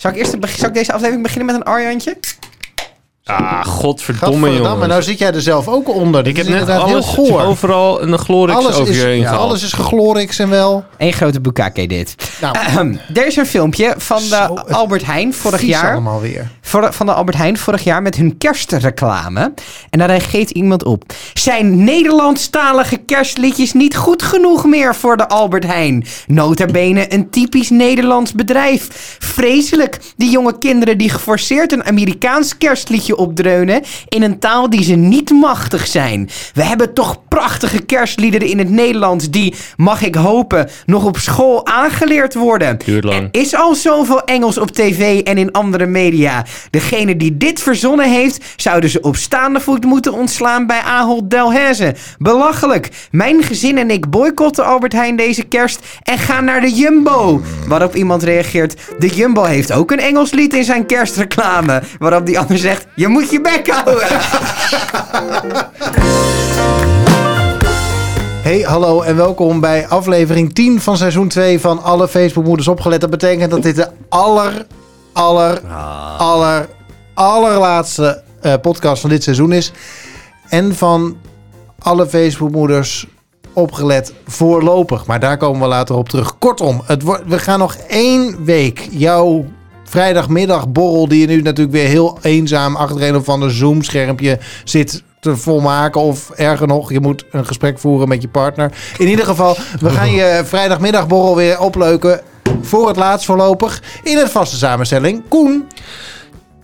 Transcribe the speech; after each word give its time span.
Zal 0.00 0.10
ik, 0.10 0.16
eerst, 0.16 0.32
ik 0.68 0.74
deze 0.74 0.92
aflevering 0.92 1.22
beginnen 1.22 1.46
met 1.46 1.54
een 1.54 1.72
Arjantje? 1.72 2.16
Ah, 3.30 3.64
godverdomme, 3.64 4.36
Gadverdamme, 4.36 4.70
jongens. 4.70 4.86
nou 4.88 5.02
zit 5.02 5.18
jij 5.18 5.32
er 5.32 5.40
zelf 5.42 5.68
ook 5.68 5.88
onder. 5.88 6.26
ik 6.26 6.36
heb 6.36 6.48
net 6.48 6.68
alles, 6.68 6.90
heel 6.90 7.02
goor. 7.02 7.42
overal 7.42 8.02
een 8.02 8.18
glorix 8.18 8.58
Alles 8.58 8.74
over 8.76 8.88
is, 8.92 9.00
je 9.00 9.06
heen 9.06 9.20
ja, 9.20 9.30
alles 9.30 9.62
is 9.62 9.72
geglorix 9.72 10.38
en 10.38 10.48
wel. 10.50 10.84
Eén 10.98 11.12
grote 11.12 11.40
bukake 11.40 11.86
dit. 11.86 12.14
Nou, 12.40 12.54
Ahem. 12.56 13.00
er 13.14 13.26
is 13.26 13.36
een 13.36 13.46
filmpje 13.46 13.94
van 13.96 14.22
de 14.28 14.36
Albert 14.72 15.06
Heijn 15.06 15.34
vorig 15.34 15.60
jaar. 15.62 15.92
allemaal 15.92 16.20
weer. 16.20 16.48
Voor- 16.60 16.92
van 16.92 17.06
de 17.06 17.12
Albert 17.12 17.36
Heijn 17.36 17.58
vorig 17.58 17.84
jaar 17.84 18.02
met 18.02 18.16
hun 18.16 18.38
kerstreclame. 18.38 19.52
En 19.90 19.98
daar 19.98 20.08
reageert 20.08 20.50
iemand 20.50 20.84
op. 20.84 21.02
Zijn 21.34 21.84
Nederlandstalige 21.84 22.96
kerstliedjes 22.96 23.72
niet 23.72 23.96
goed 23.96 24.22
genoeg 24.22 24.64
meer 24.64 24.94
voor 24.94 25.16
de 25.16 25.28
Albert 25.28 25.66
Heijn? 25.66 26.04
Nota 26.26 26.66
bene 26.66 27.14
een 27.14 27.30
typisch 27.30 27.70
Nederlands 27.70 28.32
bedrijf. 28.32 29.16
Vreselijk, 29.18 29.98
die 30.16 30.30
jonge 30.30 30.58
kinderen 30.58 30.98
die 30.98 31.10
geforceerd 31.10 31.72
een 31.72 31.84
Amerikaans 31.84 32.58
kerstliedje 32.58 33.16
opdreunen... 33.20 33.82
in 34.08 34.22
een 34.22 34.38
taal 34.38 34.70
die 34.70 34.82
ze 34.82 34.94
niet 34.94 35.30
machtig 35.30 35.86
zijn. 35.86 36.28
We 36.54 36.62
hebben 36.62 36.94
toch 36.94 37.28
prachtige 37.28 37.82
kerstliederen 37.82 38.48
in 38.48 38.58
het 38.58 38.70
Nederlands... 38.70 39.30
die, 39.30 39.54
mag 39.76 40.02
ik 40.02 40.14
hopen, 40.14 40.68
nog 40.86 41.04
op 41.04 41.16
school 41.16 41.66
aangeleerd 41.66 42.34
worden. 42.34 42.78
Duurt 42.84 43.04
lang. 43.04 43.28
Er 43.32 43.40
is 43.40 43.54
al 43.54 43.74
zoveel 43.74 44.24
Engels 44.24 44.58
op 44.58 44.70
tv 44.70 45.20
en 45.20 45.38
in 45.38 45.52
andere 45.52 45.86
media. 45.86 46.44
Degene 46.70 47.16
die 47.16 47.36
dit 47.36 47.62
verzonnen 47.62 48.10
heeft, 48.10 48.44
zouden 48.56 48.90
ze 48.90 49.00
op 49.00 49.16
staande 49.16 49.60
voet 49.60 49.84
moeten 49.84 50.12
ontslaan 50.12 50.66
bij 50.66 50.80
Ahold 50.80 51.30
Delhaize. 51.30 51.94
Belachelijk. 52.18 52.88
Mijn 53.10 53.42
gezin 53.42 53.78
en 53.78 53.90
ik 53.90 54.10
boycotten 54.10 54.64
Albert 54.64 54.92
Heijn 54.92 55.16
deze 55.16 55.42
kerst 55.42 55.80
en 56.02 56.18
gaan 56.18 56.44
naar 56.44 56.60
de 56.60 56.72
Jumbo. 56.72 57.42
Waarop 57.66 57.94
iemand 57.94 58.22
reageert, 58.22 58.76
de 58.98 59.06
Jumbo 59.06 59.44
heeft 59.44 59.72
ook 59.72 59.90
een 59.90 59.98
Engels 59.98 60.30
lied 60.30 60.54
in 60.54 60.64
zijn 60.64 60.86
kerstreclame. 60.86 61.82
Waarop 61.98 62.26
die 62.26 62.38
ander 62.38 62.58
zegt, 62.58 62.86
je 62.94 63.08
moet 63.10 63.30
je 63.30 63.40
bek 63.40 63.68
houden. 63.70 64.08
Hey, 68.42 68.60
hallo 68.60 69.02
en 69.02 69.16
welkom 69.16 69.60
bij 69.60 69.88
aflevering 69.88 70.54
10 70.54 70.80
van 70.80 70.96
seizoen 70.96 71.28
2 71.28 71.60
van 71.60 71.82
Alle 71.82 72.08
Facebookmoeders 72.08 72.68
Opgelet. 72.68 73.00
Dat 73.00 73.10
betekent 73.10 73.50
dat 73.50 73.62
dit 73.62 73.76
de 73.76 73.88
aller, 74.08 74.66
aller, 75.12 75.60
aller, 76.18 76.68
allerlaatste 77.14 78.22
eh, 78.40 78.54
podcast 78.62 79.00
van 79.00 79.10
dit 79.10 79.22
seizoen 79.22 79.52
is. 79.52 79.72
En 80.48 80.74
van 80.74 81.16
alle 81.78 82.06
Facebookmoeders 82.06 83.06
Opgelet 83.52 84.12
voorlopig. 84.26 85.06
Maar 85.06 85.20
daar 85.20 85.36
komen 85.36 85.60
we 85.60 85.66
later 85.66 85.96
op 85.96 86.08
terug. 86.08 86.38
Kortom, 86.38 86.82
het 86.84 87.02
wordt, 87.02 87.22
we 87.26 87.38
gaan 87.38 87.58
nog 87.58 87.74
één 87.74 88.44
week 88.44 88.88
jouw 88.90 89.44
vrijdagmiddagborrel... 89.90 91.08
die 91.08 91.20
je 91.20 91.26
nu 91.26 91.42
natuurlijk 91.42 91.76
weer 91.76 91.88
heel 91.88 92.18
eenzaam 92.22 92.76
achter 92.76 93.02
een 93.02 93.16
of 93.16 93.28
ander 93.28 93.50
Zoom-schermpje 93.50 94.38
zit 94.64 95.02
te 95.20 95.36
volmaken. 95.36 96.00
Of 96.00 96.30
erger 96.30 96.66
nog, 96.66 96.92
je 96.92 97.00
moet 97.00 97.24
een 97.30 97.46
gesprek 97.46 97.78
voeren 97.78 98.08
met 98.08 98.22
je 98.22 98.28
partner. 98.28 98.72
In 98.98 99.08
ieder 99.08 99.24
geval, 99.24 99.56
we 99.80 99.90
gaan 99.90 100.10
je 100.10 100.42
vrijdagmiddagborrel 100.52 101.36
weer 101.36 101.60
opleuken... 101.60 102.20
voor 102.60 102.88
het 102.88 102.96
laatst 102.96 103.26
voorlopig 103.26 103.82
in 104.02 104.18
een 104.18 104.28
vaste 104.28 104.56
samenstelling. 104.56 105.22
Koen, 105.28 105.66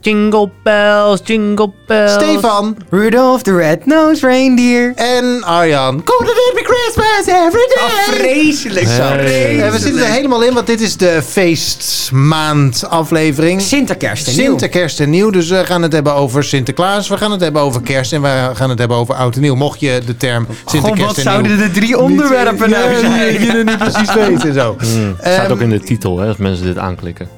Jingle 0.06 0.50
bells, 0.62 1.20
jingle 1.24 1.72
bells. 1.86 2.12
Stefan 2.12 2.76
Rudolph 2.90 3.42
the 3.42 3.52
Red-Nosed 3.52 4.22
Reindeer. 4.22 4.92
en 4.94 5.42
Arjan. 5.44 6.02
Couldn't 6.04 6.28
it 6.28 6.54
be 6.54 6.64
Christmas 6.64 7.26
every 7.26 7.66
day? 7.66 7.84
Oh, 7.84 8.14
vreselijk 8.14 8.86
zo. 8.86 9.02
Hey. 9.02 9.62
En 9.62 9.72
we 9.72 9.78
zitten 9.78 10.02
er 10.02 10.10
helemaal 10.10 10.42
in, 10.42 10.54
want 10.54 10.66
dit 10.66 10.80
is 10.80 10.96
de 10.96 11.22
feestmaand 11.22 12.88
aflevering. 12.88 13.60
Sinterkerst 13.60 14.26
en 14.26 14.36
nieuw. 14.36 14.44
Sinterkerst 14.44 15.00
en 15.00 15.10
nieuw. 15.10 15.30
Dus 15.30 15.48
we 15.48 15.64
gaan 15.64 15.82
het 15.82 15.92
hebben 15.92 16.14
over 16.14 16.44
Sinterklaas. 16.44 17.08
We 17.08 17.16
gaan 17.16 17.30
het 17.30 17.40
hebben 17.40 17.62
over 17.62 17.82
kerst. 17.82 18.12
En 18.12 18.22
we 18.22 18.50
gaan 18.54 18.70
het 18.70 18.78
hebben 18.78 18.96
over 18.96 19.14
oud 19.14 19.34
en 19.34 19.40
nieuw. 19.40 19.54
Mocht 19.54 19.80
je 19.80 20.00
de 20.06 20.16
term 20.16 20.46
Sinterkerst 20.66 20.98
Goh, 20.98 21.06
wat 21.06 21.16
en 21.16 21.22
zouden 21.22 21.56
nieuw... 21.56 21.66
de 21.66 21.70
drie 21.72 21.98
onderwerpen 21.98 22.68
niet, 22.68 22.76
nou 22.76 22.90
ja, 22.90 22.98
zijn? 23.00 23.36
die 23.38 23.46
je 23.52 23.64
niet 23.64 23.78
precies 23.78 24.14
weet 24.14 24.44
en 24.44 24.54
zo. 24.54 24.76
Hmm, 24.78 25.16
staat 25.20 25.44
Ehm, 25.44 25.52
ook 25.52 25.60
in 25.60 25.70
de 25.70 25.80
titel, 25.80 26.18
hè, 26.18 26.28
als 26.28 26.36
mensen 26.36 26.66
dit 26.66 26.78
aanklikken. 26.78 27.35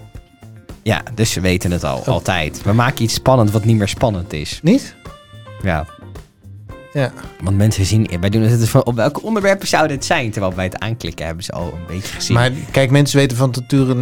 Ja, 0.82 1.02
dus 1.14 1.32
ze 1.32 1.40
weten 1.40 1.70
het 1.70 1.84
al, 1.84 2.04
altijd. 2.04 2.62
We 2.62 2.72
maken 2.72 3.02
iets 3.02 3.14
spannend 3.14 3.50
wat 3.50 3.64
niet 3.64 3.76
meer 3.76 3.88
spannend 3.88 4.32
is. 4.32 4.60
Niet? 4.62 4.94
Ja. 5.62 5.86
Ja. 6.98 7.12
Want 7.40 7.56
mensen 7.56 7.84
zien, 7.84 8.08
wij 8.20 8.30
doen 8.30 8.42
het 8.42 8.68
van 8.68 8.84
op 8.84 8.94
welke 8.94 9.22
onderwerpen 9.22 9.68
zou 9.68 9.88
dit 9.88 10.04
zijn? 10.04 10.30
Terwijl 10.30 10.52
bij 10.54 10.64
het 10.64 10.78
aanklikken 10.78 11.26
hebben 11.26 11.44
ze 11.44 11.52
al 11.52 11.66
een 11.66 11.94
beetje 11.94 12.14
gezien. 12.14 12.36
Maar 12.36 12.50
kijk, 12.70 12.90
mensen 12.90 13.18
weten 13.18 13.36
van 13.36 13.54
nature, 13.60 13.94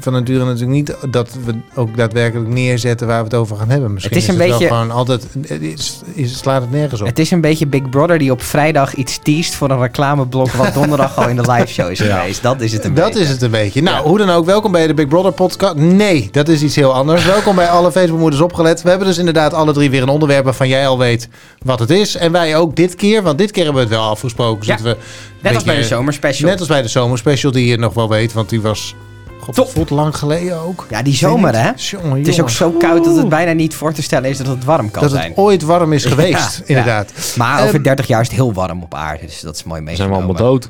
van 0.00 0.12
nature 0.12 0.44
natuurlijk 0.44 0.70
niet 0.70 0.94
dat 1.10 1.30
we 1.44 1.54
ook 1.74 1.96
daadwerkelijk 1.96 2.48
neerzetten 2.48 3.06
waar 3.06 3.18
we 3.18 3.24
het 3.24 3.34
over 3.34 3.56
gaan 3.56 3.68
hebben. 3.70 3.92
Misschien 3.92 4.14
Het 4.16 4.24
is 4.24 4.32
een 4.32 4.38
wel 4.38 4.48
beetje- 4.48 4.66
gewoon 4.66 4.90
altijd, 4.90 5.26
is, 5.60 6.00
is, 6.14 6.38
slaat 6.38 6.60
het 6.60 6.70
nergens 6.70 7.00
op. 7.00 7.06
het 7.06 7.18
is 7.18 7.30
een 7.30 7.40
beetje 7.40 7.66
Big 7.66 7.90
Brother 7.90 8.18
die 8.18 8.30
op 8.32 8.42
vrijdag 8.42 8.94
iets 8.94 9.18
teest 9.22 9.54
voor 9.54 9.70
een 9.70 9.80
reclameblok 9.80 10.50
wat 10.50 10.74
donderdag 10.74 11.16
al 11.16 11.28
in 11.28 11.36
de 11.36 11.50
live 11.52 11.66
show 11.66 11.90
is 11.90 12.00
geweest. 12.10 12.42
Dat 12.42 12.60
is 12.60 12.72
het 12.72 12.84
een 12.84 12.94
Dat 12.94 13.04
beetje. 13.06 13.20
is 13.22 13.28
het 13.28 13.42
een 13.42 13.50
beetje. 13.50 13.82
Nou, 13.82 13.96
Ja. 13.96 14.02
hoe 14.02 14.18
dan 14.18 14.30
ook, 14.30 14.44
welkom 14.46 14.72
bij 14.72 14.86
de 14.86 14.94
Big 14.94 15.08
Brother 15.08 15.32
podcast. 15.32 15.74
Nee, 15.74 16.28
dat 16.32 16.48
is 16.48 16.62
iets 16.62 16.76
heel 16.76 16.94
anders. 16.94 17.24
welkom 17.24 17.54
bij 17.56 17.68
alle 17.68 17.92
Facebookmoeders 17.92 18.42
opgelet. 18.42 18.82
We 18.82 18.88
hebben 18.88 19.06
dus 19.06 19.18
inderdaad 19.18 19.54
alle 19.54 19.72
drie 19.72 19.90
weer 19.90 20.02
een 20.02 20.08
onderwerp 20.08 20.44
waarvan 20.44 20.68
jij 20.68 20.88
al 20.88 20.98
weet 20.98 21.28
wat 21.62 21.78
het 21.78 21.90
is. 21.90 22.16
En 22.16 22.32
wij 22.38 22.56
ook 22.56 22.76
dit 22.76 22.94
keer, 22.94 23.22
want 23.22 23.38
dit 23.38 23.50
keer 23.50 23.64
hebben 23.64 23.82
we 23.82 23.88
het 23.88 23.98
wel 23.98 24.08
afgesproken. 24.10 24.66
Ja. 24.66 24.76
we 24.82 24.96
Net 25.40 25.54
als 25.54 25.64
bij 25.64 25.76
de 25.76 25.84
zomerspecial. 25.84 26.50
Net 26.50 26.58
als 26.58 26.68
bij 26.68 26.82
de 26.82 26.88
zomerspecial, 26.88 27.52
die 27.52 27.66
je 27.66 27.76
nog 27.78 27.94
wel 27.94 28.08
weet, 28.08 28.32
want 28.32 28.48
die 28.48 28.60
was... 28.60 28.94
God, 29.40 29.54
Top. 29.54 29.70
voelt 29.70 29.90
lang 29.90 30.16
geleden 30.16 30.60
ook. 30.60 30.86
Ja, 30.90 31.02
die 31.02 31.14
zomer 31.14 31.54
hè. 31.62 31.70
Jongen, 31.76 32.18
Het 32.18 32.28
is 32.28 32.40
ook 32.40 32.50
zo 32.50 32.70
koud 32.70 33.04
dat 33.04 33.16
het 33.16 33.28
bijna 33.28 33.52
niet 33.52 33.74
voor 33.74 33.92
te 33.92 34.02
stellen 34.02 34.30
is 34.30 34.36
dat 34.38 34.46
het 34.46 34.64
warm 34.64 34.90
kan 34.90 35.02
Dat 35.02 35.10
zijn. 35.10 35.28
het 35.28 35.36
ooit 35.38 35.62
warm 35.62 35.92
is 35.92 36.04
geweest, 36.14 36.56
Ja, 36.58 36.62
inderdaad. 36.66 37.12
Maar 37.36 37.62
over 37.62 37.74
Ehm, 37.74 37.82
30 37.82 38.06
jaar 38.06 38.20
is 38.20 38.26
het 38.26 38.36
heel 38.36 38.52
warm 38.52 38.82
op 38.82 38.94
aarde, 38.94 39.26
dus 39.26 39.40
dat 39.40 39.54
is 39.54 39.64
mooi 39.64 39.80
meegenomen. 39.80 40.16
zijn 40.16 40.26
we 40.28 40.34
allemaal 40.34 40.52
dood. 40.52 40.68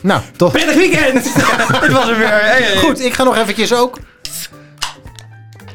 Nou, 0.00 0.20
toch. 0.36 0.52
Prettig 0.52 0.74
weekend! 0.74 1.24
Dit 1.82 1.92
was 1.92 2.08
er 2.08 2.18
weer. 2.18 2.28
Hey, 2.28 2.62
hey. 2.62 2.76
Goed, 2.76 3.00
ik 3.04 3.12
ga 3.14 3.22
nog 3.24 3.36
eventjes 3.36 3.74
ook... 3.74 3.98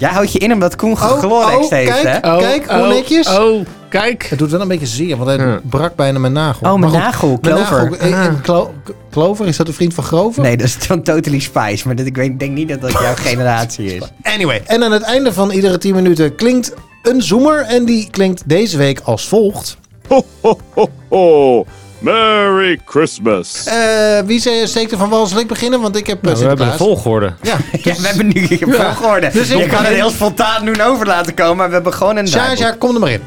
Jij 0.01 0.09
houdt 0.09 0.31
je 0.31 0.39
in 0.39 0.53
omdat 0.53 0.75
Koen 0.75 0.91
Oh, 0.91 1.00
Glorix 1.19 1.66
oh, 1.66 1.69
heeft, 1.72 2.01
kijk. 2.01 2.22
hè? 2.25 2.38
Kijk, 2.38 2.72
hoe 2.72 2.88
netjes. 2.88 3.28
Oh, 3.38 3.66
kijk. 3.89 4.25
Het 4.29 4.39
doet 4.39 4.51
wel 4.51 4.62
een 4.62 4.67
beetje 4.67 4.85
zeer, 4.88 5.17
want 5.17 5.29
hij 5.29 5.47
Ja. 5.47 5.59
brak 5.69 5.95
bijna 5.95 6.19
mijn 6.19 6.34
nagel. 6.34 6.72
Oh, 6.73 6.79
mijn 6.79 6.91
nagel, 6.91 7.38
mijn 7.41 7.56
Clover. 7.56 7.89
nagel- 7.89 7.97
eh, 8.11 8.41
Klo- 8.41 8.73
Clover, 9.11 9.47
is 9.47 9.57
dat 9.57 9.67
een 9.67 9.73
vriend 9.73 9.94
van 9.94 10.03
Grover? 10.03 10.41
Nee, 10.44 10.57
dat 10.57 10.67
is 10.67 10.73
van 10.73 11.03
Totally 11.03 11.40
Spice. 11.40 11.88
Maar 11.88 11.95
dit, 11.95 12.06
ik 12.06 12.16
weet, 12.16 12.40
denk 12.40 12.51
niet 12.51 12.69
dat 12.69 12.81
dat 12.81 12.91
jouw 12.91 13.13
generatie 13.16 13.95
is. 13.95 14.01
Anyway, 14.23 14.61
en 14.66 14.84
aan 14.84 14.91
het 14.91 15.01
einde 15.03 15.34
van 15.34 15.51
iedere 15.51 15.78
10 15.78 15.95
minuten 15.95 16.35
klinkt 16.35 16.73
een 17.03 17.22
zoomer. 17.22 17.59
En 17.61 17.85
die 17.85 18.07
klinkt 18.11 18.41
deze 18.45 18.78
week 18.78 19.00
als 19.03 19.28
volgt. 19.28 19.78
Ho, 20.07 20.25
ho, 20.41 20.57
ho, 20.73 20.90
ho. 21.09 21.66
Merry 22.01 22.79
Christmas. 22.85 23.66
Eh, 23.66 24.19
wie 24.25 24.39
steekt 24.67 24.91
er 24.91 24.97
van 24.97 25.09
wal? 25.09 25.25
Zal 25.25 25.39
ik 25.39 25.47
beginnen? 25.47 25.81
Want 25.81 25.95
ik 25.95 26.07
heb 26.07 26.22
Nou, 26.22 26.38
we 26.38 26.45
hebben 26.45 26.72
de 26.72 26.78
volgorde. 26.78 27.34
Ja, 27.41 27.57
Ja, 27.84 27.94
we 27.95 28.07
hebben 28.07 28.28
nu 28.28 28.47
een 28.50 28.73
volgorde. 28.73 29.29
Dus 29.34 29.50
ik 29.50 29.57
je 29.57 29.66
kan 29.67 29.84
het 29.84 29.94
heel 29.94 30.09
spontaan 30.09 30.66
doen 30.66 30.81
over 30.81 31.06
laten 31.06 31.34
komen, 31.34 31.56
maar 31.57 31.67
we 31.67 31.73
hebben 31.73 31.94
gewoon 31.94 32.17
een 32.17 32.25
ja, 32.28 32.51
ja, 32.51 32.72
kom 32.72 32.94
er 32.94 33.00
maar 33.00 33.11
in. 33.11 33.22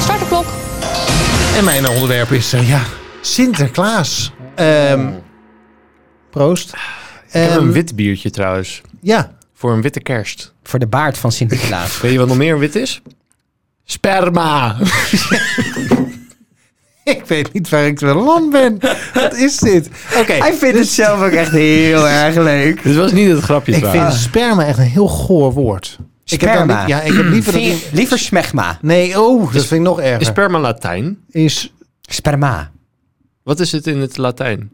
Start 0.00 0.18
de 0.18 0.26
klok. 0.28 0.44
En 1.56 1.64
mijn 1.64 1.88
onderwerp 1.88 2.30
is, 2.30 2.52
eh, 2.52 2.68
ja, 2.68 2.80
Sinterklaas. 3.20 4.32
Ehm, 4.54 5.08
proost. 6.30 6.68
Ik 6.72 6.78
heb 7.40 7.50
Ehm, 7.50 7.58
een 7.58 7.72
wit 7.72 7.96
biertje 7.96 8.30
trouwens. 8.30 8.80
Ja, 9.00 9.30
Voor 9.54 9.72
een 9.72 9.82
witte 9.82 10.00
kerst. 10.00 10.52
Voor 10.62 10.78
de 10.78 10.86
baard 10.86 11.18
van 11.18 11.32
Sinterklaas. 11.32 12.00
Weet 12.00 12.12
je 12.12 12.18
wat 12.18 12.28
nog 12.28 12.36
meer 12.36 12.58
wit 12.58 12.74
is? 12.76 13.02
Sperma. 13.92 14.76
ik 17.04 17.22
weet 17.26 17.52
niet 17.52 17.68
waar 17.68 17.86
ik 17.86 17.98
te 17.98 18.06
land 18.06 18.50
ben. 18.50 18.78
Wat 19.14 19.34
is 19.34 19.58
dit? 19.58 19.88
Oké, 20.20 20.32
Hij 20.32 20.54
vindt 20.54 20.78
het 20.78 20.88
zelf 20.88 21.20
ook 21.22 21.30
echt 21.30 21.50
heel 21.50 22.08
erg 22.24 22.34
leuk. 22.36 22.82
Dit 22.82 22.96
was 22.96 23.12
niet 23.12 23.28
het 23.30 23.40
grapje 23.42 23.72
ik 23.76 23.84
vind 23.86 24.12
sperma 24.12 24.64
echt 24.66 24.78
een 24.78 24.84
heel 24.84 25.08
goor 25.08 25.52
woord. 25.52 25.98
Ik 26.24 26.40
heb 26.40 26.50
daar 26.52 26.56
Sperma. 26.56 26.86
ja, 26.86 27.00
ik 27.00 27.12
heb 27.12 27.24
liever 27.24 27.52
dat... 27.52 27.62
Je- 27.62 27.88
liever 27.92 28.18
smegma. 28.18 28.78
Nee, 28.80 29.20
oh, 29.20 29.42
dat 29.52 29.64
vind 29.66 29.80
ik 29.80 29.86
nog 29.86 30.00
erger. 30.00 30.20
Is 30.20 30.26
sperma 30.26 30.58
Latijn? 30.58 31.18
Is 31.30 31.72
Sperma. 32.00 32.70
Wat 33.42 33.60
is 33.60 33.72
het 33.72 33.86
in 33.86 34.00
het 34.00 34.16
Latijn? 34.16 34.70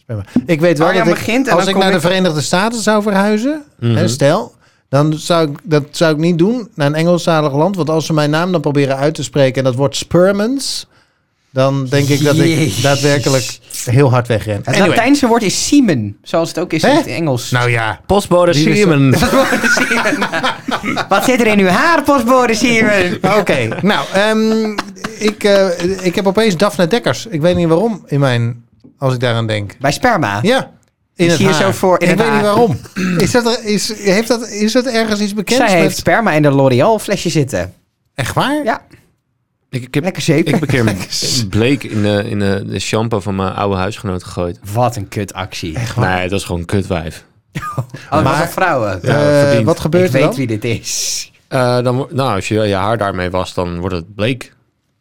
sperma. 0.00 0.24
Ik 0.46 0.60
weet 0.60 0.78
wel 0.78 0.86
Arjan 0.88 1.06
dat 1.06 1.14
ik, 1.18 1.24
begint 1.24 1.48
en 1.48 1.54
als 1.56 1.66
ik 1.66 1.76
naar 1.76 1.86
ik- 1.88 1.94
de 1.94 2.00
Verenigde 2.00 2.40
Staten 2.40 2.80
zou 2.80 3.02
verhuizen, 3.02 3.62
Mhm. 3.80 3.94
hè, 3.96 4.08
stel, 4.08 4.54
dan 4.88 5.12
zou 5.12 5.50
ik 5.50 5.58
dat 5.62 5.84
zou 5.90 6.12
ik 6.12 6.18
niet 6.18 6.38
doen 6.38 6.68
naar 6.74 6.86
een 6.86 6.94
Engelstalig 6.94 7.52
land, 7.52 7.76
want 7.76 7.90
als 7.90 8.06
ze 8.06 8.12
mijn 8.12 8.30
naam 8.30 8.52
dan 8.52 8.60
proberen 8.60 8.96
uit 8.96 9.14
te 9.14 9.22
spreken 9.22 9.58
en 9.58 9.64
dat 9.64 9.74
wordt 9.74 9.96
Spermans, 9.96 10.86
dan 11.50 11.86
denk 11.86 12.08
ik 12.08 12.24
dat 12.24 12.36
ik 12.36 12.82
daadwerkelijk 12.82 13.58
heel 13.84 14.10
hard 14.10 14.28
wegren. 14.28 14.56
Het 14.56 14.66
Anyway, 14.66 14.88
Latijnse 14.88 15.26
woord 15.26 15.42
is 15.42 15.66
siemen, 15.66 16.16
zoals 16.22 16.48
het 16.48 16.58
ook 16.58 16.72
is 16.72 16.82
in 16.82 16.96
het 16.96 17.06
Engels. 17.06 17.50
nou 17.50 17.70
ja, 17.70 18.00
Postbode 18.06 18.54
Siemen. 18.54 19.10
Wat 21.08 21.24
zit 21.24 21.40
er 21.40 21.46
in 21.46 21.58
uw 21.58 21.66
haar, 21.66 22.02
postbode 22.02 22.54
siemen? 22.54 23.18
oké. 23.40 23.68
nou, 23.82 24.06
ehm, 24.12 24.78
ik, 25.18 25.44
eh, 25.44 26.06
ik 26.06 26.14
heb 26.14 26.26
opeens 26.26 26.56
Daphne 26.56 26.86
Dekkers. 26.86 27.26
Ik 27.26 27.40
weet 27.40 27.56
niet 27.56 27.68
waarom 27.68 28.02
in 28.06 28.20
mijn, 28.20 28.64
als 28.98 29.14
ik 29.14 29.20
daaraan 29.20 29.46
denk. 29.46 29.76
Bij 29.80 29.92
sperma. 29.92 30.38
Ja, 30.42 30.70
In 31.18 31.24
Ik 31.24 31.30
het 31.30 31.38
zie 31.40 31.48
je 31.48 31.52
haar. 31.54 31.62
zo 31.62 31.72
voor 31.72 32.00
in 32.00 32.08
ik 32.10 32.18
het 32.18 32.26
weet 32.26 32.32
niet 32.34 32.42
waarom. 32.42 32.78
Is 33.24 33.30
dat, 33.30 33.46
er- 33.46 33.64
is, 33.64 33.98
heeft 34.02 34.28
dat, 34.28 34.48
is 34.48 34.72
dat 34.72 34.86
ergens 34.86 35.20
iets 35.20 35.34
bekend? 35.34 35.58
Zij 35.58 35.72
met- 35.74 35.82
heeft 35.82 35.96
sperma 35.96 36.32
in 36.32 36.42
de 36.42 36.50
L'Oreal 36.50 36.98
flesje 36.98 37.28
zitten. 37.28 37.74
Echt 38.14 38.34
waar? 38.34 38.64
Ja, 38.64 38.82
Ik, 39.70 39.82
ik 39.82 39.94
heb, 39.94 40.02
lekker 40.04 40.22
zeker. 40.22 40.46
ik 40.46 40.52
heb 40.60 40.62
een 40.62 40.68
keer 40.68 40.86
een 41.40 41.48
bleek 41.48 41.84
in, 41.84 42.02
de, 42.02 42.24
in 42.28 42.38
de, 42.38 42.62
de 42.66 42.78
shampoo 42.78 43.20
van 43.20 43.36
mijn 43.36 43.52
oude 43.54 43.76
huisgenoot 43.76 44.24
gegooid. 44.24 44.58
Wat 44.72 44.96
een 44.96 45.08
kutactie. 45.08 45.74
Echt 45.76 45.94
waar? 45.94 46.18
Nee, 46.18 46.28
dat 46.28 46.38
is 46.38 46.44
gewoon 46.44 46.60
een 46.60 46.66
kutwijf. 46.66 47.24
Oh, 47.76 47.84
Maar- 48.10 48.22
maar 48.22 48.48
vrouwen. 48.48 48.98
Ja, 49.02 49.50
Eh, 49.52 49.60
wat 49.64 49.74
ik 49.74 49.80
gebeurt 49.80 50.06
er 50.06 50.12
weet 50.12 50.22
dan? 50.22 50.34
wie 50.34 50.46
dit 50.46 50.64
is. 50.64 51.32
Eh, 51.48 51.82
dan, 51.82 52.06
nou, 52.10 52.34
als 52.34 52.48
je 52.48 52.54
je 52.54 52.74
haar 52.74 52.98
daarmee 52.98 53.30
was, 53.30 53.54
dan 53.54 53.78
wordt 53.80 53.94
het 53.94 54.14
bleek. 54.14 54.52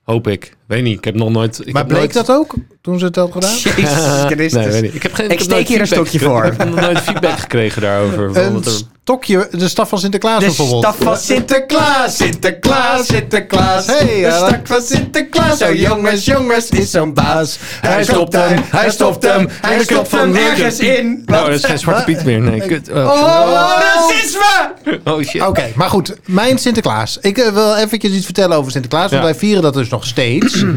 Hoop 0.03 0.27
ik. 0.27 0.55
Weet 0.67 0.83
niet, 0.83 0.97
ik 0.97 1.03
heb 1.03 1.15
nog 1.15 1.29
nooit... 1.29 1.59
Ik 1.59 1.65
Maar 1.73 1.75
heb 1.75 1.87
bleek 1.87 2.13
nooit, 2.13 2.13
dat 2.27 2.31
ook 2.31 2.53
toen 2.81 2.99
ze 2.99 3.05
het 3.05 3.15
had 3.15 3.31
gedaan? 3.31 3.51
Jezus 3.51 4.23
Christus. 4.25 4.51
Nee, 4.61 4.67
weet 4.69 4.81
niet. 4.81 4.95
Ik, 4.95 5.03
heb 5.03 5.13
geen, 5.13 5.25
Ik 5.25 5.31
heb 5.31 5.39
steek 5.39 5.53
nooit 5.55 5.67
hier 5.67 5.79
een 5.79 5.87
stokje 5.87 6.19
voor. 6.19 6.45
Ik 6.45 6.53
heb 6.57 6.69
nog 6.69 6.79
nooit 6.79 6.99
feedback 6.99 7.39
gekregen 7.39 7.81
daarover. 7.81 8.23
Een 8.25 8.31
Bijvoorbeeld 8.33 8.85
stokje, 9.03 9.47
de 9.51 9.67
staf 9.67 9.89
van 9.89 9.99
Sinterklaas 9.99 10.39
De 10.39 10.45
bijvoorbeeld. 10.45 10.83
staf 10.83 10.97
van 10.97 11.17
Sinterklaas, 11.17 12.15
Sinterklaas, 12.17 13.05
Sinterklaas. 13.05 13.85
Hey, 13.85 14.05
de 14.05 14.15
ja, 14.15 14.47
stak 14.47 14.67
van 14.67 14.81
Sinterklaas. 14.81 15.57
Zo 15.57 15.73
jongens, 15.73 16.25
jongens, 16.25 16.69
is 16.69 16.91
zo'n 16.91 17.13
baas. 17.13 17.57
Hij 17.81 18.03
stopt 18.03 18.33
hem, 18.33 18.61
hij 18.69 18.89
stopt 18.91 19.23
hem, 19.23 19.47
hij 19.61 19.83
stopt 19.83 20.11
hem 20.11 20.35
ergens 20.35 20.79
in. 20.79 21.23
Oh, 21.25 21.45
dat 21.45 21.53
is 21.53 21.63
geen 21.63 21.79
Zwarte 21.79 22.03
Piet 22.03 22.25
meer. 22.25 22.39
Nee, 22.41 22.59
kut. 22.61 22.89
Oh, 22.91 22.95
Oh, 22.95 23.79
racisme! 23.79 24.73
oh 25.03 25.21
shit. 25.23 25.41
Oké, 25.47 25.71
maar 25.75 25.89
goed. 25.89 26.15
Mijn 26.25 26.57
Sinterklaas. 26.57 27.17
Ik 27.21 27.37
eh, 27.37 27.53
wil 27.53 27.75
eventjes 27.75 28.11
iets 28.11 28.25
vertellen 28.25 28.57
over 28.57 28.71
Sinterklaas. 28.71 29.11
Want 29.11 29.23
Ja. 29.23 29.29
wij 29.29 29.35
vieren 29.39 29.63
dat 29.63 29.73
dus 29.73 29.89
nog 29.89 30.05
steeds. 30.05 30.56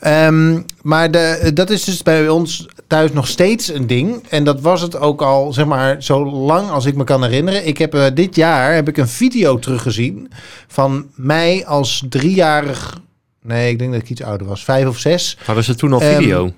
Ehm, 0.00 0.60
maar 0.82 1.10
de, 1.10 1.50
dat 1.54 1.70
is 1.70 1.84
dus 1.84 2.02
bij 2.02 2.28
ons 2.28 2.66
thuis 2.86 3.12
nog 3.12 3.26
steeds 3.26 3.72
een 3.72 3.86
ding. 3.86 4.22
En 4.28 4.44
dat 4.44 4.60
was 4.60 4.80
het 4.80 4.98
ook 4.98 5.22
al, 5.22 5.52
zeg 5.52 5.66
maar, 5.66 6.02
zo 6.02 6.24
lang 6.30 6.70
als 6.70 6.84
ik 6.84 6.94
me 6.96 7.04
kan 7.04 7.22
herinneren. 7.22 7.66
Ik 7.66 7.78
heb 7.78 7.94
eh, 7.94 8.04
dit 8.14 8.36
jaar 8.36 8.74
heb 8.74 8.88
ik 8.88 8.96
een 8.96 9.08
video 9.08 9.58
teruggezien 9.58 10.30
van 10.68 11.06
mij 11.14 11.66
als 11.66 12.04
driejarig... 12.08 13.00
Nee, 13.42 13.70
ik 13.70 13.78
denk 13.78 13.92
dat 13.92 14.00
ik 14.02 14.10
iets 14.10 14.22
ouder 14.22 14.46
was. 14.46 14.64
Vijf 14.64 14.86
of 14.86 14.98
zes. 14.98 15.38
Hadden 15.44 15.64
ze 15.64 15.74
toen 15.74 15.92
al 15.92 16.00
Ehm, 16.00 16.16
video? 16.16 16.52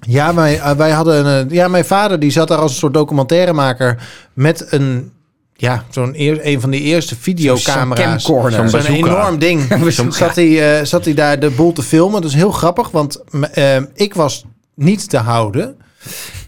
Ja, 0.00 0.34
wij, 0.34 0.58
eh, 0.60 0.70
wij 0.76 0.90
hadden 0.90 1.26
een, 1.26 1.48
ja, 1.50 1.68
mijn 1.68 1.84
vader 1.84 2.18
die 2.18 2.30
zat 2.30 2.48
daar 2.48 2.58
als 2.58 2.70
een 2.72 2.78
soort 2.78 2.94
documentairemaker 2.94 4.08
met 4.32 4.66
een, 4.72 5.12
ja, 5.60 5.84
zo'n 5.90 6.14
eer, 6.16 6.46
een 6.46 6.60
van 6.60 6.70
die 6.70 6.80
eerste 6.80 7.16
videocamera's. 7.16 8.24
Zo'n 8.24 8.86
enorm 8.86 9.38
ding. 9.38 9.62
Zat, 10.08 10.34
hij, 10.34 10.78
eh, 10.78 10.84
zat 10.84 11.04
hij 11.04 11.14
daar 11.14 11.40
de 11.40 11.50
boel 11.50 11.72
te 11.72 11.82
filmen. 11.82 12.20
Dat 12.20 12.30
is 12.30 12.36
heel 12.36 12.50
grappig, 12.50 12.90
want 12.90 13.22
eh, 13.52 13.76
ik 13.94 14.14
was 14.14 14.44
niet 14.74 15.10
te 15.10 15.16
houden. 15.16 15.76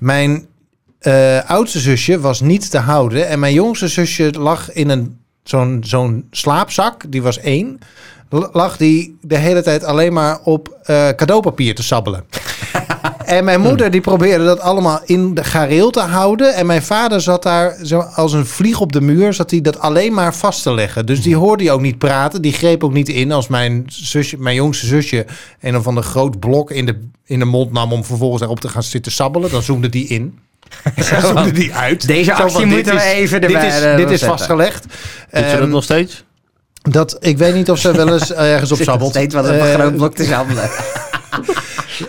Mijn 0.01 0.47
eh, 0.99 1.51
oudste 1.51 1.79
zusje 1.79 2.21
was 2.21 2.41
niet 2.41 2.71
te 2.71 2.79
houden. 2.79 3.29
En 3.29 3.39
mijn 3.39 3.55
jongste 3.55 3.89
zusje 3.89 4.33
lag 4.39 4.73
in 4.73 4.89
een 4.89 5.19
zo'n 5.43 5.83
zo'n 5.87 6.27
slaapzak. 6.31 7.05
Die 7.09 7.23
was 7.23 7.39
één. 7.39 7.79
Lag 8.53 8.77
die 8.77 9.19
de 9.21 9.37
hele 9.37 9.63
tijd 9.63 9.85
alleen 9.85 10.13
maar 10.13 10.39
op 10.45 10.79
cadeaupapier 11.17 11.75
te 11.75 11.83
sabbelen. 11.83 12.25
En 13.31 13.45
mijn 13.45 13.61
moeder 13.61 13.91
die 13.91 14.01
probeerde 14.01 14.45
dat 14.45 14.61
allemaal 14.61 15.01
in 15.05 15.35
de 15.35 15.45
gareel 15.45 15.91
te 15.91 16.01
houden. 16.01 16.55
En 16.55 16.67
mijn 16.67 16.83
vader 16.83 17.21
zat 17.21 17.43
daar 17.43 17.77
zo 17.83 17.99
als 18.01 18.33
een 18.33 18.47
vlieg 18.47 18.81
op 18.81 18.93
de 18.93 19.01
muur. 19.01 19.33
Zat 19.35 19.51
hij 19.51 19.61
dat 19.61 19.79
alleen 19.79 20.13
maar 20.15 20.35
vast 20.35 20.63
te 20.63 20.75
leggen. 20.75 21.07
Dus 21.07 21.23
die 21.23 21.37
hoorde 21.37 21.65
je 21.65 21.71
ook 21.71 21.81
niet 21.81 21.99
praten. 21.99 22.43
Die 22.43 22.53
greep 22.53 22.85
ook 22.85 22.93
niet 22.93 23.09
in 23.09 23.33
als 23.33 23.49
mijn, 23.49 23.85
zusje, 23.87 24.37
mijn 24.39 24.55
jongste 24.57 24.87
zusje... 24.87 25.27
een 25.61 25.77
of 25.77 25.87
ander 25.87 26.03
groot 26.03 26.39
blok 26.41 26.71
in 26.71 26.87
de, 26.87 27.01
in 27.25 27.39
de 27.39 27.45
mond 27.45 27.73
nam... 27.73 27.93
om 27.93 28.05
vervolgens 28.05 28.41
daarop 28.41 28.61
te 28.61 28.69
gaan 28.69 28.83
zitten 28.83 29.13
sabbelen. 29.13 29.51
Dan 29.51 29.63
zoomde 29.63 29.89
die 29.89 30.07
in. 30.07 30.39
Dan 31.11 31.21
zoomde 31.21 31.53
die 31.53 31.75
uit. 31.75 32.07
Deze 32.07 32.33
actie 32.35 32.51
van, 32.59 32.69
moeten 32.69 32.93
dit 32.93 33.03
we 33.03 33.09
is- 33.09 33.13
even 33.15 33.41
Dit 33.41 33.51
erbij, 33.53 33.67
is, 33.69 33.81
eh, 33.83 33.97
dit 33.97 34.05
is 34.05 34.11
zetten. 34.11 34.29
vastgelegd. 34.29 34.83
Doet 34.83 35.45
ze 35.45 35.51
dat 35.51 35.61
Ehm, 35.61 35.69
nog 35.69 35.83
steeds? 35.85 36.25
dat, 36.83 37.17
ik 37.21 37.39
weet 37.39 37.55
niet 37.55 37.71
of 37.71 37.79
ze 37.79 37.93
wel 37.93 38.13
eens 38.13 38.33
ergens 38.55 38.73
op 38.73 38.79
sabbelt. 38.81 39.11
steeds 39.11 39.35
wat 39.35 39.45
op 39.45 39.51
een 39.51 39.59
Eh, 39.61 39.75
groot 39.75 39.97
blok 39.97 40.15
te 40.15 40.25
sabbelen. 40.25 40.71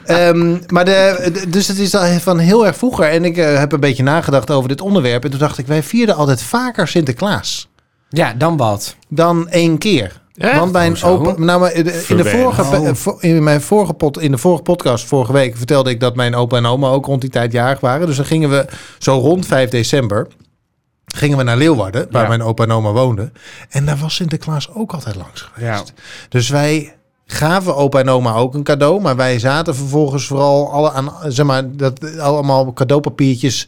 Ehm, 0.06 0.58
maar 0.68 0.86
de, 0.86 1.30
de- 1.34 1.50
dus 1.50 1.68
het 1.68 1.78
is 1.80 1.96
al 1.96 2.20
van 2.20 2.38
heel 2.40 2.66
erg 2.66 2.76
vroeger. 2.78 3.06
En 3.10 3.26
ik 3.26 3.38
eh, 3.38 3.58
heb 3.58 3.72
een 3.72 3.80
beetje 3.80 4.04
nagedacht 4.04 4.52
over 4.52 4.70
dit 4.70 4.82
onderwerp. 4.82 5.24
En 5.24 5.30
toen 5.30 5.40
dacht 5.40 5.58
ik, 5.58 5.68
wij 5.68 5.84
vierden 5.84 6.16
altijd 6.16 6.42
vaker 6.42 6.88
Sinterklaas 6.88 7.70
Ja, 8.10 8.34
dan 8.34 8.58
wat? 8.58 8.96
dan 9.08 9.50
één 9.50 9.78
keer. 9.78 10.20
Echt? 10.38 10.58
Want 10.60 10.72
mijn 10.72 10.88
Hoezo? 10.90 11.08
opa, 11.08 11.34
nou, 11.38 11.60
maar 11.60 11.74
in 11.74 11.84
de, 11.84 11.94
vorige, 12.26 13.10
Oh. 13.10 13.24
in 13.24 13.44
mijn 13.44 13.62
vorige 13.62 13.94
pot, 13.94 14.20
in 14.20 14.32
de 14.32 14.38
vorige 14.38 14.64
podcast 14.64 15.06
vorige 15.06 15.34
week 15.34 15.58
vertelde 15.58 15.90
ik 15.90 16.00
dat 16.00 16.16
mijn 16.16 16.36
opa 16.36 16.58
en 16.58 16.66
oma 16.66 16.88
ook 16.88 17.06
rond 17.06 17.22
die 17.22 17.30
tijd 17.30 17.52
jarig 17.52 17.80
waren. 17.80 18.08
Dus 18.08 18.16
dan 18.16 18.26
gingen 18.26 18.50
we 18.50 18.66
zo 18.98 19.18
rond 19.18 19.46
5 19.46 19.70
december 19.70 20.28
gingen 21.16 21.38
we 21.38 21.44
naar 21.44 21.58
Leeuwarden, 21.58 22.08
waar 22.12 22.22
Ja. 22.22 22.28
mijn 22.28 22.42
opa 22.42 22.64
en 22.64 22.72
oma 22.72 22.92
woonden. 22.92 23.34
En 23.70 23.86
daar 23.86 23.98
was 23.98 24.16
Sinterklaas 24.16 24.70
ook 24.74 24.94
altijd 24.94 25.16
langs 25.16 25.42
geweest. 25.42 25.94
Ja. 25.96 26.04
Dus 26.30 26.50
wij 26.50 26.96
gaven 27.32 27.76
opa 27.76 28.00
en 28.00 28.10
oma 28.10 28.34
ook 28.34 28.54
een 28.54 28.64
cadeau. 28.64 29.02
Maar 29.02 29.16
wij 29.16 29.40
zaten 29.40 29.76
vervolgens 29.76 30.26
vooral 30.26 30.72
alle 30.72 30.92
aan, 30.92 31.12
zeg 31.28 31.46
maar, 31.46 31.72
dat, 31.76 32.18
allemaal 32.20 32.74
cadeaupapiertjes 32.74 33.68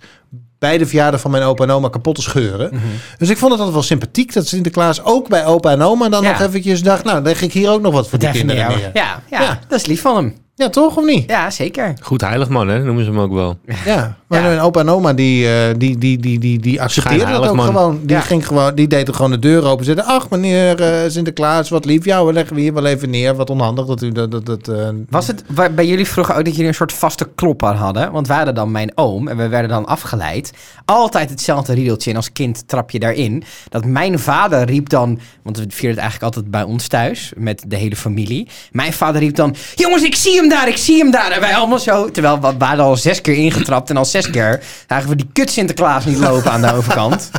bij 0.60 0.78
de 0.78 0.86
verjaardag 0.86 1.22
van 1.22 1.32
mijn 1.32 1.44
opa 1.44 1.64
en 1.64 1.72
oma 1.72 1.90
kapot 1.90 2.16
te 2.16 2.22
scheuren. 2.22 2.70
Mhm. 2.74 2.84
Dus 3.18 3.30
ik 3.30 3.38
vond 3.38 3.50
het 3.52 3.60
altijd 3.60 3.74
wel 3.78 3.84
sympathiek 3.88 4.34
dat 4.34 4.48
Sinterklaas 4.48 5.04
ook 5.04 5.30
bij 5.30 5.46
opa 5.46 5.72
en 5.72 5.82
oma 5.82 6.10
dan 6.10 6.24
Ja. 6.24 6.32
nog 6.32 6.40
eventjes 6.48 6.84
dacht, 6.84 7.04
nou, 7.04 7.16
dan 7.16 7.24
leg 7.26 7.42
ik 7.42 7.54
hier 7.54 7.70
ook 7.70 7.82
nog 7.82 7.94
wat 7.94 8.10
voor 8.10 8.20
die 8.20 8.30
kinderen 8.32 8.68
neer. 8.68 8.92
Ja, 8.94 9.22
ja, 9.30 9.42
Ja. 9.42 9.60
dat 9.68 9.80
is 9.80 9.86
lief 9.86 10.02
van 10.02 10.16
hem. 10.16 10.36
Ja, 10.56 10.70
toch 10.70 10.98
of 10.98 11.06
niet? 11.06 11.30
Ja, 11.30 11.50
zeker. 11.50 11.94
Goed 12.02 12.22
heilig 12.22 12.50
man, 12.50 12.68
hè? 12.68 12.84
Noemen 12.84 13.04
ze 13.04 13.10
hem 13.10 13.20
ook 13.20 13.34
wel. 13.34 13.58
Ja, 13.86 14.18
maar 14.28 14.42
Ja. 14.42 14.48
mijn 14.48 14.60
opa 14.60 14.80
en 14.80 14.90
oma 14.90 15.14
die, 15.14 15.48
eh, 15.48 15.74
die, 15.78 15.98
die, 15.98 16.18
die, 16.18 16.40
die, 16.40 16.60
die 16.60 16.82
accepteerden 16.82 17.32
dat 17.32 17.48
ook 17.48 17.56
man. 17.56 17.66
gewoon. 17.66 18.00
Die, 18.02 18.16
Ja. 18.16 18.22
ging 18.22 18.48
gewoon. 18.48 18.76
die 18.76 18.88
deden 18.88 19.16
gewoon 19.16 19.32
de 19.32 19.40
deur 19.40 19.66
open. 19.66 19.86
Zeiden, 19.86 20.06
ach 20.06 20.30
meneer 20.30 20.82
eh, 20.82 21.10
Sinterklaas, 21.10 21.70
wat 21.70 21.86
lief. 21.86 22.06
Ja, 22.06 22.26
we 22.26 22.34
leggen 22.34 22.56
we 22.56 22.62
hier 22.62 22.74
wel 22.74 22.86
even 22.86 23.10
neer. 23.10 23.36
Wat 23.36 23.50
onhandig 23.50 23.86
dat 23.86 24.02
u 24.02 24.12
dat... 24.12 24.32
dat, 24.32 24.46
dat 24.46 24.68
eh, 24.68 24.90
Was 25.10 25.28
het 25.28 25.44
wa- 25.48 25.70
bij 25.70 25.86
jullie 25.88 26.08
vroeger 26.08 26.36
ook 26.36 26.46
dat 26.46 26.54
jullie 26.54 26.68
een 26.68 26.74
soort 26.76 26.94
vaste 26.94 27.30
klopper 27.36 27.74
hadden? 27.76 28.12
Want 28.12 28.28
wij 28.28 28.36
hadden 28.36 28.56
dan 28.56 28.72
mijn 28.72 28.92
oom 28.96 29.28
en 29.28 29.38
we 29.38 29.48
werden 29.48 29.70
dan 29.70 29.86
afgeleid. 29.86 30.52
Altijd 30.86 31.30
hetzelfde 31.30 31.74
riedeltje 31.74 32.10
en 32.10 32.16
als 32.16 32.32
kind 32.32 32.68
trap 32.68 32.92
je 32.92 33.00
daarin. 33.00 33.44
Dat 33.70 33.86
mijn 33.86 34.20
vader 34.20 34.66
riep 34.66 34.90
dan, 34.90 35.20
want 35.44 35.58
we 35.58 35.64
vierden 35.68 35.90
het 35.90 36.00
eigenlijk 36.00 36.24
altijd 36.36 36.52
bij 36.52 36.64
ons 36.64 36.88
thuis 36.88 37.32
met 37.38 37.64
de 37.68 37.76
hele 37.76 37.96
familie. 37.96 38.48
Mijn 38.72 38.94
vader 38.94 39.22
riep 39.22 39.36
dan, 39.36 39.56
jongens 39.76 40.04
ik 40.04 40.16
zie 40.16 40.42
hem 40.44 40.52
daar, 40.52 40.68
ik 40.68 40.78
zie 40.78 40.98
hem 40.98 41.12
daar. 41.12 41.32
En 41.32 41.40
wij 41.40 41.56
allemaal 41.56 41.80
zo, 41.80 42.12
terwijl 42.12 42.40
we, 42.40 42.66
hadden 42.66 42.86
al 42.86 42.98
zes 42.98 43.22
keer 43.22 43.36
ingetrapt 43.36 43.90
en 43.90 43.98
al 43.98 44.06
zes 44.06 44.30
keer 44.30 44.64
zagen 44.88 45.10
we 45.10 45.16
die 45.16 45.30
kut 45.34 45.52
Sinterklaas 45.52 46.06
niet 46.06 46.18
lopen 46.18 46.52
aan 46.52 46.62
de 46.62 46.74
overkant. 46.74 47.32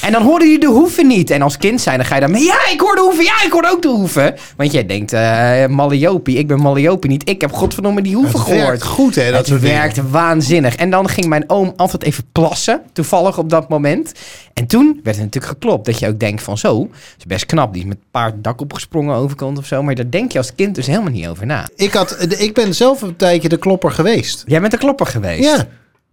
En 0.00 0.12
dan 0.12 0.22
hoorde 0.22 0.44
je 0.44 0.58
de 0.58 0.66
hoeven 0.66 1.06
niet. 1.06 1.30
En 1.30 1.42
als 1.42 1.56
kind 1.56 1.80
zijn, 1.80 1.96
dan 1.98 2.06
ga 2.06 2.14
je 2.14 2.20
dan 2.20 2.30
mee. 2.30 2.42
Ja, 2.42 2.68
ik 2.72 2.80
hoor 2.80 2.94
de 2.94 3.00
hoeven. 3.00 3.24
Ja, 3.24 3.44
ik 3.44 3.52
hoor 3.52 3.66
ook 3.70 3.82
de 3.82 3.88
hoeven. 3.88 4.34
Want 4.56 4.72
jij 4.72 4.86
denkt, 4.86 5.12
eh 5.12 5.66
Malliopi. 5.66 6.38
Ik 6.38 6.46
ben 6.46 6.60
Malliopi 6.60 7.08
niet. 7.08 7.28
Ik 7.28 7.40
heb 7.40 7.52
godverdomme 7.52 8.02
die 8.02 8.14
hoeven 8.14 8.38
het 8.38 8.48
gehoord. 8.48 8.66
werkt 8.66 8.82
goed, 8.82 9.14
hè, 9.14 9.30
dat 9.30 9.48
het 9.48 9.60
dingen. 9.60 9.76
werkte 9.76 10.08
waanzinnig. 10.08 10.74
En 10.74 10.90
dan 10.90 11.08
ging 11.08 11.26
mijn 11.26 11.44
oom 11.46 11.72
altijd 11.76 12.02
even 12.02 12.24
plassen. 12.32 12.80
Toevallig 12.92 13.38
op 13.38 13.50
dat 13.50 13.68
moment. 13.68 14.12
En 14.54 14.66
toen 14.66 15.00
werd 15.02 15.16
er 15.16 15.22
natuurlijk 15.22 15.52
geklopt. 15.52 15.86
Dat 15.86 15.98
je 15.98 16.08
ook 16.08 16.20
denkt 16.20 16.42
van 16.42 16.58
zo. 16.58 16.78
Dat 16.78 17.18
is 17.18 17.26
best 17.26 17.46
knap. 17.46 17.72
Die 17.72 17.82
is 17.82 17.88
met 17.88 17.98
paard 18.10 18.34
dak 18.44 18.60
opgesprongen 18.60 19.16
overkant 19.16 19.58
of 19.58 19.66
zo. 19.66 19.82
Maar 19.82 19.94
daar 19.94 20.10
denk 20.10 20.32
je 20.32 20.38
als 20.38 20.54
kind 20.54 20.74
dus 20.74 20.86
helemaal 20.86 21.10
niet 21.10 21.26
over 21.26 21.46
na. 21.46 21.68
Ik, 21.76 21.92
had, 21.92 22.16
ik 22.38 22.54
ben 22.54 22.74
zelf 22.74 23.02
een 23.02 23.16
tijdje 23.16 23.48
de 23.48 23.58
klopper 23.58 23.90
geweest. 23.90 24.42
Jij 24.46 24.60
bent 24.60 24.72
een 24.72 24.78
klopper 24.78 25.06
geweest. 25.06 25.44
Ja. 25.44 25.68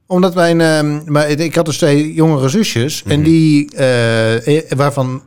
Omdat 0.07 0.35
mijn, 0.35 0.61
ehm, 0.61 1.11
maar 1.11 1.29
ik 1.29 1.55
had 1.55 1.65
dus 1.65 1.77
twee 1.77 2.13
jongere 2.13 2.49
zusjes. 2.49 3.03
En 3.07 3.23
die, 3.23 3.75
eh, 3.75 4.61
waarvan, 4.77 5.21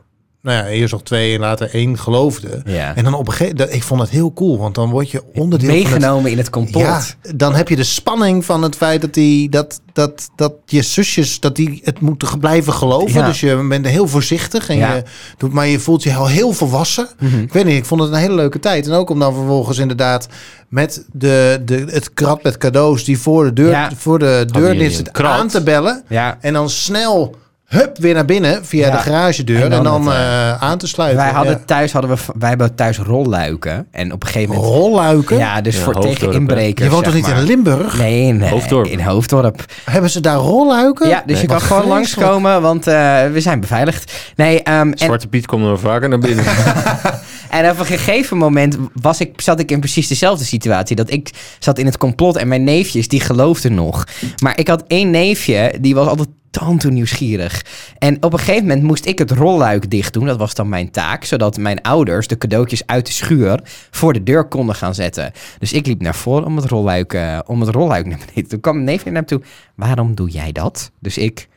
nou 0.48 0.64
ja, 0.64 0.70
eerst 0.70 0.92
nog 0.92 1.02
twee 1.02 1.34
en 1.34 1.40
later 1.40 1.74
één 1.74 1.98
geloofden. 1.98 2.62
Ja. 2.66 2.94
En 2.96 3.04
dan 3.04 3.14
op 3.14 3.26
een 3.26 3.32
gegeven 3.32 3.56
moment, 3.56 3.74
ik 3.76 3.82
vond 3.82 4.00
het 4.00 4.10
heel 4.10 4.32
cool. 4.32 4.58
Want 4.58 4.74
dan 4.74 4.90
word 4.90 5.10
je 5.10 5.22
onderdeel 5.34 5.68
van 5.68 5.78
het 5.78 5.88
Meegenomen 5.90 6.30
in 6.30 6.38
het 6.38 6.50
complot. 6.50 6.82
Ja, 6.82 7.02
dan 7.34 7.54
heb 7.54 7.68
je 7.68 7.76
de 7.76 7.84
spanning 7.84 8.44
van 8.44 8.62
het 8.62 8.76
feit 8.76 9.00
dat, 9.00 9.14
die, 9.14 9.48
dat, 9.48 9.80
dat, 9.92 10.28
dat 10.36 10.52
je 10.66 10.82
zusjes 10.82 11.40
dat 11.40 11.56
die 11.56 11.80
het 11.84 12.00
moeten 12.00 12.38
blijven 12.38 12.72
geloven. 12.72 13.20
Ja. 13.20 13.26
Dus 13.26 13.40
je 13.40 13.66
bent 13.68 13.86
heel 13.86 14.08
voorzichtig. 14.08 14.68
En 14.68 14.76
Ja. 14.76 14.94
je 14.94 15.02
doet, 15.36 15.52
maar 15.52 15.66
je 15.66 15.78
voelt 15.78 16.02
je 16.02 16.14
al 16.14 16.28
heel 16.28 16.52
volwassen. 16.52 17.08
Mhm. 17.18 17.38
Ik 17.40 17.52
weet 17.52 17.64
niet, 17.64 17.76
ik 17.76 17.84
vond 17.84 18.00
het 18.00 18.10
een 18.10 18.18
hele 18.18 18.34
leuke 18.34 18.58
tijd. 18.58 18.86
En 18.86 18.92
ook 18.92 19.10
om 19.10 19.18
dan 19.18 19.34
vervolgens 19.34 19.78
inderdaad 19.78 20.28
met 20.68 21.04
de, 21.12 21.62
de, 21.64 21.84
het 21.88 22.14
krat 22.14 22.42
met 22.42 22.58
cadeaus 22.58 23.04
die 23.04 23.18
voor 23.18 23.44
de 23.44 23.52
deur, 23.52 23.90
voor 23.96 24.18
de 24.18 24.44
deur 24.52 25.02
krat? 25.12 25.40
aan 25.40 25.48
te 25.48 25.62
bellen. 25.62 26.04
Ja. 26.08 26.38
En 26.40 26.52
dan 26.52 26.70
snel 26.70 27.36
hup 27.68 27.98
weer 27.98 28.14
naar 28.14 28.25
binnen 28.25 28.64
via 28.66 28.87
Ja. 28.87 28.92
de 28.92 28.98
garagedeur. 29.02 29.56
En 29.56 29.62
En 29.62 29.70
dan 29.70 29.82
dan, 29.84 30.06
het, 30.06 30.14
eh, 30.16 30.62
aan 30.62 30.78
te 30.78 30.87
sluiten. 30.88 31.22
Wij 31.22 31.32
hadden 31.32 31.52
Ja. 31.52 31.60
thuis, 31.64 31.92
hadden 31.92 32.10
we, 32.10 32.16
wij 32.38 32.48
hebben 32.48 32.75
thuis 32.75 32.98
rolluiken. 32.98 33.87
En 33.90 34.12
op 34.12 34.22
een 34.22 34.28
gegeven 34.28 34.54
moment... 34.54 34.72
rolluiken. 34.75 35.37
Ja, 35.38 35.60
dus 35.60 35.76
Ja, 35.76 35.82
voor 35.82 35.94
Hoofddorp, 35.94 36.16
tegen 36.18 36.32
inbrekers. 36.32 36.87
je 36.87 36.92
woont 36.92 37.04
toch 37.04 37.14
niet 37.14 37.26
maar. 37.26 37.37
in 37.37 37.42
Limburg? 37.44 37.98
Nee, 37.98 38.22
in, 38.26 38.42
eh, 38.42 38.50
Hoofddorp. 38.50 38.87
in 38.87 39.00
Hoofddorp. 39.00 39.64
Hebben 39.84 40.10
ze 40.10 40.20
daar 40.20 40.37
rolluiken? 40.37 41.08
Ja, 41.08 41.22
dus 41.26 41.32
Nee. 41.34 41.42
je 41.42 41.48
kan 41.48 41.60
gewoon 41.60 41.82
vreselijk. 41.82 42.20
langskomen, 42.28 42.62
want 42.62 42.87
eh, 42.87 42.94
we 43.32 43.40
zijn 43.40 43.60
beveiligd. 43.60 44.12
Nee, 44.37 44.62
ehm, 44.62 44.75
en, 44.90 44.98
Zwarte 44.98 45.26
Piet 45.28 45.46
komt 45.46 45.64
er 45.66 45.78
vaker 45.78 46.08
naar 46.08 46.18
binnen. 46.18 46.44
En 47.50 47.70
op 47.70 47.78
een 47.78 47.86
gegeven 47.86 48.36
moment 48.36 48.76
was 48.92 49.20
ik, 49.20 49.40
zat 49.40 49.60
ik 49.60 49.70
in 49.70 49.80
precies 49.80 50.08
dezelfde 50.08 50.44
situatie. 50.44 50.96
Dat 50.96 51.10
ik 51.10 51.30
zat 51.58 51.78
in 51.78 51.86
het 51.86 51.98
complot 51.98 52.36
en 52.36 52.48
mijn 52.48 52.64
neefjes, 52.64 53.08
die 53.08 53.20
geloofden 53.20 53.74
nog. 53.74 54.06
Maar 54.42 54.58
ik 54.58 54.68
had 54.68 54.84
één 54.86 55.10
neefje, 55.10 55.74
die 55.80 55.94
was 55.94 56.06
altijd 56.06 56.28
tante 56.50 56.90
nieuwsgierig. 56.90 57.64
En 57.98 58.22
op 58.22 58.32
een 58.32 58.38
gegeven 58.38 58.62
moment 58.62 58.82
moest 58.82 59.06
ik 59.06 59.18
het 59.18 59.30
rolluik 59.30 59.90
dicht 59.90 60.12
doen. 60.12 60.26
Dat 60.26 60.38
was 60.38 60.54
dan 60.54 60.68
mijn 60.68 60.90
taak. 60.90 61.24
Zodat 61.24 61.56
mijn 61.56 61.82
ouders 61.82 62.26
de 62.26 62.38
cadeautjes 62.38 62.86
uit 62.86 63.06
de 63.06 63.12
schuur 63.12 63.60
voor 63.90 64.12
de 64.12 64.22
deur 64.22 64.44
konden 64.44 64.74
gaan 64.74 64.94
zetten. 64.94 65.32
Dus 65.58 65.72
ik 65.72 65.86
liep 65.86 66.00
naar 66.00 66.14
voren 66.14 66.44
om 66.44 66.56
het 66.56 66.64
rolluik, 66.64 67.12
eh, 67.12 67.38
om 67.46 67.60
het 67.60 67.70
rolluik 67.70 68.06
naar 68.06 68.18
beneden. 68.18 68.48
Toen 68.48 68.60
kwam 68.60 68.74
mijn 68.74 68.86
neefje 68.86 69.10
naar 69.10 69.22
me 69.22 69.28
toe. 69.28 69.42
Waarom 69.74 70.14
doe 70.14 70.30
jij 70.30 70.52
dat? 70.52 70.90
Dus 71.00 71.18
ik... 71.18 71.48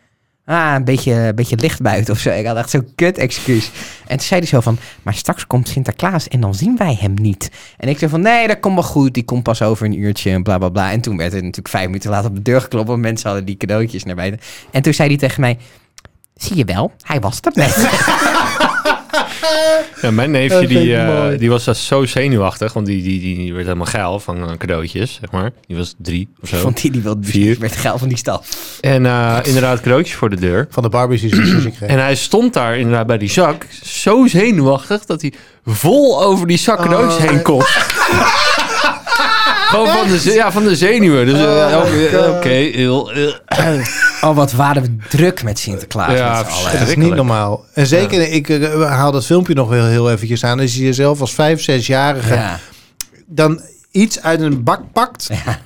Ah, 0.46 0.74
een 0.76 0.84
beetje, 0.84 1.14
een 1.14 1.36
beetje 1.36 1.56
licht 1.56 1.82
buiten 1.82 2.14
of 2.14 2.20
zo. 2.20 2.30
Ik 2.30 2.46
had 2.46 2.58
echt 2.58 2.70
zo'n 2.70 2.92
kut 2.96 3.18
excuus. 3.18 3.72
En 4.08 4.18
toen 4.18 4.26
zei 4.26 4.40
hij 4.40 4.50
zo 4.50 4.60
van, 4.60 4.78
maar 5.02 5.14
straks 5.14 5.48
komt 5.48 5.68
Sinterklaas 5.68 6.28
en 6.28 6.42
dan 6.42 6.56
zien 6.56 6.78
wij 6.78 6.98
hem 7.00 7.14
niet. 7.14 7.52
En 7.78 7.90
ik 7.90 7.98
zei 7.98 8.12
van, 8.12 8.22
nee, 8.22 8.48
dat 8.48 8.60
komt 8.60 8.74
wel 8.74 8.84
goed. 8.84 9.14
Die 9.14 9.24
komt 9.24 9.44
pas 9.44 9.62
over 9.62 9.86
een 9.86 10.00
uurtje 10.00 10.32
en 10.32 10.44
bla 10.44 10.58
bla 10.58 10.70
bla. 10.70 10.92
En 10.92 11.02
toen 11.02 11.18
werd 11.18 11.32
het 11.32 11.42
natuurlijk 11.42 11.70
vijf 11.70 11.86
minuten 11.86 12.10
later 12.10 12.30
op 12.30 12.36
de 12.36 12.42
deur 12.42 12.62
geklopt. 12.62 12.88
Want 12.88 13.02
mensen 13.02 13.28
hadden 13.28 13.46
die 13.46 13.58
cadeautjes 13.58 14.04
naar 14.04 14.16
buiten. 14.16 14.40
En 14.72 14.82
toen 14.82 14.94
zei 14.94 15.10
hij 15.10 15.18
tegen 15.18 15.42
mij, 15.42 15.58
zie 16.36 16.56
je 16.56 16.66
wel, 16.66 16.92
hij 17.02 17.20
was 17.20 17.40
er 17.42 17.52
net. 17.56 17.76
Ja, 20.02 20.12
mijn 20.12 20.32
neefje 20.32 20.68
die, 20.68 20.96
eh, 20.96 21.40
die 21.40 21.50
was 21.50 21.88
zo 21.88 22.06
zenuwachtig, 22.06 22.74
want 22.74 22.86
die, 22.86 23.04
die, 23.04 23.20
die, 23.20 23.38
die 23.38 23.54
werd 23.54 23.66
helemaal 23.66 23.86
geil 23.86 24.20
van 24.20 24.50
eh, 24.50 24.58
cadeautjes, 24.58 25.18
zeg 25.22 25.32
maar. 25.32 25.52
Die 25.68 25.78
was 25.78 25.96
drie 25.98 26.30
of 26.42 26.50
zo. 26.50 26.58
Vond 26.58 26.82
hij 26.82 26.92
die 26.92 27.02
wel 27.02 27.16
Vier. 27.22 27.60
werd 27.60 27.76
geil 27.76 27.98
van 27.98 28.08
die 28.08 28.18
staf. 28.18 28.48
En 28.82 29.06
eh, 29.06 29.38
inderdaad 29.44 29.82
cadeautjes 29.82 30.16
voor 30.16 30.30
de 30.30 30.40
deur. 30.40 30.68
Van 30.70 30.84
de 30.84 30.90
Barbies 30.90 31.22
die 31.22 31.30
ze 31.30 31.70
kreeg. 31.78 31.90
En 31.90 32.00
hij 32.00 32.16
stond 32.16 32.54
daar 32.54 32.78
inderdaad 32.78 33.08
bij 33.08 33.18
die 33.18 33.30
zak, 33.30 33.66
zo 33.84 34.28
zenuwachtig, 34.28 35.06
dat 35.06 35.22
hij 35.22 35.34
vol 35.66 36.24
over 36.24 36.48
die 36.48 36.58
zak 36.58 36.78
cadeautjes 36.78 37.24
Oh, 37.24 37.30
heen 37.30 37.42
kon. 37.42 37.62
Gewoon 39.72 39.88
van 39.88 40.08
de, 40.08 40.32
ja, 40.34 40.52
van 40.52 40.64
de 40.64 40.76
zenuwen. 40.76 41.26
Dus 41.26 41.40
eh, 41.40 41.44
Oh, 41.44 41.78
oké, 41.86 42.18
God. 42.18 42.28
oké, 42.36 42.50
heel... 42.50 43.12
eh, 43.12 43.78
Oh, 44.30 44.36
wat 44.36 44.52
waren 44.52 44.82
we 44.84 44.96
druk 45.10 45.44
met 45.44 45.60
Sinterklaas 45.60 46.18
Ja, 46.18 46.38
met. 46.38 46.72
Het 46.80 46.88
is 46.88 46.96
niet 46.96 47.16
normaal. 47.16 47.66
En 47.74 47.88
zeker, 47.88 48.32
ik 48.32 48.50
eh, 48.50 48.90
haal 48.92 49.12
dat 49.12 49.26
filmpje 49.26 49.54
nog 49.54 49.70
wel 49.70 49.86
heel 49.86 50.12
eventjes 50.12 50.44
aan. 50.44 50.60
Als 50.60 50.76
je 50.76 50.84
jezelf 50.84 51.22
als 51.22 51.34
vijf, 51.34 51.62
zesjarige 51.62 52.34
Ja. 52.34 52.60
dan 53.26 53.62
iets 53.92 54.22
uit 54.22 54.42
een 54.42 54.64
bak 54.64 54.82
pakt, 54.94 55.30
Ja. 55.46 55.60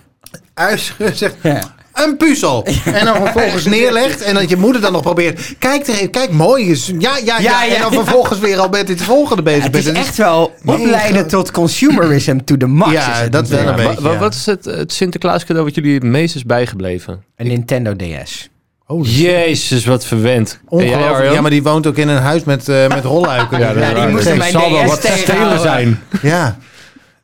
uit, 0.54 0.94
zegt, 1.14 1.36
Ja. 1.44 1.75
Een 2.04 2.18
puzzel. 2.18 2.66
En 2.86 3.06
dan 3.06 3.16
vervolgens 3.16 3.66
neerlegt. 3.66 4.22
En 4.22 4.34
dat 4.34 4.50
je 4.50 4.58
moeder 4.58 4.82
dan 4.82 4.92
nog 4.92 5.02
probeert. 5.02 5.56
Kijk, 5.60 5.88
er, 5.88 6.10
kijk 6.10 6.32
mooi. 6.32 6.70
is- 6.70 6.92
Ja, 7.00 7.18
ja, 7.18 7.18
ja. 7.24 7.38
Ja, 7.40 7.64
ja, 7.64 7.76
En 7.76 7.82
dan 7.82 7.92
ja. 7.92 7.98
vervolgens 8.04 8.40
weer 8.40 8.58
al 8.60 8.70
met 8.70 8.88
het 8.88 9.02
volgende 9.02 9.42
bezig 9.44 9.64
Het 9.64 9.72
bent. 9.72 9.84
is 9.86 9.90
En 9.92 9.96
echt 9.98 10.18
wel 10.18 10.54
opleiden 10.66 11.28
tot 11.28 11.52
consumerism 11.52 12.38
to 12.46 12.58
the 12.58 12.66
max. 12.68 12.92
Ja, 12.92 13.22
is 13.22 13.30
dat 13.30 13.48
wel 13.48 13.68
een 13.68 13.76
beetje. 13.76 14.18
Wat 14.18 14.34
is 14.34 14.46
het, 14.46 14.66
het 14.66 14.94
Sinterklaas 14.94 15.44
cadeau 15.46 15.66
wat 15.66 15.76
jullie 15.76 15.94
het 15.94 16.04
meest 16.04 16.36
is 16.36 16.44
bijgebleven? 16.46 17.24
Een 17.36 17.48
Nintendo 17.48 17.96
DS. 17.96 18.50
Oh, 18.88 19.06
Jezus, 19.08 19.86
wat 19.86 20.06
verwend. 20.06 20.60
Ongelooflijk. 20.68 21.34
Ja, 21.34 21.42
maar 21.42 21.50
die 21.52 21.64
woont 21.64 21.88
ook 21.88 21.98
in 21.98 22.08
een 22.08 22.22
huis 22.22 22.44
met, 22.44 22.70
eh 22.70 22.88
met 22.88 23.04
rolluiken. 23.04 23.60
Ja, 23.60 23.74
dat 23.74 23.84
Ja, 23.84 23.94
die 23.94 24.08
moesten 24.08 24.30
Het 24.30 24.40
mijn 24.40 24.52
zal 24.52 24.72
wel 24.72 24.86
wat 24.86 24.98
stelen 25.00 25.18
tegenhouden. 25.18 25.60
zijn. 25.62 26.00
Ja. 26.22 26.58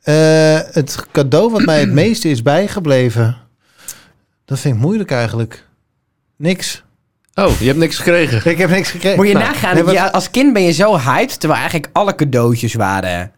Eh, 0.02 0.60
het 0.74 0.96
cadeau 1.12 1.52
wat 1.52 1.66
mij 1.66 1.80
het 1.80 1.92
meeste 1.92 2.30
is 2.30 2.42
bijgebleven. 2.42 3.38
Dat 4.52 4.60
vind 4.60 4.76
ik 4.76 4.82
moeilijk 4.82 5.12
eigenlijk. 5.12 5.68
Niks. 6.38 6.84
Oh, 7.36 7.60
je 7.60 7.66
hebt 7.66 7.78
niks 7.78 7.98
gekregen. 7.98 8.52
Ik 8.52 8.58
heb 8.58 8.70
niks 8.70 8.92
gekregen. 8.92 9.18
Moet 9.18 9.28
je 9.28 9.34
Nou, 9.34 9.46
nagaan, 9.46 9.74
nee, 9.76 9.84
wat- 9.84 9.94
ja, 9.94 10.08
als 10.08 10.32
kind 10.32 10.54
ben 10.54 10.62
je 10.62 10.72
zo 10.72 10.98
hyped, 10.98 11.40
terwijl 11.40 11.60
eigenlijk 11.62 11.90
alle 11.94 12.16
cadeautjes 12.16 12.74
waren. 12.74 13.32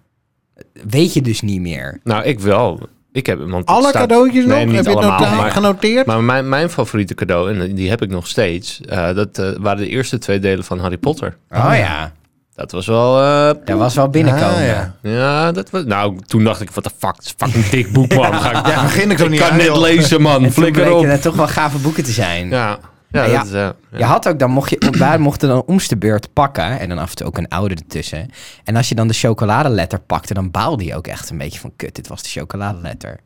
Weet 0.89 1.13
je 1.13 1.21
dus 1.21 1.41
niet 1.41 1.61
meer. 1.61 1.99
Nou, 2.03 2.23
ik 2.23 2.39
wel. 2.39 2.79
Ik 3.11 3.25
heb, 3.25 3.37
want 3.37 3.51
het 3.53 3.65
alle 3.65 3.87
staat- 3.87 4.01
cadeautjes 4.01 4.45
Nee, 4.45 4.57
nog? 4.57 4.65
niet 4.65 4.75
heb 4.75 4.83
je 4.85 4.89
het 4.91 4.99
allemaal, 4.99 5.19
nota- 5.19 5.35
maar- 5.35 5.51
genoteerd? 5.51 6.05
Maar 6.05 6.23
mijn, 6.23 6.49
mijn 6.49 6.69
favoriete 6.69 7.13
cadeau, 7.15 7.59
en 7.59 7.75
die 7.75 7.89
heb 7.89 8.01
ik 8.01 8.09
nog 8.09 8.27
steeds, 8.27 8.81
eh, 8.81 9.15
dat 9.15 9.37
eh, 9.37 9.51
waren 9.59 9.77
de 9.83 9.89
eerste 9.89 10.17
twee 10.17 10.39
delen 10.39 10.63
van 10.63 10.79
Harry 10.79 10.97
Potter. 10.97 11.37
Oh 11.49 11.71
ja, 11.77 12.11
Dat 12.55 12.71
was 12.71 12.85
wel... 12.87 13.21
eh, 13.21 13.55
dat 13.65 13.77
was 13.77 13.95
wel 13.95 14.09
binnenkomen. 14.09 14.55
Ah, 14.55 14.65
ja. 14.65 14.93
ja, 15.01 15.51
dat 15.51 15.69
was... 15.69 15.83
Nou, 15.83 16.17
toen 16.25 16.43
dacht 16.43 16.61
ik, 16.61 16.71
wat 16.71 16.83
de 16.83 16.89
fuck, 16.97 17.15
het 17.15 17.25
is 17.25 17.33
een 17.37 17.47
fucking 17.47 17.69
dik 17.69 17.93
boek, 17.93 18.13
man. 18.15 18.33
Ga 18.41 18.59
ik, 18.59 18.67
Ja, 18.67 18.81
begin 18.81 19.11
ik 19.11 19.17
zo 19.17 19.23
ik 19.23 19.29
niet 19.29 19.39
kan 19.39 19.49
aan, 19.49 19.57
net 19.57 19.65
joh. 19.65 19.79
lezen, 19.81 20.21
man. 20.21 20.35
En 20.35 20.41
toen 20.41 20.51
Flikker 20.51 20.93
op. 20.93 21.03
het 21.03 21.21
toch 21.21 21.35
wel 21.35 21.47
gave 21.47 21.77
boeken 21.77 22.03
te 22.03 22.11
zijn. 22.11 22.49
Ja, 22.49 22.77
ja, 23.11 23.23
Ja, 23.25 23.31
dat 23.37 23.45
is... 23.45 23.51
eh, 23.51 23.59
ja. 23.59 23.97
Je 23.97 24.03
had 24.03 24.27
ook 24.27 24.39
dan, 24.39 24.51
mocht 24.51 24.69
je, 24.69 24.95
wij 24.97 25.17
mochten 25.17 25.49
dan 25.49 25.63
om 25.65 25.77
de 25.87 25.97
beurt 25.97 26.33
pakken. 26.33 26.79
En 26.79 26.89
dan 26.89 26.97
af 26.97 27.09
en 27.09 27.15
toe 27.15 27.27
ook 27.27 27.37
een 27.37 27.47
oude 27.49 27.75
ertussen. 27.75 28.29
En 28.63 28.75
als 28.75 28.89
je 28.89 28.95
dan 28.95 29.07
de 29.07 29.13
chocoladeletter 29.13 29.99
pakte, 29.99 30.33
dan 30.33 30.51
baalde 30.51 30.83
je 30.85 30.95
ook 30.95 31.07
echt 31.07 31.29
een 31.29 31.37
beetje 31.37 31.59
van... 31.59 31.73
Kut, 31.75 31.95
dit 31.95 32.07
was 32.07 32.21
de 32.23 32.29
chocoladeletter. 32.29 33.19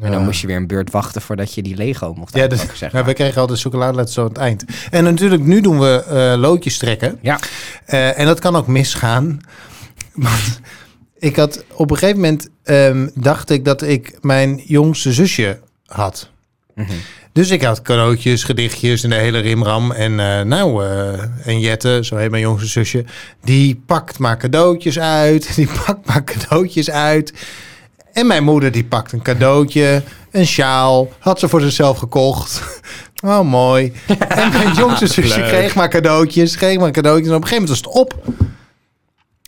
En 0.00 0.10
dan 0.10 0.24
moest 0.24 0.40
je 0.40 0.46
weer 0.46 0.56
een 0.56 0.66
beurt 0.66 0.90
wachten 0.90 1.22
voordat 1.22 1.54
je 1.54 1.62
die 1.62 1.76
Lego 1.76 2.14
mocht 2.14 2.34
Ja, 2.34 2.46
dus, 2.46 2.60
zeg 2.60 2.78
ja, 2.78 2.88
maar. 2.92 3.04
we 3.04 3.12
kregen 3.12 3.40
altijd 3.40 3.60
chocoladeletters 3.60 4.14
zo 4.14 4.22
aan 4.22 4.28
het 4.28 4.36
eind. 4.36 4.64
En 4.90 5.04
natuurlijk, 5.04 5.42
nu 5.42 5.60
doen 5.60 5.78
we 5.78 6.04
eh, 6.08 6.40
loodjes 6.40 6.78
trekken. 6.78 7.18
Ja. 7.22 7.38
Eh, 7.84 8.18
en 8.18 8.26
dat 8.26 8.40
kan 8.40 8.56
ook 8.56 8.66
misgaan. 8.66 9.40
Want 10.14 10.60
ik 11.18 11.36
had 11.36 11.64
op 11.72 11.90
een 11.90 11.96
gegeven 11.96 12.20
moment 12.20 12.48
ehm, 12.62 13.08
dacht 13.14 13.50
ik 13.50 13.64
dat 13.64 13.82
ik 13.82 14.18
mijn 14.20 14.62
jongste 14.64 15.12
zusje 15.12 15.60
had. 15.86 16.30
Mhm. 16.74 16.92
Dus 17.32 17.50
ik 17.50 17.62
had 17.62 17.82
cadeautjes, 17.82 18.44
gedichtjes 18.44 19.02
en 19.02 19.10
de 19.10 19.16
hele 19.16 19.38
rimram. 19.38 19.92
En 19.92 20.20
eh, 20.20 20.44
nou, 20.44 20.84
en 21.44 21.60
Jette, 21.60 21.98
zo 22.02 22.16
heet 22.16 22.30
mijn 22.30 22.42
jongste 22.42 22.68
zusje, 22.68 23.04
die 23.44 23.82
pakt 23.86 24.18
maar 24.18 24.36
cadeautjes 24.36 24.98
uit. 24.98 25.50
Die 25.56 25.68
pakt 25.86 26.06
maar 26.06 26.24
cadeautjes 26.24 26.90
uit. 26.90 27.32
En 28.14 28.26
mijn 28.26 28.44
moeder 28.44 28.72
die 28.72 28.84
pakt 28.84 29.12
een 29.12 29.22
cadeautje, 29.22 30.02
een 30.30 30.46
sjaal, 30.46 31.08
had 31.18 31.38
ze 31.38 31.48
voor 31.48 31.60
zichzelf 31.60 31.98
gekocht. 31.98 32.62
Oh, 33.24 33.40
mooi. 33.40 33.92
En 34.28 34.52
mijn 34.52 34.74
jongste 34.74 35.06
zusje 35.06 35.40
kreeg 35.40 35.74
maar 35.74 35.88
cadeautjes, 35.88 36.56
kreeg 36.56 36.78
maar 36.78 36.90
cadeautjes. 36.90 37.28
En 37.28 37.34
op 37.34 37.42
een 37.42 37.48
gegeven 37.48 37.68
moment 37.68 37.84
was 37.84 37.92
het 37.92 38.02
op. 38.02 38.22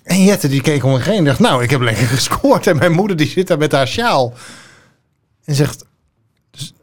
En 0.03 0.25
Jette 0.25 0.49
die 0.49 0.61
keek 0.61 0.85
om 0.85 0.93
me 0.93 1.03
heen 1.03 1.19
en 1.19 1.25
dacht, 1.25 1.39
nou, 1.39 1.63
ik 1.63 1.71
heb 1.71 1.81
lekker 1.81 2.07
gescoord. 2.17 2.67
En 2.67 2.77
mijn 2.77 2.93
moeder 2.93 3.17
die 3.17 3.29
zit 3.29 3.47
daar 3.47 3.59
met 3.59 3.73
haar 3.73 3.89
sjaal. 3.89 4.35
En 5.45 5.55
zegt... 5.55 5.85
Dus, 6.51 6.75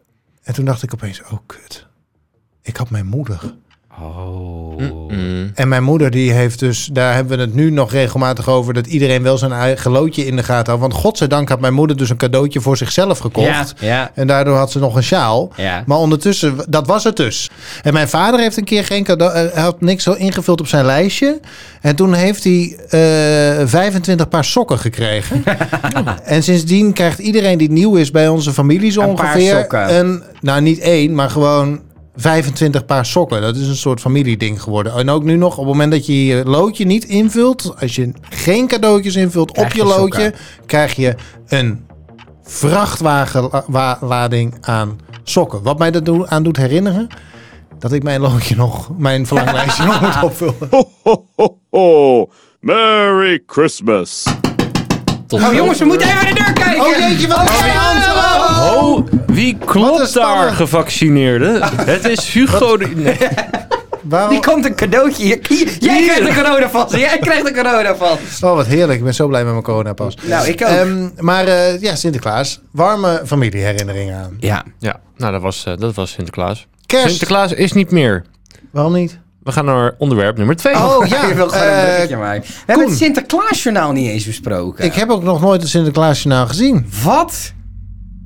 en 0.43 0.53
toen 0.53 0.65
dacht 0.65 0.83
ik 0.83 0.93
opeens, 0.93 1.21
oh 1.21 1.39
kut. 1.45 1.87
Ik 2.61 2.77
had 2.77 2.89
mijn 2.89 3.05
moeder. 3.05 3.55
Oh. 4.01 4.79
Mm. 5.09 5.51
En 5.55 5.67
mijn 5.67 5.83
moeder 5.83 6.11
die 6.11 6.31
heeft 6.31 6.59
dus, 6.59 6.89
daar 6.91 7.13
hebben 7.13 7.37
we 7.37 7.43
het 7.43 7.53
nu 7.53 7.69
nog 7.69 7.91
regelmatig 7.91 8.49
over, 8.49 8.73
dat 8.73 8.87
iedereen 8.87 9.23
wel 9.23 9.37
zijn 9.37 9.51
eigen 9.51 9.91
loodje 9.91 10.25
in 10.25 10.35
de 10.35 10.43
gaten 10.43 10.71
had. 10.71 10.81
Want 10.81 10.93
godzijdank 10.93 11.49
had 11.49 11.59
mijn 11.59 11.73
moeder 11.73 11.97
dus 11.97 12.09
een 12.09 12.17
cadeautje 12.17 12.61
voor 12.61 12.77
zichzelf 12.77 13.19
gekocht. 13.19 13.73
Ja, 13.79 13.87
ja, 13.87 14.11
En 14.13 14.27
daardoor 14.27 14.57
had 14.57 14.71
ze 14.71 14.79
nog 14.79 14.95
een 14.95 15.03
sjaal. 15.03 15.51
ja. 15.55 15.83
Maar 15.85 15.97
ondertussen, 15.97 16.55
dat 16.69 16.87
was 16.87 17.03
het 17.03 17.15
dus. 17.15 17.49
En 17.81 17.93
mijn 17.93 18.09
vader 18.09 18.39
heeft 18.39 18.57
een 18.57 18.63
keer 18.63 18.85
geen 18.85 19.03
cadeau, 19.03 19.33
eh, 19.33 19.63
had 19.63 19.81
niks 19.81 20.03
zo 20.03 20.11
ingevuld 20.11 20.59
op 20.59 20.67
zijn 20.67 20.85
lijstje. 20.85 21.39
En 21.81 21.95
toen 21.95 22.13
heeft 22.13 22.43
hij 22.43 22.77
eh 22.89 23.67
25 23.67 24.29
paar 24.29 24.45
sokken 24.45 24.79
gekregen. 24.79 25.43
en 26.23 26.43
sindsdien 26.43 26.93
krijgt 26.93 27.19
iedereen 27.19 27.57
die 27.57 27.71
nieuw 27.71 27.95
is 27.95 28.11
bij 28.11 28.27
onze 28.27 28.53
familie 28.53 28.91
zo 28.91 29.01
Een 29.01 29.15
paar 29.15 29.25
ongeveer 29.25 29.57
sokken. 29.59 29.95
een, 29.99 30.23
nou 30.41 30.61
niet 30.61 30.79
één, 30.79 31.15
maar 31.15 31.29
gewoon 31.29 31.79
25 32.15 32.85
paar 32.85 33.05
sokken. 33.05 33.41
Dat 33.41 33.55
is 33.55 33.67
een 33.67 33.75
soort 33.75 33.99
familieding 33.99 34.61
geworden. 34.61 34.93
En 34.93 35.09
ook 35.09 35.23
nu 35.23 35.35
nog, 35.35 35.51
op 35.51 35.57
het 35.57 35.67
moment 35.67 35.91
dat 35.91 36.05
je 36.05 36.25
je 36.25 36.45
loodje 36.45 36.85
niet 36.85 37.03
invult, 37.03 37.73
als 37.79 37.95
je 37.95 38.11
geen 38.29 38.67
cadeautjes 38.67 39.15
invult 39.15 39.51
Krijg 39.51 39.67
op 39.67 39.73
je 39.73 39.79
je 39.81 39.87
loodje, 39.87 40.23
sokken. 40.23 40.41
krijg 40.65 40.95
je 40.95 41.15
een 41.47 41.85
vrachtwagenlading 42.43 44.57
aan 44.61 44.99
sokken. 45.23 45.63
Wat 45.63 45.79
mij 45.79 45.91
dat 45.91 46.29
aan 46.29 46.43
doet 46.43 46.57
herinneren, 46.57 47.07
dat 47.79 47.91
ik 47.91 48.03
mijn 48.03 48.21
loodje 48.21 48.55
nog, 48.55 48.89
mijn 48.97 49.27
verlanglijstje 49.27 49.85
nog 49.91 50.01
moet 50.01 50.23
opvullen. 50.23 50.67
Ho, 50.69 50.89
ho, 51.03 51.25
ho, 51.35 51.57
ho. 51.69 52.29
Merry 52.59 53.43
Christmas. 53.45 54.23
Tot 55.27 55.43
Oh 55.43 55.53
jongens, 55.53 55.79
we 55.79 55.85
moeten 55.85 56.07
even 56.07 56.23
naar 56.23 56.33
de 56.33 56.43
deur 56.43 56.53
kijken! 56.53 56.81
Oh 56.85 56.97
jeetje, 56.97 57.27
wat 57.27 57.49
is 57.49 57.59
er 57.59 57.71
aan 57.71 57.95
de 57.95 58.01
hand? 58.01 58.75
Oh, 58.75 59.07
wie 59.25 59.57
klopt 59.65 60.13
daar, 60.13 60.51
gevaccineerde? 60.51 61.59
Het 61.75 62.05
is 62.05 62.33
Hugo 62.33 62.77
de... 62.77 62.87
Nee. 62.87 63.17
Waarom? 64.03 64.29
Die 64.29 64.39
komt 64.41 64.65
een 64.65 64.75
cadeautje 64.75 65.25
Jij 65.27 65.39
krijgt 65.39 66.19
een 66.19 66.43
corona 66.43 66.69
van. 66.69 66.87
Jij 66.99 67.17
krijgt 67.19 67.47
een 67.47 67.53
corona 67.53 67.95
van. 67.95 68.17
Oh, 68.41 68.55
wat 68.55 68.65
heerlijk. 68.65 68.97
Ik 68.97 69.03
ben 69.03 69.13
zo 69.13 69.27
blij 69.27 69.43
met 69.43 69.51
mijn 69.51 69.63
coronapas. 69.63 70.17
Nou, 70.21 70.47
ik 70.47 70.61
ook. 70.61 70.67
Ehm, 70.67 71.09
maar 71.17 71.45
eh, 71.45 71.81
ja, 71.81 71.95
Sinterklaas. 71.95 72.61
Warme 72.71 73.21
familieherinneringen 73.25 74.15
aan. 74.17 74.37
ja. 74.39 74.63
Ja, 74.79 74.99
nou 75.17 75.31
dat 75.31 75.41
was, 75.41 75.65
eh, 75.65 75.73
dat 75.77 75.93
was 75.95 76.11
Sinterklaas. 76.11 76.67
Kerst. 76.85 77.07
Sinterklaas 77.09 77.51
is 77.53 77.73
niet 77.73 77.91
meer. 77.91 78.25
Waarom 78.71 78.93
niet? 78.93 79.19
We 79.43 79.51
gaan 79.51 79.65
naar 79.65 79.95
onderwerp 79.97 80.37
nummer 80.37 80.55
twee. 80.55 80.75
Oh 80.75 81.05
ja, 81.07 81.27
je 81.27 81.33
wil 81.35 81.49
gewoon 81.49 81.67
een 81.67 81.73
eh, 81.73 81.83
bruggetje 81.83 82.17
maken. 82.17 82.41
We 82.41 82.49
hebben 82.65 82.87
het 82.87 82.97
Sinterklaasjournaal 82.97 83.91
niet 83.91 84.09
eens 84.09 84.25
besproken. 84.25 84.85
ik 84.85 84.93
heb 84.93 85.09
ook 85.09 85.23
nog 85.23 85.41
nooit 85.41 85.61
het 85.61 85.69
Sinterklaasjournaal 85.69 86.47
gezien. 86.47 86.85
Wat? 87.03 87.53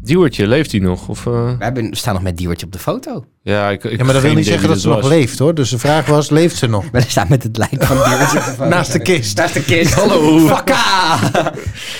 Diewertje, 0.01 0.47
leeft 0.47 0.71
hij 0.71 0.79
nog? 0.79 1.07
Of, 1.07 1.25
eh, 1.25 1.33
We, 1.33 1.55
hebben, 1.63 1.89
we 1.89 1.95
staan 1.95 2.13
nog 2.13 2.23
met 2.23 2.37
Diewertje 2.37 2.65
op 2.65 2.71
de 2.71 2.79
foto. 2.79 3.25
ja, 3.41 3.69
ik, 3.69 3.83
ik 3.83 3.97
Ja, 3.97 4.03
maar 4.03 4.13
dat 4.13 4.21
wil 4.21 4.33
niet 4.33 4.45
zeggen 4.45 4.67
dat 4.67 4.79
ze 4.79 4.87
nog 4.87 5.07
leeft 5.07 5.39
hoor. 5.39 5.53
Dus 5.53 5.69
de 5.69 5.77
vraag 5.79 6.05
was, 6.05 6.29
leeft 6.29 6.55
ze 6.55 6.67
nog? 6.67 6.85
We 6.91 7.01
staan 7.07 7.25
met 7.29 7.43
het 7.43 7.57
lijk 7.57 7.83
van 7.83 7.95
Diewertje 8.09 8.37
op 8.39 8.45
de 8.45 8.51
foto. 8.51 8.69
Naast 8.69 8.91
de 8.91 8.99
kist. 8.99 9.37
Naast 9.37 9.53
de 9.53 9.63
kist. 9.63 9.93
Hallo. 9.99 10.39
Fakka. 10.39 11.19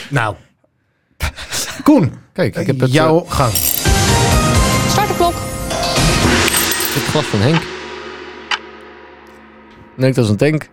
Nou. 0.10 0.36
Koen, 1.84 2.14
Kijk, 2.34 2.56
ik 2.56 2.68
heb 2.68 2.80
het, 2.80 2.92
jouw 2.92 3.20
gang. 3.28 3.54
Start 4.90 5.08
de 5.08 5.14
klok. 5.16 5.34
eh, 5.34 5.78
het 6.94 7.04
glas 7.10 7.26
van 7.26 7.40
Henk. 7.40 7.57
Nee, 9.98 10.14
dat 10.14 10.24
is 10.24 10.30
een 10.30 10.38
tank. 10.38 10.70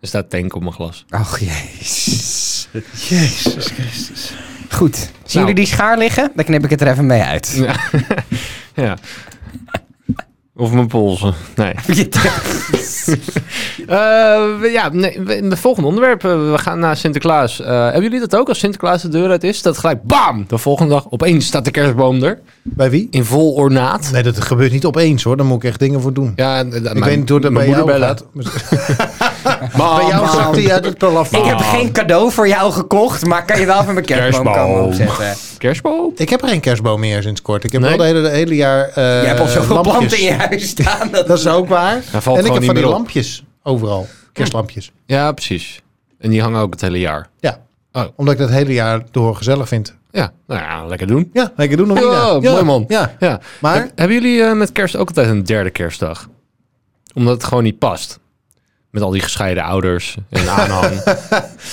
Er 0.00 0.08
staat 0.08 0.30
tank 0.30 0.54
op 0.54 0.62
mijn 0.62 0.74
glas. 0.74 1.04
Och, 1.10 1.38
jezus. 1.38 2.68
Jezus 3.08 3.66
Christus. 3.66 4.32
Goed. 4.70 4.96
Zien 4.96 5.10
Nou. 5.32 5.38
jullie 5.38 5.54
die 5.54 5.66
schaar 5.66 5.98
liggen? 5.98 6.30
Dan 6.34 6.44
knip 6.44 6.64
ik 6.64 6.70
het 6.70 6.80
er 6.80 6.88
even 6.88 7.06
mee 7.06 7.22
uit. 7.22 7.52
Ja. 7.54 7.76
ja. 8.84 8.96
Of 10.62 10.72
mijn 10.72 10.86
polsen. 10.86 11.34
Nee. 11.56 11.74
Eh, 13.86 14.72
ja, 14.72 14.88
nee, 14.92 15.20
het 15.26 15.58
volgende 15.58 15.88
onderwerp. 15.88 16.24
eh, 16.24 16.50
we 16.50 16.58
gaan 16.58 16.78
naar 16.78 16.96
Sinterklaas. 16.96 17.60
Eh, 17.60 17.82
hebben 17.84 18.02
jullie 18.02 18.20
dat 18.20 18.36
ook 18.36 18.48
als 18.48 18.58
Sinterklaas 18.58 19.02
de 19.02 19.08
deur 19.08 19.30
uit 19.30 19.44
is? 19.44 19.62
Dat 19.62 19.78
gelijk 19.78 20.02
bam! 20.02 20.44
De 20.48 20.58
volgende 20.58 20.92
dag 20.92 21.06
opeens 21.10 21.46
staat 21.46 21.64
de 21.64 21.70
kerstboom 21.70 22.22
er. 22.22 22.40
Bij 22.62 22.90
wie? 22.90 23.08
In 23.10 23.24
vol 23.24 23.52
ornaat. 23.52 24.08
Nee, 24.12 24.22
dat 24.22 24.40
gebeurt 24.40 24.72
niet 24.72 24.84
opeens 24.84 25.22
hoor. 25.22 25.36
Daar 25.36 25.46
moet 25.46 25.56
ik 25.62 25.68
echt 25.70 25.78
dingen 25.78 26.00
voor 26.00 26.12
doen. 26.12 26.32
Ja, 26.36 26.58
ik 26.60 26.82
mijn- 26.82 27.04
weet 27.04 27.16
niet 27.18 27.28
hoe 27.28 27.40
dat 27.40 27.52
bij 27.52 27.66
mijn 27.66 27.70
jou 27.84 27.90
moeder 27.90 28.06
gaat. 28.08 28.24
Bam, 29.76 29.96
Bij 29.96 30.06
jou 30.06 30.24
bam. 30.26 30.34
zakt 30.34 30.56
hij 30.56 30.72
uit 30.72 30.84
het 30.84 30.98
plafond. 30.98 31.42
Ik 31.44 31.44
heb 31.50 31.58
geen 31.58 31.92
cadeau 31.92 32.32
voor 32.32 32.48
jou 32.48 32.72
gekocht, 32.72 33.26
maar 33.26 33.44
kan 33.44 33.60
je 33.60 33.66
wel 33.66 33.80
even 33.80 33.94
mijn 33.94 34.06
kerstboom 34.06 34.44
Kerstboom. 34.44 34.66
komen 34.74 34.82
opzetten? 34.86 35.36
Kerstboom? 35.62 36.12
Ik 36.16 36.28
heb 36.28 36.42
er 36.42 36.48
geen 36.48 36.60
kerstboom 36.60 37.00
meer 37.00 37.22
sinds 37.22 37.42
kort. 37.42 37.64
Ik 37.64 37.72
heb 37.72 37.80
Nee? 37.80 37.90
wel 37.90 37.98
de 37.98 38.04
hele, 38.04 38.22
de 38.22 38.28
hele 38.28 38.54
jaar 38.54 38.88
eh 38.88 38.94
je 38.94 39.26
hebt 39.28 39.40
al 39.40 39.46
zoveel 39.46 39.74
lampjes. 39.74 39.94
planten 39.96 40.18
in 40.18 40.24
je 40.24 40.32
huis 40.32 40.68
staan. 40.68 41.10
Dat, 41.10 41.26
Dat 41.26 41.38
is 41.38 41.46
ook 41.46 41.68
waar. 41.68 42.02
Valt 42.02 42.38
en 42.38 42.44
ik 42.46 42.52
heb 42.52 42.64
van 42.64 42.74
die 42.74 42.84
op. 42.86 42.90
lampjes 42.92 43.44
overal. 43.62 44.06
Kerstlampjes. 44.32 44.92
Ja, 45.06 45.32
precies. 45.32 45.82
En 46.18 46.30
die 46.30 46.40
hangen 46.42 46.60
ook 46.60 46.72
het 46.72 46.80
hele 46.80 46.98
jaar. 46.98 47.28
Ja. 47.40 47.58
Oh. 47.92 48.04
Omdat 48.16 48.34
ik 48.34 48.40
dat 48.40 48.50
hele 48.50 48.72
jaar 48.72 49.02
door 49.10 49.36
gezellig 49.36 49.68
vind. 49.68 49.96
Ja, 50.10 50.32
nou 50.46 50.60
ja, 50.60 50.86
lekker 50.86 51.06
doen. 51.06 51.30
Ja, 51.32 51.52
lekker 51.56 51.76
doen 51.76 51.86
nog 51.88 51.96
niet. 51.96 52.06
Oh, 52.06 52.36
ja. 52.40 52.50
mooi 52.50 52.62
man. 52.64 52.84
Ja. 52.88 53.16
Ja. 53.18 53.40
Maar- 53.60 53.74
Heb- 53.74 53.92
hebben 53.94 54.16
jullie 54.22 54.42
eh, 54.42 54.52
met 54.52 54.72
kerst 54.72 54.96
ook 54.96 55.08
altijd 55.08 55.28
een 55.28 55.42
derde 55.44 55.70
kerstdag? 55.70 56.28
Omdat 57.14 57.34
het 57.34 57.44
gewoon 57.44 57.62
niet 57.62 57.78
past. 57.78 58.18
Met 58.92 59.02
al 59.02 59.10
die 59.10 59.20
gescheiden 59.20 59.62
ouders 59.62 60.16
en 60.30 60.48
aanhang. 60.58 61.00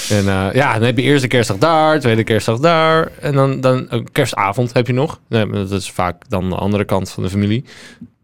en 0.10 0.28
eh, 0.28 0.48
ja, 0.54 0.74
dan 0.74 0.84
heb 0.84 0.98
je 0.98 1.04
eerste 1.04 1.28
kerstdag 1.28 1.58
daar, 1.58 2.00
tweede 2.00 2.24
kerstdag 2.24 2.60
daar. 2.60 3.12
En 3.22 3.34
dan, 3.34 3.62
dan 3.62 3.86
een 3.90 4.12
kerstavond 4.12 4.74
heb 4.74 4.88
je 4.88 4.94
nog. 4.94 5.20
Nee, 5.30 5.50
dat 5.50 5.72
is 5.72 5.92
vaak 5.92 6.30
dan 6.30 6.50
de 6.50 6.56
andere 6.56 6.86
kant 6.86 7.10
van 7.10 7.24
de 7.24 7.30
familie. 7.30 7.66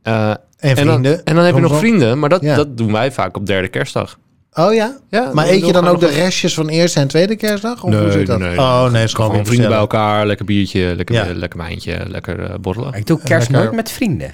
Eh, 0.04 0.30
En 0.30 0.38
en, 0.58 0.76
dan, 0.76 0.86
vrienden. 0.86 1.26
en 1.26 1.36
dan 1.36 1.44
heb 1.46 1.56
je 1.56 1.62
nog 1.62 1.78
vrienden, 1.78 2.20
maar 2.20 2.30
dat, 2.30 2.42
Ja. 2.42 2.56
dat 2.56 2.78
doen 2.78 2.92
wij 2.92 3.12
vaak 3.12 3.38
op 3.38 3.46
derde 3.46 3.68
kerstdag. 3.68 4.18
Oh 4.54 4.74
ja? 4.74 4.98
Ja, 5.10 5.30
Maar 5.34 5.48
eet 5.48 5.66
je 5.66 5.72
dan 5.72 5.88
ook 5.88 6.00
de 6.00 6.08
restjes 6.08 6.54
van 6.54 6.68
eerste 6.70 7.00
en 7.00 7.08
tweede 7.08 7.36
kerstdag? 7.36 7.84
Of 7.84 7.90
Nee, 7.90 8.00
hoe 8.02 8.12
zit 8.12 8.28
dat? 8.28 8.40
nee. 8.40 8.58
Oh 8.58 8.92
nee, 8.92 9.04
is 9.04 9.14
gewoon, 9.14 9.46
vrienden 9.46 9.70
bij 9.70 9.78
elkaar, 9.78 10.26
lekker 10.26 10.46
biertje, 10.46 10.96
lekker, 10.96 11.16
Ja. 11.16 11.26
lekker 11.34 11.60
wijntje, 11.60 12.04
lekker 12.08 12.40
eh, 12.44 12.56
borrelen. 12.62 12.94
ik 12.94 13.06
doe 13.08 13.20
kerst 13.24 13.50
nooit 13.50 13.72
met 13.72 13.92
vrienden. 13.92 14.34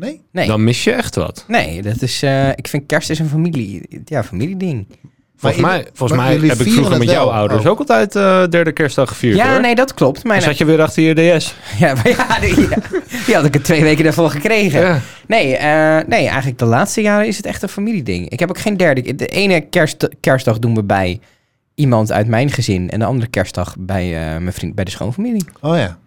Nee? 0.00 0.20
Nee. 0.32 0.46
Dan 0.46 0.64
mis 0.64 0.84
je 0.84 0.92
echt 0.92 1.14
wat. 1.14 1.44
Nee, 1.48 1.82
dat 1.82 2.02
is, 2.02 2.22
eh, 2.22 2.48
ik 2.48 2.68
vind 2.68 2.86
kerst 2.86 3.10
is 3.10 3.18
een 3.18 3.28
familie, 3.28 4.02
ja, 4.04 4.24
familieding. 4.24 4.86
Volgens 5.36 5.62
Maar 5.62 5.70
mij, 5.70 5.78
ieder- 5.80 5.92
volgens 5.96 6.18
maar 6.18 6.28
mij 6.28 6.36
jullie 6.36 6.50
heb 6.50 6.58
ik 6.60 6.64
vieren 6.66 6.84
vroeger 6.84 7.04
met 7.06 7.14
jouw 7.14 7.24
wel. 7.24 7.34
ouders 7.34 7.64
Oh. 7.64 7.70
ook 7.70 7.78
altijd 7.78 8.16
eh, 8.16 8.44
derde 8.48 8.72
kerstdag 8.72 9.08
gevierd. 9.08 9.36
Ja, 9.36 9.50
hoor. 9.52 9.60
nee, 9.60 9.74
dat 9.74 9.94
klopt. 9.94 10.24
Mijn, 10.24 10.40
Dan 10.40 10.48
zat 10.48 10.58
je 10.58 10.64
weer 10.64 10.82
achter 10.82 11.02
je 11.02 11.38
DS. 11.38 11.54
ja, 11.78 11.94
maar 11.94 12.08
ja, 12.08 12.38
die, 12.40 12.60
ja, 12.68 12.76
die 13.26 13.34
had 13.34 13.44
ik 13.44 13.54
er 13.54 13.62
twee 13.62 13.82
weken 13.82 14.04
daarvoor 14.04 14.30
gekregen. 14.30 14.80
Ja. 14.80 15.00
Nee, 15.26 15.56
eh, 15.56 15.96
nee, 16.06 16.26
eigenlijk 16.26 16.58
de 16.58 16.64
laatste 16.64 17.00
jaren 17.00 17.26
is 17.26 17.36
het 17.36 17.46
echt 17.46 17.62
een 17.62 17.68
familieding. 17.68 18.28
Ik 18.28 18.38
heb 18.40 18.48
ook 18.48 18.58
geen 18.58 18.76
derde. 18.76 19.14
De 19.14 19.26
ene 19.26 19.60
kerst, 19.60 20.08
kerstdag 20.20 20.58
doen 20.58 20.74
we 20.74 20.82
bij 20.84 21.20
iemand 21.74 22.12
uit 22.12 22.26
mijn 22.26 22.50
gezin. 22.50 22.90
En 22.90 22.98
de 22.98 23.04
andere 23.04 23.30
kerstdag 23.30 23.74
bij, 23.78 24.04
eh, 24.04 24.20
mijn 24.40 24.52
vriend, 24.52 24.74
bij 24.74 24.84
de 24.84 24.90
schoonfamilie. 24.90 25.44
Oh 25.60 25.76
ja. 25.76 25.98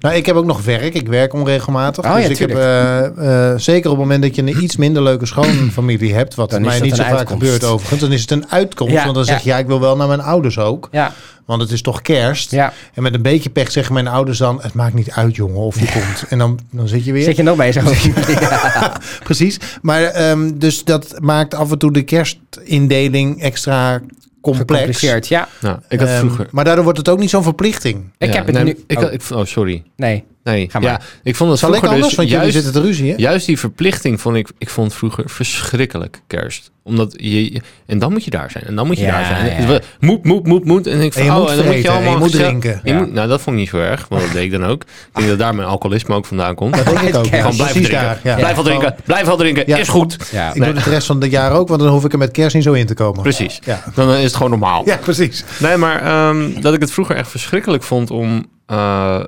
Nou, 0.00 0.14
ik 0.14 0.26
heb 0.26 0.36
ook 0.36 0.44
nog 0.44 0.64
werk. 0.64 0.94
Ik 0.94 1.08
werk 1.08 1.32
onregelmatig. 1.32 2.04
Oh 2.04 2.14
dus 2.14 2.24
ja, 2.24 2.30
ik 2.30 2.38
heb, 2.38 2.50
eh, 2.50 3.50
eh, 3.52 3.58
zeker 3.58 3.90
op 3.90 3.96
het 3.96 4.04
moment 4.06 4.22
dat 4.22 4.34
je 4.34 4.42
een 4.42 4.62
iets 4.62 4.76
minder 4.76 5.02
leuke 5.02 5.26
schoonfamilie 5.26 6.14
hebt, 6.14 6.34
wat 6.34 6.50
Dan 6.50 6.62
mij 6.62 6.80
niet 6.80 6.96
zo 6.96 7.02
vaak 7.02 7.28
gebeurt 7.28 7.64
overigens, 7.64 8.00
dan 8.00 8.12
is 8.12 8.20
het 8.20 8.30
een 8.30 8.50
uitkomst. 8.50 8.92
Ja, 8.94 9.02
want 9.02 9.14
dan 9.14 9.24
ja. 9.24 9.32
zeg 9.32 9.42
je, 9.42 9.48
ja, 9.48 9.58
ik 9.58 9.66
wil 9.66 9.80
wel 9.80 9.96
naar 9.96 10.08
mijn 10.08 10.20
ouders 10.20 10.58
ook. 10.58 10.88
Ja, 10.92 11.12
Want 11.44 11.62
het 11.62 11.70
is 11.70 11.82
toch 11.82 12.02
kerst. 12.02 12.50
ja. 12.50 12.72
En 12.94 13.02
met 13.02 13.14
een 13.14 13.22
beetje 13.22 13.50
pech 13.50 13.70
zeggen 13.70 13.94
mijn 13.94 14.08
ouders 14.08 14.38
dan, 14.38 14.58
het 14.62 14.74
maakt 14.74 14.94
niet 14.94 15.10
uit 15.10 15.36
jongen 15.36 15.60
of 15.60 15.80
je 15.80 15.86
komt. 15.92 16.24
En 16.28 16.38
dan, 16.38 16.58
dan 16.70 16.88
zit 16.88 17.04
je 17.04 17.12
weer. 17.12 17.22
Zit 17.22 17.36
je 17.36 17.42
nog 17.42 17.56
bij 17.56 17.72
zo'n 17.72 17.82
familie? 17.94 18.38
Precies. 19.24 19.58
Maar 19.82 20.02
ehm, 20.02 20.50
dus 20.54 20.84
dat 20.84 21.14
maakt 21.20 21.54
af 21.54 21.70
en 21.70 21.78
toe 21.78 21.92
de 21.92 22.02
kerstindeling 22.02 23.42
extra 23.42 24.00
complex. 24.40 24.70
Gecompliceerd, 24.70 25.28
ja. 25.28 25.48
Nou, 25.60 25.78
ik 25.88 25.98
had 26.00 26.08
Ehm, 26.08 26.18
vroeger... 26.18 26.46
maar 26.50 26.64
daardoor 26.64 26.84
wordt 26.84 26.98
het 26.98 27.08
ook 27.08 27.18
niet 27.18 27.30
zo'n 27.30 27.42
verplichting. 27.42 28.04
Ik 28.18 28.28
Ja, 28.28 28.34
heb 28.34 28.46
het 28.46 28.54
nee, 28.54 28.64
nu... 28.64 28.84
Ik, 28.86 28.96
oh, 28.98 29.02
had- 29.04 29.12
ik, 29.12 29.22
oh, 29.32 29.44
sorry. 29.44 29.82
nee. 29.96 30.24
Nee, 30.48 30.70
Ga 30.70 30.78
maar. 30.78 30.90
ja, 30.90 31.00
ik 31.22 31.36
vond 31.36 31.50
het 31.50 31.58
Zal 31.58 31.68
ik 31.68 31.74
vroeger 31.74 31.88
anders? 31.94 32.08
dus 32.08 32.16
Want 32.16 32.28
jullie 32.28 32.42
juist, 32.52 32.64
zitten 32.64 32.82
te 32.82 32.88
ruzie, 32.88 33.10
hè? 33.10 33.16
juist 33.16 33.46
die 33.46 33.58
verplichting 33.58 34.20
vond 34.20 34.36
ik, 34.36 34.48
ik 34.58 34.68
vond 34.70 34.94
vroeger 34.94 35.24
verschrikkelijk 35.30 36.20
kerst. 36.26 36.70
Omdat 36.82 37.14
je, 37.16 37.60
en 37.86 37.98
dan 37.98 38.12
moet 38.12 38.24
je 38.24 38.30
daar 38.30 38.50
zijn, 38.50 38.64
en 38.64 38.74
dan 38.76 38.86
moet 38.86 38.98
je 38.98 39.04
Ja, 39.04 39.10
daar 39.10 39.24
zijn. 39.26 39.60
ja. 39.62 39.66
Was- 39.66 39.78
Moet, 40.00 40.24
moet, 40.24 40.46
moet, 40.46 40.64
moet. 40.64 40.86
En 40.86 41.00
ik 41.00 41.12
van, 41.12 41.22
En 41.22 41.30
oh, 41.30 41.38
moet 41.38 41.50
en 41.50 41.56
dan 41.56 41.66
moet 41.66 41.82
je 41.82 41.90
allemaal 41.90 42.12
je 42.12 42.18
moet 42.18 42.30
drinken. 42.32 42.80
je 42.84 42.90
Ja. 42.92 42.98
moet- 42.98 43.12
nou, 43.12 43.28
dat 43.28 43.40
vond 43.40 43.56
ik 43.56 43.62
niet 43.62 43.70
zo 43.70 43.78
erg, 43.78 44.06
want 44.08 44.22
dat 44.22 44.32
deed 44.32 44.42
ik 44.42 44.50
dan 44.50 44.64
ook. 44.64 44.82
Ik 44.82 44.88
denk 45.12 45.28
dat 45.28 45.38
daar 45.38 45.54
mijn 45.54 45.68
alcoholisme 45.68 46.14
ook 46.14 46.26
vandaan 46.26 46.54
komt. 46.54 46.74
Dat 46.76 46.84
denk 46.84 46.98
ik 47.00 47.14
ook. 47.16 47.26
Gewoon 47.26 47.56
blijven 47.56 47.82
drinken. 47.82 48.18
Blijf 48.22 48.54
wel 48.54 48.64
drinken, 48.64 48.94
blijf 49.04 49.26
wel 49.26 49.36
drinken, 49.36 49.66
is 49.66 49.88
goed. 49.88 50.16
Ja. 50.32 50.48
Ik 50.48 50.54
doe 50.64 50.64
het 50.74 50.84
de 50.84 50.90
rest 50.90 51.06
van 51.06 51.20
het 51.20 51.30
jaar 51.30 51.52
ook, 51.52 51.68
want 51.68 51.80
dan 51.80 51.90
hoef 51.90 52.04
ik 52.04 52.12
er 52.12 52.18
met 52.18 52.30
kerst 52.30 52.54
niet 52.54 52.64
zo 52.64 52.72
in 52.72 52.86
te 52.86 52.94
komen. 52.94 53.22
Precies. 53.22 53.58
Ja, 53.64 53.82
Dan 53.94 54.10
eh, 54.10 54.16
is 54.18 54.24
het 54.24 54.34
gewoon 54.34 54.50
normaal. 54.50 54.82
ja 54.86 54.96
precies. 54.96 55.44
Nee, 55.58 55.76
maar 55.76 56.02
ehm, 56.02 56.60
dat 56.60 56.74
ik 56.74 56.80
het 56.80 56.92
vroeger 56.92 57.16
echt 57.16 57.30
verschrikkelijk 57.30 57.82
vond 57.82 58.10
om 58.10 58.46
eh, 58.66 59.20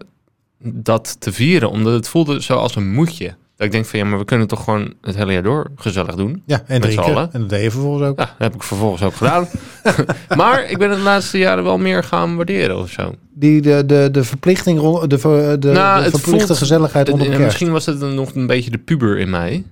dat 0.62 1.16
te 1.20 1.32
vieren. 1.32 1.70
Omdat 1.70 1.92
het 1.92 2.08
voelde 2.08 2.42
zo 2.42 2.54
als 2.56 2.76
een 2.76 2.92
moedje. 2.92 3.34
Dat 3.56 3.66
ik 3.68 3.72
denk 3.74 3.86
van 3.86 3.98
ja, 3.98 4.04
maar 4.04 4.18
we 4.18 4.24
kunnen 4.24 4.46
toch 4.46 4.64
gewoon 4.64 4.94
het 5.00 5.14
hele 5.16 5.32
jaar 5.32 5.42
door 5.42 5.70
gezellig 5.76 6.14
doen. 6.14 6.42
Ja, 6.46 6.62
en 6.66 6.80
drinken. 6.80 7.04
allen. 7.04 7.32
En 7.32 7.40
dat 7.40 7.48
deed 7.48 7.62
je 7.62 7.70
vervolgens 7.70 8.08
ook. 8.08 8.18
Ja, 8.18 8.24
dat 8.24 8.34
heb 8.38 8.54
ik 8.54 8.62
vervolgens 8.62 9.02
ook 9.02 9.14
gedaan. 9.14 9.48
maar 10.36 10.70
ik 10.70 10.78
ben 10.78 10.88
het 10.88 10.98
de 10.98 11.04
laatste 11.04 11.38
jaren 11.38 11.64
wel 11.64 11.78
meer 11.78 12.04
gaan 12.04 12.36
waarderen 12.36 12.78
of 12.78 12.90
zo. 12.90 13.14
Die, 13.34 13.60
de, 13.60 13.86
de, 13.86 14.08
de 14.12 14.24
verplichting, 14.24 14.80
de, 15.00 15.06
de, 15.06 15.16
Nou, 15.16 15.58
de 15.98 16.04
het 16.04 16.10
verplichte 16.10 16.46
voelt- 16.46 16.58
gezelligheid 16.58 17.08
En- 17.08 17.18
en 17.18 17.26
kerst. 17.26 17.38
misschien 17.40 17.70
was 17.72 17.86
het 17.86 18.00
nog 18.00 18.34
een 18.34 18.46
beetje 18.46 18.70
de 18.70 18.78
puber 18.78 19.18
in 19.18 19.30
mij. 19.30 19.64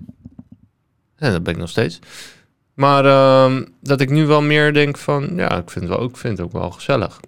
Ja, 1.17 1.31
dat 1.31 1.43
ben 1.43 1.53
ik 1.55 1.61
nog 1.61 1.69
steeds. 1.69 1.99
Maar 2.75 3.05
ehm, 3.05 3.65
dat 3.83 4.01
ik 4.01 4.11
nu 4.11 4.27
wel 4.27 4.43
meer 4.43 4.73
denk 4.73 4.99
van, 4.99 5.31
ja, 5.37 5.57
ik 5.57 5.71
vind 5.71 5.89
het, 5.89 5.97
wel, 5.99 6.09
ik 6.09 6.17
vind 6.17 6.39
het 6.39 6.47
ook 6.47 6.53
wel 6.53 6.71
gezellig. 6.71 7.21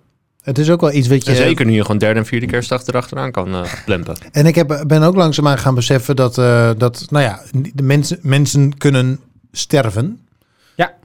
Het 0.42 0.58
is 0.58 0.70
ook 0.70 0.80
wel 0.80 0.92
iets 0.92 1.08
wat 1.08 1.24
je... 1.24 1.30
En 1.30 1.36
zeker 1.36 1.66
nu 1.66 1.72
je 1.72 1.82
gewoon 1.82 1.98
derde 1.98 2.18
en 2.18 2.26
vierde 2.26 2.46
kerstdag 2.46 2.86
erachteraan 2.86 3.30
kan 3.30 3.54
eh 3.54 3.72
plempen. 3.84 4.16
En 4.32 4.46
ik 4.46 4.54
heb, 4.54 4.84
ben 4.86 5.02
ook 5.02 5.14
langzaamaan 5.14 5.58
gaan 5.58 5.74
beseffen 5.74 6.16
dat, 6.16 6.38
eh, 6.38 6.70
dat 6.76 7.06
nou 7.10 7.24
ja, 7.24 7.42
de 7.74 7.82
mensen, 7.82 8.18
mensen 8.22 8.78
kunnen 8.78 9.20
sterven. 9.52 10.20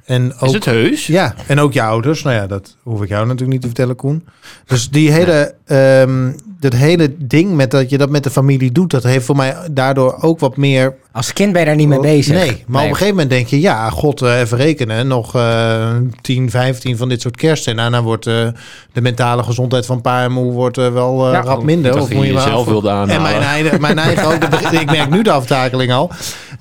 En 0.06 0.34
ook, 0.40 0.48
Is 0.50 0.54
het 0.54 0.66
heus? 0.66 1.08
Ja, 1.08 1.34
en 1.48 1.60
ook 1.60 1.74
je 1.74 1.82
ouders. 1.82 2.24
Nou 2.24 2.36
ja, 2.36 2.48
dat 2.48 2.76
hoef 2.84 3.02
ik 3.02 3.10
jou 3.10 3.22
natuurlijk 3.24 3.52
niet 3.52 3.62
te 3.62 3.68
vertellen, 3.68 3.96
Koen. 3.96 4.26
Dus 4.66 4.90
die 4.90 5.12
hele, 5.12 5.56
ehm, 5.66 6.32
dat 6.60 6.74
hele 6.74 7.16
ding 7.18 7.54
met 7.56 7.72
dat 7.72 7.90
je 7.90 7.98
dat 7.98 8.10
met 8.10 8.24
de 8.24 8.30
familie 8.30 8.72
doet, 8.72 8.92
dat 8.92 9.04
heeft 9.04 9.26
voor 9.26 9.36
mij 9.36 9.56
daardoor 9.72 10.18
ook 10.22 10.40
wat 10.40 10.58
meer 10.58 10.96
Als 11.12 11.34
kind 11.34 11.52
ben 11.52 11.62
je 11.62 11.68
daar 11.68 11.76
niet 11.76 11.88
mee 11.88 12.00
bezig. 12.00 12.34
Nee, 12.36 12.64
maar 12.68 12.82
op 12.84 12.88
een 12.90 12.94
gegeven 12.96 13.14
moment 13.16 13.30
denk 13.30 13.48
je, 13.48 13.60
ja, 13.62 13.90
god, 13.90 14.22
eh, 14.22 14.40
even 14.40 14.58
rekenen. 14.58 15.08
Nog 15.08 15.36
eh 15.36 15.90
10, 16.22 16.50
15 16.50 16.98
van 16.98 17.10
dit 17.10 17.22
soort 17.22 17.38
kersten. 17.38 17.72
En 17.72 17.78
daarna 17.78 18.02
wordt 18.04 18.28
eh, 18.28 18.48
de 18.94 19.02
mentale 19.02 19.44
gezondheid 19.44 19.86
van 19.86 20.02
pa 20.02 20.24
en 20.24 20.32
moe 20.32 20.52
wordt, 20.54 20.78
eh, 20.78 20.94
wel 20.94 21.32
Ja. 21.32 21.42
rap 21.42 21.64
minder. 21.64 21.92
Ik 21.92 21.98
dacht 21.98 22.12
dat 22.12 22.24
je 22.24 22.34
maar 22.34 22.44
jezelf 22.44 22.60
af- 22.60 22.66
wilde 22.72 22.90
En 22.90 22.96
aanhalen. 22.96 23.22
mijn 23.22 23.42
eigen, 23.42 23.82
mijn 23.82 23.98
eigen 24.00 24.26
ook. 24.28 24.44
Ik 24.82 24.92
merk 24.92 25.10
nu 25.10 25.22
de 25.22 25.32
aftakeling 25.32 25.92
al. 25.92 26.12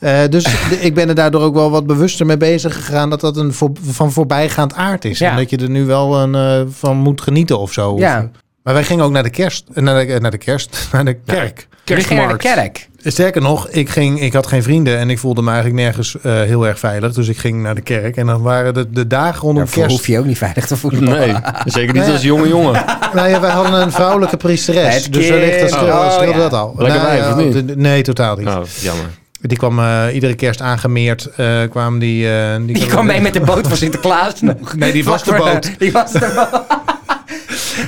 Eh, 0.04 0.18
dus 0.30 0.46
ik 0.80 0.94
ben 0.94 1.08
er 1.08 1.14
daardoor 1.14 1.42
ook 1.42 1.54
wel 1.54 1.70
wat 1.70 1.86
bewuster 1.86 2.26
mee 2.26 2.36
bezig 2.36 2.74
gegaan... 2.74 3.10
dat 3.10 3.20
dat 3.20 3.36
een 3.36 3.52
voor, 3.52 3.70
van 3.90 4.12
voorbijgaand 4.12 4.74
aard 4.74 5.04
is. 5.04 5.18
Ja. 5.18 5.30
En 5.30 5.36
dat 5.36 5.50
je 5.50 5.56
er 5.56 5.70
nu 5.70 5.84
wel 5.84 6.16
een, 6.20 6.34
eh, 6.34 6.72
van 6.72 6.96
moet 6.96 7.20
genieten 7.20 7.58
of 7.58 7.72
zo. 7.72 7.98
Ja. 7.98 8.30
Maar 8.62 8.74
wij 8.74 8.84
gingen 8.84 9.04
ook 9.04 9.10
naar 9.12 9.22
de 9.22 9.30
kerst. 9.30 9.64
eh, 9.74 9.82
Naar 9.82 10.06
de, 10.06 10.18
naar 10.20 10.30
de 10.30 10.38
kerst. 10.38 10.78
Naar 10.92 11.04
de 11.04 11.14
kerk. 11.26 11.68
Gingen 11.84 12.16
naar 12.24 12.32
de 12.32 12.36
kerk. 12.38 12.88
Sterker 13.04 13.42
nog, 13.42 13.68
ik, 13.68 13.88
ging, 13.88 14.20
ik 14.20 14.32
had 14.32 14.46
geen 14.46 14.62
vrienden 14.62 14.98
en 14.98 15.10
ik 15.10 15.18
voelde 15.18 15.42
me 15.42 15.50
eigenlijk 15.50 15.80
nergens 15.82 16.16
eh, 16.22 16.32
heel 16.32 16.66
erg 16.66 16.78
veilig. 16.78 17.12
Dus 17.12 17.28
ik 17.28 17.36
ging 17.38 17.62
naar 17.62 17.74
de 17.74 17.80
kerk. 17.80 18.16
En 18.16 18.26
dan 18.26 18.42
waren 18.42 18.74
de, 18.74 18.90
de 18.90 19.06
dagen 19.06 19.40
rondom 19.40 19.56
Daarvoor 19.64 19.82
kerst. 19.82 19.96
hoef 19.96 20.06
je 20.06 20.18
ook 20.18 20.24
niet 20.24 20.38
veilig 20.38 20.66
te 20.66 20.76
voelen. 20.76 21.04
Nee, 21.04 21.34
zeker 21.64 21.94
niet 21.94 22.08
als 22.12 22.22
jonge 22.22 22.48
jongen. 22.48 22.84
Nou 23.14 23.28
ja, 23.28 23.40
wij 23.40 23.50
hadden 23.50 23.80
een 23.82 23.92
vrouwelijke 23.92 24.36
priesteres. 24.36 25.10
Dus 25.10 25.28
wellicht 25.28 25.60
dat 25.70 25.72
Oh, 25.82 25.88
ja. 26.28 26.32
dat 26.36 26.52
al. 26.52 26.74
Nou 26.76 26.92
ja, 26.92 27.34
Nee, 27.74 28.02
totaal 28.02 28.36
niet. 28.36 28.46
Oh, 28.48 28.60
jammer. 28.80 29.04
Die 29.46 29.58
kwam 29.58 29.78
eh, 29.78 30.14
iedere 30.14 30.34
kerst 30.34 30.60
aangemeerd. 30.60 31.30
eh 31.36 31.62
kwamen 31.70 31.98
die, 31.98 32.28
eh, 32.28 32.54
Die 32.66 32.86
kwam 32.86 33.06
mee 33.06 33.20
met 33.20 33.32
de 33.32 33.40
boot 33.40 33.68
van 33.68 33.76
Sinterklaas 33.76 34.40
nog. 34.50 34.76
Nee, 34.76 34.92
die 34.92 35.04
was 35.04 35.24
de 35.24 35.34
boot. 35.44 35.78
Die 35.78 35.92
was 35.92 36.12
de 36.12 36.32
boot. 36.34 36.66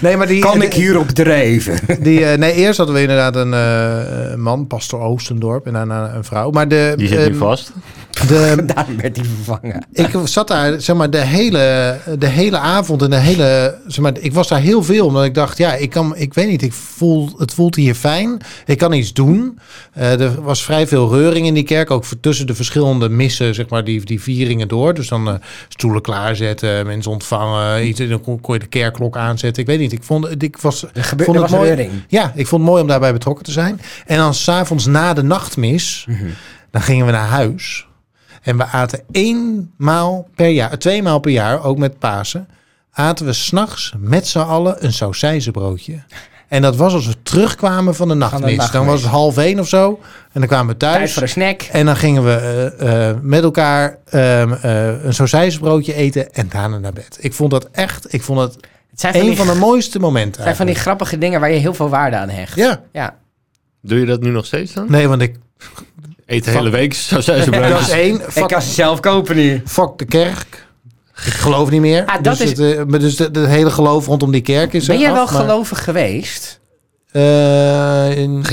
Nee, 0.00 0.16
maar 0.16 0.26
die... 0.26 0.40
Kan 0.40 0.62
ik 0.62 0.74
hierop 0.74 1.08
dreven? 1.08 1.78
Die, 2.00 2.24
eh, 2.24 2.38
nee, 2.38 2.52
eerst 2.52 2.76
hadden 2.76 2.96
we 2.96 3.02
inderdaad 3.02 3.36
een 3.36 3.54
eh, 3.54 4.34
man, 4.36 4.66
pastor 4.66 5.00
Oostendorp, 5.00 5.66
en 5.66 5.72
daarna 5.72 6.14
een 6.14 6.24
vrouw. 6.24 6.50
Maar 6.50 6.68
de, 6.68 6.94
Die 6.96 7.08
zit 7.08 7.18
nu 7.18 7.24
ehm, 7.24 7.34
vast. 7.36 7.72
De, 8.20 8.62
Daarom 8.74 8.96
werd 9.00 9.16
hij 9.16 9.24
vervangen. 9.24 9.86
ik 9.92 10.10
zat 10.24 10.48
daar, 10.48 10.80
zeg 10.80 10.96
maar, 10.96 11.10
de 11.10 11.24
hele, 11.24 11.96
de 12.18 12.26
hele 12.26 12.58
avond 12.58 13.02
en 13.02 13.10
de 13.10 13.16
hele, 13.16 13.78
zeg 13.86 13.98
maar, 13.98 14.12
ik 14.18 14.32
was 14.32 14.48
daar 14.48 14.60
heel 14.60 14.82
veel, 14.82 15.06
omdat 15.06 15.24
ik 15.24 15.34
dacht, 15.34 15.58
ja, 15.58 15.74
ik 15.74 15.90
kan, 15.90 16.16
ik 16.16 16.34
weet 16.34 16.48
niet, 16.48 16.62
ik 16.62 16.72
voel, 16.72 17.30
het 17.38 17.54
voelt 17.54 17.74
hier 17.74 17.94
fijn, 17.94 18.38
ik 18.66 18.78
kan 18.78 18.92
iets 18.92 19.12
doen. 19.12 19.58
Eh, 19.92 20.20
er 20.20 20.42
was 20.42 20.64
vrij 20.64 20.86
veel 20.86 21.10
reuring 21.10 21.46
in 21.46 21.54
die 21.54 21.62
kerk, 21.62 21.90
ook 21.90 22.04
tussen 22.20 22.46
de 22.46 22.54
verschillende 22.54 23.08
missen, 23.08 23.54
zeg 23.54 23.68
maar, 23.68 23.84
die, 23.84 24.04
die 24.04 24.22
vieringen 24.22 24.68
door. 24.68 24.94
Dus 24.94 25.08
dan 25.08 25.28
eh, 25.28 25.34
stoelen 25.68 26.02
klaarzetten, 26.02 26.86
mensen 26.86 27.10
ontvangen, 27.10 27.86
iets, 27.86 28.08
dan 28.08 28.20
kon, 28.20 28.40
kon 28.40 28.54
je 28.54 28.60
de 28.60 28.66
kerkklok 28.66 29.16
aanzetten. 29.16 29.62
Ik 29.62 29.68
weet 29.68 29.78
niet, 29.78 29.92
ik 29.92 30.02
vond, 30.02 30.42
ik 30.42 30.56
was, 30.56 30.84
gebeurde, 30.92 31.24
vond 31.24 31.38
het 31.38 31.50
was 31.50 31.60
mooi. 31.60 31.74
reuring. 31.74 31.90
Ja, 32.08 32.32
ik 32.34 32.46
vond 32.46 32.60
het 32.62 32.70
mooi 32.70 32.82
om 32.82 32.88
daarbij 32.88 33.12
betrokken 33.12 33.44
te 33.44 33.52
zijn. 33.52 33.80
En 34.06 34.16
dan 34.16 34.34
s'avonds 34.34 34.86
na 34.86 35.12
de 35.12 35.22
nachtmis, 35.22 36.06
dan 36.70 36.82
gingen 36.82 37.06
we 37.06 37.12
naar 37.12 37.28
huis. 37.28 37.86
En 38.46 38.56
we 38.56 38.64
aten 38.64 39.00
eenmaal 39.10 40.28
per 40.34 40.48
jaar, 40.48 40.78
twee 40.78 41.02
maal 41.02 41.18
per 41.18 41.30
jaar, 41.32 41.64
ook 41.64 41.78
met 41.78 41.98
Pasen, 41.98 42.48
aten 42.92 43.26
we 43.26 43.32
s'nachts 43.32 43.92
met 43.98 44.26
z'n 44.26 44.38
allen 44.38 44.84
een 44.84 44.92
sausijzenbroodje. 44.92 45.98
En 46.48 46.62
dat 46.62 46.76
was 46.76 46.92
als 46.94 47.06
we 47.06 47.22
terugkwamen 47.22 47.94
van 47.94 48.08
de 48.08 48.14
nachtmis. 48.14 48.70
Dan 48.70 48.86
was 48.86 49.02
het 49.02 49.10
half 49.10 49.36
één 49.36 49.58
of 49.58 49.68
zo. 49.68 50.00
En 50.32 50.40
dan 50.40 50.46
kwamen 50.46 50.66
we 50.72 50.76
Tijd 50.76 50.94
thuis. 50.96 51.12
voor 51.12 51.22
een 51.22 51.28
snack. 51.28 51.62
En 51.62 51.86
dan 51.86 51.96
gingen 51.96 52.24
we 52.24 52.32
eh, 52.78 53.08
eh, 53.10 53.16
met 53.22 53.42
elkaar 53.42 53.98
ehm, 54.04 54.52
eh, 54.52 55.04
een 55.04 55.14
sausijzenbroodje 55.14 55.94
eten 55.94 56.32
en 56.32 56.48
daarna 56.48 56.78
naar 56.78 56.92
bed. 56.92 57.18
Ik 57.20 57.32
vond 57.32 57.50
dat 57.50 57.68
echt, 57.72 58.14
ik 58.14 58.22
vond 58.22 58.40
het 58.40 58.54
Het 58.90 59.00
zijn 59.00 59.12
van, 59.12 59.22
een 59.26 59.36
van 59.36 59.46
de 59.46 59.54
mooiste 59.54 59.98
momenten. 59.98 60.42
zijn 60.42 60.56
van 60.56 60.66
die 60.66 60.74
grappige 60.74 61.18
dingen 61.18 61.40
waar 61.40 61.50
je 61.50 61.58
heel 61.58 61.74
veel 61.74 61.88
waarde 61.88 62.16
aan 62.16 62.28
hecht. 62.28 62.56
Ja, 62.56 62.82
Ja. 62.92 63.16
Doe 63.82 63.98
je 64.00 64.06
dat 64.06 64.20
nu 64.20 64.30
nog 64.30 64.46
steeds 64.46 64.72
dan? 64.72 64.90
nee, 64.90 65.08
want 65.08 65.22
ik 65.22 65.36
Eet 66.26 66.44
de 66.44 66.50
hele 66.50 66.70
week 66.70 66.94
sausijzenbroodjes. 66.94 67.72
Dat 67.78 67.80
is 67.88 67.94
één. 67.94 68.20
Ik 68.34 68.46
kan 68.48 68.62
ze 68.62 68.72
zelf 68.72 69.00
kopen 69.00 69.36
nu. 69.36 69.62
fuck 69.66 69.90
de 69.98 70.04
kerk. 70.04 70.66
Ik 71.26 71.32
geloof 71.32 71.70
niet 71.70 71.80
meer. 71.80 72.04
Ah, 72.04 72.14
dat 72.22 72.38
dus 72.38 72.40
is- 72.40 72.58
het, 72.58 72.76
eh, 72.78 72.84
maar 72.84 72.98
dus 72.98 73.16
de, 73.16 73.30
de 73.30 73.46
hele 73.46 73.70
geloof 73.70 74.06
rondom 74.06 74.30
die 74.32 74.40
kerk 74.40 74.72
is 74.72 74.86
Ben 74.86 74.98
jij 74.98 75.10
af, 75.10 75.14
wel 75.14 75.24
maar, 75.38 75.48
gelovig 75.48 75.84
geweest? 75.84 76.60
eh, 77.12 78.18
in- 78.18 78.44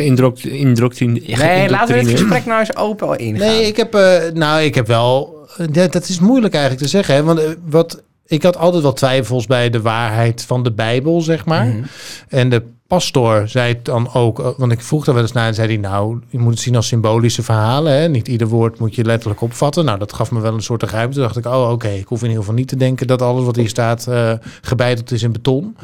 Nee, 1.37 1.69
laten 1.69 1.95
we 1.95 2.03
dit 2.03 2.19
gesprek 2.19 2.45
nou 2.45 2.59
eens 2.59 2.75
open 2.75 3.07
al 3.07 3.15
ingaan. 3.15 3.47
nee, 3.47 3.65
ik 3.67 3.77
heb, 3.77 3.95
eh, 3.95 4.17
nou, 4.33 4.61
ik 4.61 4.75
heb 4.75 4.87
wel. 4.87 5.35
ja, 5.71 5.87
dat 5.87 6.07
is 6.09 6.19
moeilijk 6.19 6.53
eigenlijk 6.53 6.83
te 6.83 6.89
zeggen. 6.89 7.15
Hè? 7.15 7.23
Want 7.23 7.41
wat, 7.69 8.03
ik 8.33 8.43
had 8.43 8.57
altijd 8.57 8.83
wel 8.83 8.93
twijfels 8.93 9.45
bij 9.45 9.69
de 9.69 9.81
waarheid 9.81 10.43
van 10.43 10.63
de 10.63 10.71
Bijbel, 10.71 11.21
zeg 11.21 11.45
maar. 11.45 11.65
Mhm. 11.65 11.83
En 12.27 12.49
de 12.49 12.63
pastor 12.87 13.47
zei 13.47 13.73
het 13.73 13.85
dan 13.85 14.13
ook, 14.13 14.39
eh, 14.39 14.49
want 14.57 14.71
ik 14.71 14.81
vroeg 14.81 15.05
daar 15.05 15.13
wel 15.13 15.23
eens 15.23 15.31
naar 15.31 15.47
en 15.47 15.53
zei 15.53 15.67
hij, 15.67 15.77
nou, 15.77 16.19
je 16.29 16.39
moet 16.39 16.51
het 16.51 16.59
zien 16.59 16.75
als 16.75 16.87
symbolische 16.87 17.43
verhalen. 17.43 17.93
Hè? 17.93 18.09
Niet 18.09 18.27
ieder 18.27 18.47
woord 18.47 18.79
moet 18.79 18.95
je 18.95 19.03
letterlijk 19.03 19.41
opvatten. 19.41 19.85
Nou, 19.85 19.99
dat 19.99 20.13
gaf 20.13 20.31
me 20.31 20.39
wel 20.39 20.53
een 20.53 20.61
soort 20.61 20.83
ruimte. 20.83 21.13
Toen 21.13 21.23
dacht 21.23 21.37
ik, 21.37 21.45
oh, 21.45 21.71
oké, 21.71 21.87
ik 21.87 22.07
hoef 22.07 22.19
in 22.19 22.27
ieder 22.27 22.41
geval 22.41 22.57
niet 22.57 22.67
te 22.67 22.75
denken 22.75 23.07
dat 23.07 23.21
alles 23.21 23.45
wat 23.45 23.55
hier 23.55 23.69
staat 23.69 24.07
eh 24.07 24.33
gebeiteld 24.61 25.11
is 25.11 25.23
in 25.23 25.31
beton. 25.31 25.77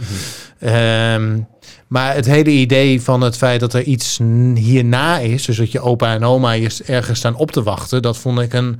Ehm, 0.59 1.39
maar 1.87 2.15
het 2.15 2.25
hele 2.25 2.49
idee 2.49 3.01
van 3.01 3.21
het 3.21 3.37
feit 3.37 3.59
dat 3.59 3.73
er 3.73 3.83
iets 3.83 4.19
hierna 4.53 5.19
is, 5.19 5.45
dus 5.45 5.57
dat 5.57 5.71
je 5.71 5.81
opa 5.81 6.13
en 6.13 6.23
oma 6.23 6.51
je 6.51 6.83
ergens 6.85 7.19
staan 7.19 7.35
op 7.35 7.51
te 7.51 7.63
wachten, 7.63 8.01
dat 8.01 8.17
vond 8.17 8.39
ik 8.39 8.53
een 8.53 8.79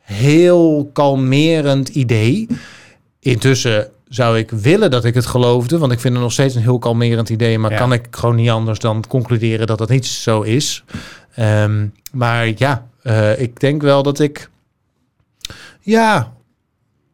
heel 0.00 0.90
kalmerend 0.92 1.88
idee. 1.88 2.46
Intussen 3.20 3.90
zou 4.08 4.38
ik 4.38 4.50
willen 4.50 4.90
dat 4.90 5.04
ik 5.04 5.14
het 5.14 5.26
geloofde, 5.26 5.78
want 5.78 5.92
ik 5.92 6.00
vind 6.00 6.14
het 6.14 6.22
nog 6.22 6.32
steeds 6.32 6.54
een 6.54 6.62
heel 6.62 6.78
kalmerend 6.78 7.28
idee, 7.28 7.58
maar 7.58 7.70
Ja. 7.70 7.78
kan 7.78 7.92
ik 7.92 8.06
gewoon 8.10 8.34
niet 8.36 8.50
anders 8.50 8.78
dan 8.78 9.04
concluderen 9.08 9.66
dat 9.66 9.78
dat 9.78 9.88
niet 9.88 10.06
zo 10.06 10.42
is. 10.42 10.84
Ehm, 11.34 11.86
maar 12.12 12.52
ja, 12.56 12.86
eh, 13.02 13.40
ik 13.40 13.60
denk 13.60 13.82
wel 13.82 14.02
dat 14.02 14.18
ik 14.18 14.50
ja 15.80 16.32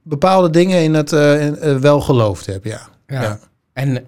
bepaalde 0.03 0.51
dingen 0.51 0.83
in 0.83 0.95
het 0.95 1.13
eh, 1.13 1.47
in- 1.47 1.57
eh, 1.59 1.77
wel 1.77 2.01
geloofd 2.01 2.47
heb. 2.47 2.65
Ja. 2.65 2.81
Ja. 3.07 3.23
Ja. 3.23 3.39
En 3.73 4.05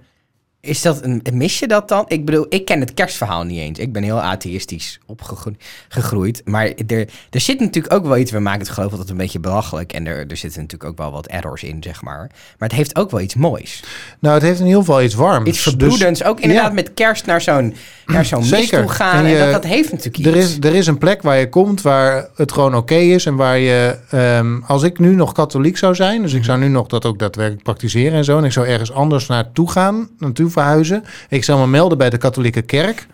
is 0.68 0.82
dat 0.82 1.02
een, 1.04 1.22
mis 1.32 1.58
je 1.58 1.66
dat 1.66 1.88
dan? 1.88 2.04
Ik 2.08 2.24
bedoel, 2.24 2.46
ik 2.48 2.64
ken 2.64 2.80
het 2.80 2.94
kerstverhaal 2.94 3.42
niet 3.44 3.58
eens. 3.60 3.78
Ik 3.78 3.92
ben 3.92 4.02
heel 4.02 4.20
atheïstisch 4.20 4.98
opgegroeid. 5.06 6.42
Maar 6.44 6.72
er, 6.86 7.08
er 7.30 7.40
zit 7.40 7.60
natuurlijk 7.60 7.94
ook 7.94 8.06
wel 8.06 8.16
iets. 8.16 8.30
We 8.30 8.38
maken 8.38 8.60
het 8.60 8.68
geloof 8.68 8.90
altijd 8.90 9.10
een 9.10 9.16
beetje 9.16 9.40
belachelijk. 9.40 9.92
En 9.92 10.06
er, 10.06 10.26
er 10.28 10.36
zitten 10.36 10.60
natuurlijk 10.62 10.90
ook 10.90 10.98
wel 10.98 11.10
wat 11.12 11.26
errors 11.26 11.62
in, 11.62 11.82
zeg 11.82 12.02
maar. 12.02 12.30
Maar 12.58 12.68
het 12.68 12.72
heeft 12.78 12.96
ook 12.96 13.10
wel 13.10 13.20
iets 13.20 13.34
moois. 13.34 13.82
Nou, 14.18 14.34
het 14.34 14.42
heeft 14.42 14.60
in 14.60 14.66
ieder 14.66 14.80
geval 14.80 15.02
iets 15.02 15.14
warms. 15.14 15.48
Iets 15.48 15.60
verbroedends. 15.60 16.24
ook 16.24 16.40
inderdaad 16.40 16.68
ja. 16.68 16.72
met 16.72 16.94
kerst 16.94 17.26
naar 17.26 17.40
zo'n, 17.40 17.74
naar 18.06 18.24
zo'n 18.24 18.48
mis 18.50 18.68
toe 18.68 18.88
gaan. 18.88 19.18
En 19.18 19.24
En, 19.24 19.30
je- 19.30 19.38
dat, 19.38 19.52
dat 19.52 19.64
heeft 19.64 19.90
natuurlijk 19.90 20.18
iets. 20.18 20.26
Er 20.28 20.36
is, 20.36 20.56
er 20.60 20.74
is 20.74 20.86
een 20.86 20.98
plek 20.98 21.22
waar 21.22 21.38
je 21.38 21.48
komt 21.48 21.82
waar 21.82 22.28
het 22.34 22.52
gewoon 22.52 22.74
oké 22.74 22.94
is. 22.94 23.26
En 23.26 23.36
waar 23.36 23.58
je, 23.58 23.98
ehm, 24.10 24.60
als 24.66 24.82
ik 24.82 24.98
nu 24.98 25.14
nog 25.14 25.32
katholiek 25.32 25.76
zou 25.76 25.94
zijn, 25.94 26.22
dus 26.22 26.32
ik 26.32 26.44
zou 26.44 26.58
nu 26.58 26.68
nog 26.68 26.86
dat 26.86 27.04
ook 27.04 27.18
daadwerkelijk 27.18 27.62
praktiseren 27.64 28.12
en 28.18 28.24
zo. 28.24 28.38
En 28.38 28.44
ik 28.44 28.52
zou 28.52 28.66
ergens 28.66 28.92
anders 28.92 29.26
naartoe 29.26 29.70
gaan, 29.70 30.08
naartoe 30.18 30.50
verhuizen. 30.58 31.04
Ik 31.28 31.44
zou 31.44 31.60
me 31.60 31.66
melden 31.66 31.98
bij 31.98 32.10
de 32.10 32.18
katholieke 32.18 32.62
kerk. 32.62 33.06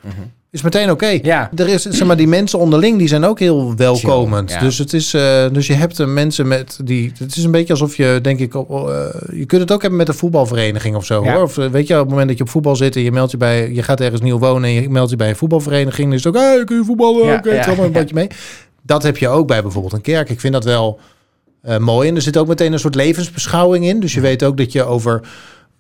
Is 0.55 0.63
meteen 0.63 0.91
oké. 0.91 1.19
Ja. 1.23 1.51
Er 1.57 1.69
is, 1.69 1.83
zeg 1.83 2.07
maar, 2.07 2.17
die 2.17 2.29
mensen 2.29 2.59
onderling, 2.59 2.99
die 2.99 3.09
zijn 3.09 3.25
ook 3.25 3.39
heel 3.39 3.77
welkomend. 3.77 4.51
Ja. 4.51 4.61
Dus 4.61 4.79
het 4.79 4.93
is, 4.93 5.15
eh, 5.15 5.45
dus 5.53 5.67
je 5.67 5.73
hebt 5.75 6.07
mensen 6.07 6.49
met 6.49 6.79
die, 6.85 7.13
het 7.19 7.37
is 7.37 7.45
een 7.45 7.51
beetje 7.51 7.73
alsof 7.73 7.97
je, 7.97 8.19
denk 8.23 8.39
ik, 8.39 8.55
op, 8.55 8.71
eh, 8.71 9.07
je 9.39 9.45
kunt 9.45 9.61
het 9.61 9.73
ook 9.73 9.81
hebben 9.81 9.99
met 9.99 10.09
een 10.09 10.15
voetbalvereniging 10.15 10.97
of 10.97 11.05
zo, 11.05 11.25
Ja. 11.25 11.33
hoor. 11.35 11.43
Of 11.43 11.59
eh, 11.59 11.67
weet 11.67 11.87
je, 11.87 11.95
op 11.95 12.01
het 12.01 12.09
moment 12.09 12.29
dat 12.29 12.37
je 12.39 12.45
op 12.45 12.51
voetbal 12.51 12.77
zit 12.77 12.97
en 12.97 13.03
je 13.03 13.13
meldt 13.13 13.31
je 13.31 13.37
bij, 13.37 13.73
je 13.73 13.83
gaat 13.83 14.01
ergens 14.01 14.21
nieuw 14.21 14.39
wonen 14.39 14.69
en 14.69 14.83
je 14.83 14.91
meldt 14.91 15.11
je 15.11 15.17
bij 15.17 15.29
een 15.29 15.37
voetbalvereniging, 15.37 16.07
dan 16.09 16.17
is 16.19 16.25
het 16.25 16.37
ook, 16.37 16.43
hey, 16.43 16.65
kun 16.65 16.77
je 16.77 16.85
voetballen? 16.85 17.27
Ja, 17.27 17.37
Oké, 17.37 17.63
ga 17.63 17.75
maar 17.75 17.85
een 17.85 17.93
badje 17.93 18.15
mee. 18.15 18.29
Dat 18.83 19.03
heb 19.03 19.17
je 19.17 19.29
ook 19.29 19.47
bij 19.47 19.63
bijvoorbeeld 19.63 19.93
een 19.93 20.01
kerk. 20.01 20.31
Ik 20.31 20.41
vind 20.41 20.53
dat 20.53 20.65
wel 20.65 20.99
mooi. 21.79 22.09
En 22.09 22.15
er 22.17 22.23
zit 22.23 22.37
ook 22.37 22.47
meteen 22.47 22.73
een 22.73 22.79
soort 22.79 22.95
levensbeschouwing 22.95 23.85
in. 23.87 24.01
Dus 24.01 24.15
je 24.15 24.21
weet 24.21 24.45
ook 24.45 24.57
dat 24.57 24.73
je 24.73 24.85
over 24.85 25.21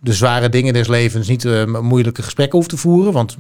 de 0.05 0.13
zware 0.13 0.49
dingen 0.49 0.73
des 0.73 0.89
levens 0.89 1.29
niet 1.29 1.45
eh, 1.45 1.65
moeilijke 1.81 2.23
gesprekken 2.23 2.59
hoeft 2.59 2.71
te 2.71 2.77
voeren. 2.77 3.13
Want 3.13 3.37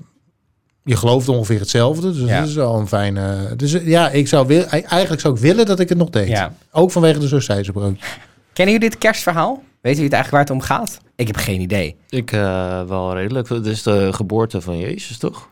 je 0.84 0.96
gelooft 0.96 1.28
ongeveer 1.28 1.58
hetzelfde. 1.60 2.12
Dus 2.12 2.28
Ja. 2.28 2.38
dat 2.40 2.48
is 2.48 2.54
wel 2.54 2.74
een 2.78 2.88
fijne... 2.88 3.56
Dus 3.56 3.72
eh, 3.72 3.86
ja, 3.86 4.10
ik 4.10 4.28
zou 4.28 4.46
wil, 4.46 4.64
eigenlijk 4.66 5.20
zou 5.20 5.34
ik 5.34 5.40
willen 5.40 5.66
dat 5.66 5.80
ik 5.80 5.88
het 5.88 5.98
nog 5.98 6.10
deed. 6.10 6.28
Ja. 6.28 6.54
Ook 6.70 6.90
vanwege 6.90 7.18
de 7.18 7.28
sausijzenbroodje. 7.28 8.04
Kennen 8.52 8.74
jullie 8.74 8.90
dit 8.90 8.98
kerstverhaal? 8.98 9.52
Weten 9.80 10.02
jullie 10.02 10.04
het 10.04 10.12
eigenlijk 10.12 10.30
waar 10.30 10.40
het 10.40 10.50
om 10.50 10.60
gaat? 10.60 10.98
Ik 11.16 11.26
heb 11.26 11.36
geen 11.36 11.60
idee. 11.60 11.96
Ik 12.08 12.32
eh, 12.32 12.82
wel 12.82 13.14
redelijk. 13.14 13.48
Het 13.48 13.66
is 13.66 13.82
de 13.82 14.12
geboorte 14.12 14.60
van 14.60 14.78
Jezus, 14.78 15.18
toch? 15.18 15.48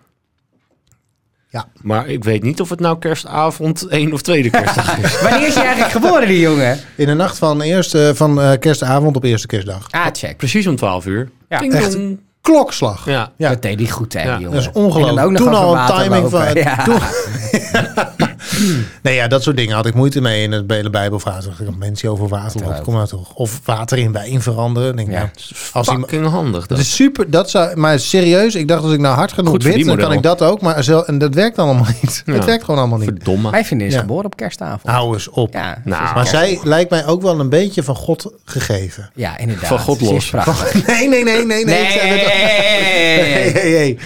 Ja. 1.52 1.66
Maar 1.82 2.06
ik 2.08 2.24
weet 2.24 2.42
niet 2.42 2.60
of 2.60 2.70
het 2.70 2.80
nou 2.80 2.98
kerstavond 2.98 3.86
één 3.86 4.12
of 4.12 4.22
tweede 4.22 4.50
kerstdag 4.50 4.98
is. 5.04 5.20
Wanneer 5.20 5.46
is 5.46 5.54
hij 5.54 5.64
eigenlijk 5.64 5.92
geboren, 5.92 6.28
die 6.28 6.40
jongen? 6.40 6.78
In 6.96 7.06
de 7.06 7.14
nacht 7.14 7.38
van, 7.38 7.60
eerste, 7.60 8.12
van 8.14 8.40
eh, 8.40 8.58
kerstavond 8.58 9.16
op 9.16 9.24
eerste 9.24 9.46
kerstdag. 9.46 9.86
Ah, 9.90 10.06
check. 10.12 10.36
Precies 10.36 10.66
om 10.66 10.76
12 10.76 11.06
uur. 11.06 11.30
Ja, 11.48 11.58
Ding 11.58 11.72
echt. 11.74 11.92
dong. 11.92 12.20
Klokslag. 12.40 13.06
Ja. 13.06 13.32
Ja. 13.36 13.48
Dat 13.48 13.62
deed 13.62 13.78
hij 13.80 13.88
goed, 13.88 14.12
hè, 14.12 14.22
Ja, 14.22 14.24
die 14.24 14.32
Dat 14.32 14.42
jongen. 14.42 14.58
is 14.58 14.70
ongelooflijk. 14.72 15.36
Toen 15.36 15.54
al 15.54 15.76
een 15.76 15.86
timing 15.86 16.30
van... 16.30 16.54
Ja. 16.54 16.84
Toen, 16.84 16.98
nee, 19.02 19.14
ja, 19.14 19.28
dat 19.28 19.42
soort 19.42 19.56
dingen 19.56 19.74
had 19.74 19.86
ik 19.86 19.94
moeite 19.94 20.20
mee 20.20 20.42
in 20.42 20.52
het 20.52 20.64
hele 20.70 20.90
Bijbelverhaal. 20.90 21.42
Dacht 21.42 21.60
ik, 21.60 21.66
dat 21.66 21.74
mensen 21.76 22.10
over 22.10 22.28
water 22.28 22.80
kom 22.82 22.94
nou 22.94 23.06
toch. 23.08 23.34
Of 23.34 23.60
water 23.64 23.98
in 23.98 24.12
wijn 24.12 24.42
veranderen. 24.42 24.96
Denk 24.96 25.08
ik, 25.08 25.14
Ja. 25.14 25.18
nou, 25.20 25.30
Als 25.72 25.88
fucking 25.88 26.26
handig. 26.26 26.66
dat 26.66 26.78
is 26.78 26.94
super. 26.94 27.30
Dat 27.30 27.50
zou, 27.50 27.76
maar 27.76 27.98
serieus, 27.98 28.54
ik 28.54 28.68
dacht 28.68 28.82
als 28.82 28.92
ik 28.92 28.98
nou 29.00 29.14
hard 29.16 29.32
genoeg 29.32 29.50
Goed 29.52 29.62
bid, 29.62 29.86
dan 29.86 29.96
kan 29.96 30.12
ik 30.12 30.22
dat 30.22 30.42
ook. 30.42 30.60
Maar 30.60 30.84
zelf, 30.84 31.06
en 31.06 31.18
dat 31.18 31.34
werkt 31.34 31.56
dan 31.56 31.66
allemaal 31.68 31.86
niet. 32.02 32.22
Ja. 32.26 32.32
Het 32.32 32.44
werkt 32.44 32.64
gewoon 32.64 32.80
allemaal 32.80 32.98
niet. 32.98 33.08
Verdomme. 33.08 33.50
Mijn 33.50 33.64
vriendin 33.64 33.86
is 33.86 33.94
Ja. 33.94 34.00
geboren 34.00 34.24
op 34.24 34.36
kerstavond. 34.36 34.82
Hou 34.86 35.12
eens 35.14 35.28
op. 35.28 35.52
Ja, 35.52 35.78
Nou. 35.84 36.14
Maar 36.14 36.26
zij 36.26 36.58
lijkt 36.62 36.90
mij 36.90 37.06
ook 37.06 37.22
wel 37.22 37.40
een 37.40 37.48
beetje 37.48 37.82
van 37.82 37.94
God 37.96 38.32
gegeven. 38.44 39.10
Ja, 39.14 39.38
inderdaad. 39.38 39.66
Van 39.66 39.78
God 39.78 40.00
los. 40.00 40.30
prachtig. 40.30 40.86
Nee, 40.92 41.08
nee, 41.08 41.24
nee, 41.24 41.44
nee, 41.46 41.64
nee. 41.64 41.86
hey. 43.52 43.98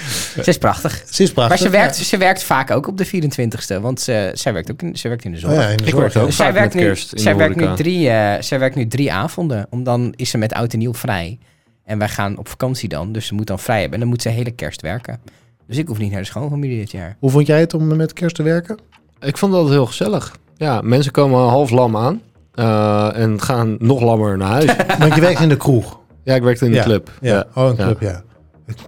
Ze 0.43 0.49
is 0.51 0.59
prachtig. 0.59 1.03
Ze 1.11 1.23
is 1.23 1.33
prachtig. 1.33 1.49
Maar 1.61 1.71
ze 1.71 1.77
werkt, 1.77 1.97
ze 1.97 2.17
werkt 2.17 2.43
vaak 2.43 2.71
ook 2.71 2.89
op 2.89 2.99
de 2.99 3.07
24ste, 3.07 3.81
want 3.81 4.01
ze, 4.01 4.31
zij, 4.47 4.55
werkt 4.55 4.71
ook 4.73 4.83
in, 4.83 4.97
ze 4.97 5.09
werkt 5.09 5.25
in 5.25 5.31
de 5.33 5.37
Ja. 5.37 5.43
zorg. 5.43 5.55
Oh 5.57 5.63
ja, 5.63 5.69
in 5.69 5.77
de 5.77 5.83
Ik 5.83 5.89
zorg. 5.89 6.13
werk 6.13 6.27
ook 6.27 6.33
zij 6.33 6.53
werkt, 6.53 6.75
met 6.75 6.83
nu, 6.83 6.89
kerst 6.89 7.13
in 7.13 7.19
zij, 7.19 7.33
de 7.33 7.39
werkt 7.39 7.57
nu 7.57 7.75
drie, 7.75 8.09
eh, 8.11 8.43
zij 8.43 8.59
werkt 8.59 8.77
nu 8.77 8.87
drie 8.87 9.13
avonden. 9.13 9.67
Om 9.71 9.85
dan 9.85 10.13
is 10.17 10.31
ze 10.31 10.39
met 10.39 10.53
oud 10.53 10.73
en 10.73 10.79
nieuw 10.79 10.95
vrij. 10.95 11.39
En 11.85 11.99
wij 11.99 12.09
gaan 12.09 12.39
op 12.39 12.49
vakantie 12.49 12.89
dan. 12.89 13.13
Dus 13.13 13.27
ze 13.27 13.35
moet 13.35 13.47
dan 13.47 13.59
vrij 13.59 13.77
hebben. 13.81 13.95
En 13.95 14.01
dan 14.01 14.09
moet 14.09 14.23
ze 14.23 14.29
hele 14.29 14.51
kerst 14.51 14.81
werken. 14.83 15.21
Dus 15.67 15.77
ik 15.77 15.89
hoef 15.89 15.99
niet 15.99 16.11
naar 16.11 16.21
de 16.21 16.27
schoonfamilie 16.27 16.79
dit 16.79 16.91
jaar. 16.91 17.17
Hoe 17.19 17.31
vond 17.31 17.47
jij 17.47 17.61
het 17.61 17.75
om 17.75 17.97
met 17.97 18.13
kerst 18.13 18.35
te 18.37 18.43
werken? 18.43 18.79
Ik 19.21 19.37
vond 19.39 19.53
dat 19.53 19.61
altijd 19.61 19.79
heel 19.79 19.87
gezellig. 19.87 20.37
Ja, 20.57 20.81
mensen 20.81 21.13
komen 21.13 21.41
half 21.41 21.71
lam 21.71 21.97
aan. 21.97 22.21
eh, 22.55 23.11
en 23.15 23.41
gaan 23.41 23.77
nog 23.79 24.01
lammer 24.01 24.37
naar 24.37 24.49
huis. 24.49 24.77
Want 24.99 25.15
je 25.15 25.21
werkt 25.21 25.41
in 25.41 25.49
de 25.49 25.57
kroeg. 25.57 25.99
ja, 26.25 26.35
ik 26.35 26.43
werkte 26.43 26.65
in 26.65 26.71
de 26.71 26.77
Ja, 26.77 26.83
club. 26.83 27.11
Ja. 27.21 27.45
Oh, 27.55 27.65
een 27.65 27.75
Ja. 27.77 27.85
club, 27.85 28.01
ja. 28.01 28.23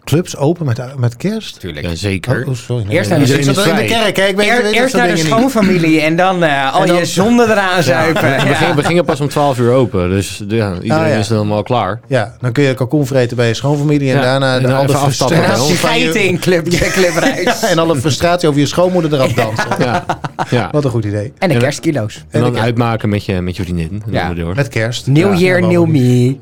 Clubs 0.04 0.36
open 0.36 0.66
met, 0.66 0.80
met 0.96 1.16
kerst? 1.16 1.60
Tuurlijk. 1.60 1.86
Ja, 1.86 1.94
zeker. 1.94 2.44
Oh, 2.48 2.54
sorry. 2.54 2.84
Nee, 2.84 2.96
Eerst 2.96 3.10
naar 3.10 3.18
de- 3.18 3.80
in 3.80 3.86
kerk, 3.86 4.16
hè? 4.16 4.24
Ik 4.26 4.36
weet, 4.36 4.48
Eer- 4.48 4.62
weet 4.62 4.72
eerst 4.72 4.94
naar 4.94 5.08
de 5.08 5.16
schoonfamilie 5.16 6.00
en 6.00 6.16
dan 6.16 6.42
eh, 6.44 6.74
al 6.74 6.80
En 6.80 6.86
dan- 6.86 6.96
je 6.96 7.04
zonden 7.04 7.50
eraan 7.50 7.82
zuipen. 7.82 8.22
We, 8.22 8.54
gingen, 8.54 8.76
we 8.76 8.84
gingen 8.84 9.04
pas 9.04 9.20
om 9.20 9.28
12 9.28 9.58
uur 9.58 9.72
open, 9.72 10.10
dus 10.10 10.42
ja, 10.48 10.72
iedereen 10.74 11.04
Ah, 11.04 11.08
ja. 11.08 11.16
is 11.16 11.28
helemaal 11.28 11.62
klaar. 11.62 12.00
Ja, 12.06 12.36
dan 12.40 12.52
kun 12.52 12.62
je 12.64 12.74
kalkoen 12.74 13.06
vreten 13.06 13.36
bij 13.36 13.48
je 13.48 13.54
schoonfamilie 13.54 14.10
en 14.10 14.16
Ja, 14.16 14.22
daarna 14.22 14.54
en 14.56 14.62
de, 14.62 14.68
dan 14.68 14.76
alle 14.76 14.88
even 14.88 15.00
afstappen 15.00 15.36
En 15.44 15.50
dan 15.50 16.14
in 16.14 16.38
club, 16.38 16.66
je 16.66 16.90
clubreis. 16.92 17.62
en 17.62 17.78
alle 17.78 17.96
frustratie 17.96 18.48
over 18.48 18.60
je 18.60 18.66
schoonmoeder 18.66 19.12
eraf 19.14 19.32
dansen. 19.32 19.66
Ja, 19.78 20.04
ja. 20.50 20.68
Wat 20.72 20.84
een 20.84 20.90
goed 20.90 21.04
idee. 21.04 21.32
En 21.38 21.48
de 21.48 21.56
kerstkilo's. 21.56 22.24
En 22.30 22.40
dan 22.40 22.58
uitmaken 22.58 23.08
met 23.08 23.24
je, 23.24 23.40
met 23.40 23.56
je 23.56 23.62
vriendin. 23.62 24.02
Dan. 24.06 24.52
Met 24.54 24.68
kerst. 24.68 25.06
New 25.06 25.38
year, 25.38 25.62
new 25.66 25.86
me. 25.86 26.36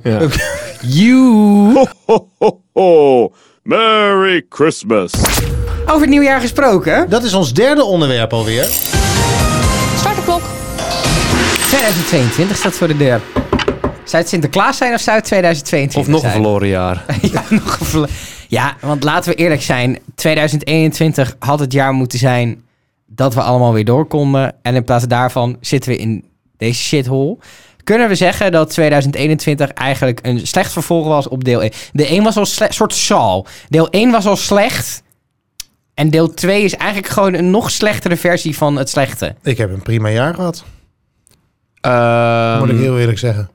You. 0.82 1.86
Ho, 2.06 2.28
ho, 2.38 2.60
ho! 2.72 3.32
Merry 3.62 4.46
Christmas! 4.48 5.12
Over 5.86 6.00
het 6.00 6.08
nieuwjaar 6.10 6.40
gesproken. 6.40 7.10
Dat 7.10 7.22
is 7.24 7.34
ons 7.34 7.52
derde 7.54 7.84
onderwerp 7.84 8.32
alweer. 8.32 8.64
Start 9.96 10.16
de 10.16 10.22
klok. 10.24 10.40
2022 11.68 12.56
staat 12.56 12.74
voor 12.74 12.88
de 12.88 12.96
deur. 12.96 13.20
Zou 14.04 14.22
het 14.22 14.28
Sinterklaas 14.28 14.76
zijn 14.76 14.94
of 14.94 15.00
zou 15.00 15.16
het 15.16 15.24
2022 15.24 16.14
Of 16.14 16.20
nog 16.22 16.24
een 16.24 16.30
verloren 16.40 16.68
jaar. 16.68 17.04
ja, 17.32 17.42
nog 17.50 17.80
een 17.80 17.86
verlo- 17.86 18.06
Ja, 18.48 18.76
want 18.80 19.02
laten 19.04 19.30
we 19.30 19.36
eerlijk 19.36 19.62
zijn. 19.62 19.98
2021 20.14 21.36
had 21.38 21.58
het 21.58 21.72
jaar 21.72 21.92
moeten 21.92 22.18
zijn 22.18 22.62
dat 23.06 23.34
we 23.34 23.40
allemaal 23.40 23.72
weer 23.72 23.84
door 23.84 24.06
konden. 24.06 24.54
En 24.62 24.74
in 24.74 24.84
plaats 24.84 25.04
daarvan 25.06 25.56
zitten 25.60 25.90
we 25.90 25.96
in 25.96 26.24
deze 26.56 26.82
shithole. 26.82 27.36
Kunnen 27.86 28.08
we 28.08 28.14
zeggen 28.14 28.52
dat 28.52 28.70
2021 28.70 29.70
eigenlijk 29.70 30.18
een 30.22 30.46
slecht 30.46 30.72
vervolg 30.72 31.06
was 31.06 31.28
op 31.28 31.44
deel 31.44 31.62
1? 31.62 31.72
De 31.92 32.06
1 32.06 32.22
was 32.22 32.36
al 32.36 32.46
soort 32.68 32.94
Saul. 32.94 33.46
Deel 33.68 33.90
1 33.90 34.10
was 34.10 34.26
al 34.26 34.36
slecht. 34.36 35.02
En 35.94 36.10
deel 36.10 36.34
2 36.34 36.62
is 36.62 36.74
eigenlijk 36.74 37.12
gewoon 37.12 37.34
een 37.34 37.50
nog 37.50 37.70
slechtere 37.70 38.16
versie 38.16 38.56
van 38.56 38.76
het 38.76 38.88
slechte. 38.88 39.34
Ik 39.42 39.58
heb 39.58 39.72
een 39.72 39.82
prima 39.82 40.08
jaar 40.08 40.34
gehad, 40.34 40.64
Ehm, 41.80 42.58
moet 42.58 42.68
ik 42.68 42.78
heel 42.78 42.98
eerlijk 42.98 43.18
zeggen. 43.18 43.50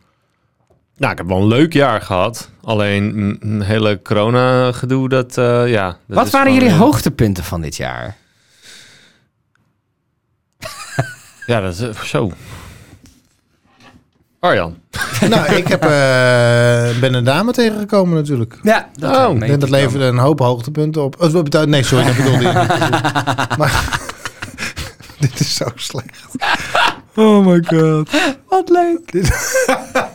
Nou, 0.98 1.12
ik 1.12 1.18
heb 1.18 1.28
wel 1.28 1.38
een 1.38 1.48
leuk 1.48 1.74
jaar 1.74 2.02
gehad. 2.02 2.50
Alleen 2.64 3.38
een 3.40 3.62
hele 3.62 4.02
corona-gedoe, 4.02 5.10
dat 5.10 5.38
eh, 5.38 5.68
ja. 5.68 5.86
dat 6.08 6.18
Wat 6.18 6.26
is 6.26 6.32
waren 6.32 6.48
gewoon, 6.48 6.64
jullie 6.64 6.78
ja. 6.80 6.84
hoogtepunten 6.84 7.44
van 7.44 7.62
dit 7.62 7.76
jaar? 7.76 8.18
Ja, 11.46 11.62
dat 11.62 11.74
is 11.74 11.80
eh, 11.80 12.02
zo. 12.02 12.32
Arjan. 14.42 14.78
nou, 15.30 15.56
ik 15.56 15.68
heb, 15.68 15.84
eh, 15.84 17.00
ben 17.00 17.14
een 17.14 17.24
dame 17.24 17.52
tegengekomen 17.52 18.16
natuurlijk. 18.16 18.58
Ja, 18.62 18.90
dat 18.94 19.16
Oh, 19.16 19.60
dat 19.60 19.70
leverde 19.70 20.06
een 20.06 20.18
hoop 20.18 20.40
hoogtepunten 20.40 21.04
op. 21.04 21.22
Oh, 21.22 21.64
nee, 21.64 21.84
sorry, 21.84 22.06
dat 22.06 22.16
bedoelde 22.16 22.42
je 22.42 22.48
niet. 22.48 23.58
Maar 23.60 24.00
dit 25.20 25.40
is 25.40 25.56
zo 25.56 25.66
slecht. 25.76 26.28
Oh 27.16 27.46
my 27.46 27.64
god. 27.66 28.10
Wat 28.50 28.70
leuk. 28.70 29.26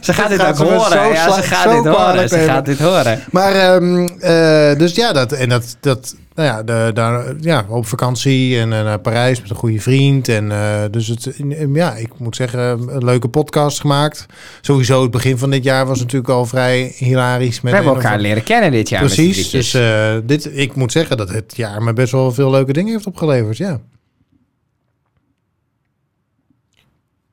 ze 0.01 0.13
gaat 0.13 0.29
dit 0.29 0.41
gaat 0.41 0.61
ook 0.61 0.69
horen. 0.69 1.09
Ja, 1.09 1.33
ze 1.33 1.43
gaat 1.43 1.73
dit 1.73 1.95
horen. 1.95 2.29
Ze 2.29 2.39
gaat 2.39 2.65
dit 2.65 2.79
horen. 2.79 3.21
Maar, 3.31 3.53
ehm, 3.53 4.07
eh, 4.07 4.79
dus 4.79 4.95
ja, 4.95 5.13
dat, 5.13 5.33
en 5.33 5.49
dat, 5.49 5.77
dat, 5.81 6.15
nou 6.35 6.49
ja, 6.49 6.63
de, 6.63 6.91
daar, 6.95 7.35
ja, 7.41 7.65
op 7.69 7.87
vakantie 7.87 8.59
en 8.59 8.73
eh, 8.73 8.85
naar 8.85 8.99
Parijs 8.99 9.41
met 9.41 9.51
een 9.51 9.57
goede 9.57 9.81
vriend. 9.81 10.29
En 10.29 10.53
eh, 10.53 10.83
dus 10.91 11.07
het, 11.07 11.35
ja, 11.73 11.95
ik 11.95 12.19
moet 12.19 12.37
zeggen, 12.37 12.61
een 12.61 13.05
leuke 13.05 13.29
podcast 13.29 13.81
gemaakt. 13.81 14.27
Sowieso 14.61 15.03
het 15.03 15.11
begin 15.11 15.39
van 15.39 15.51
dit 15.51 15.65
jaar 15.65 15.87
was 15.87 15.99
natuurlijk 15.99 16.33
al 16.33 16.47
vrij 16.47 16.93
hilarisch. 16.97 17.61
Met 17.61 17.73
We 17.73 17.79
hebben 17.79 17.95
elkaar 17.95 18.19
leren 18.19 18.43
kennen 18.43 18.71
dit 18.71 18.89
jaar. 18.89 19.01
Precies. 19.01 19.51
Dus 19.51 19.77
dit, 20.25 20.51
ik 20.59 20.75
moet 20.75 20.93
zeggen 20.93 21.17
dat 21.17 21.29
het 21.29 21.57
jaar 21.57 21.83
me 21.83 21.93
best 21.93 22.13
wel 22.13 22.33
veel 22.33 22.51
leuke 22.51 22.73
dingen 22.73 22.93
heeft 22.93 23.07
opgeleverd. 23.07 23.57
Ja. 23.57 23.81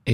Eh, 0.04 0.13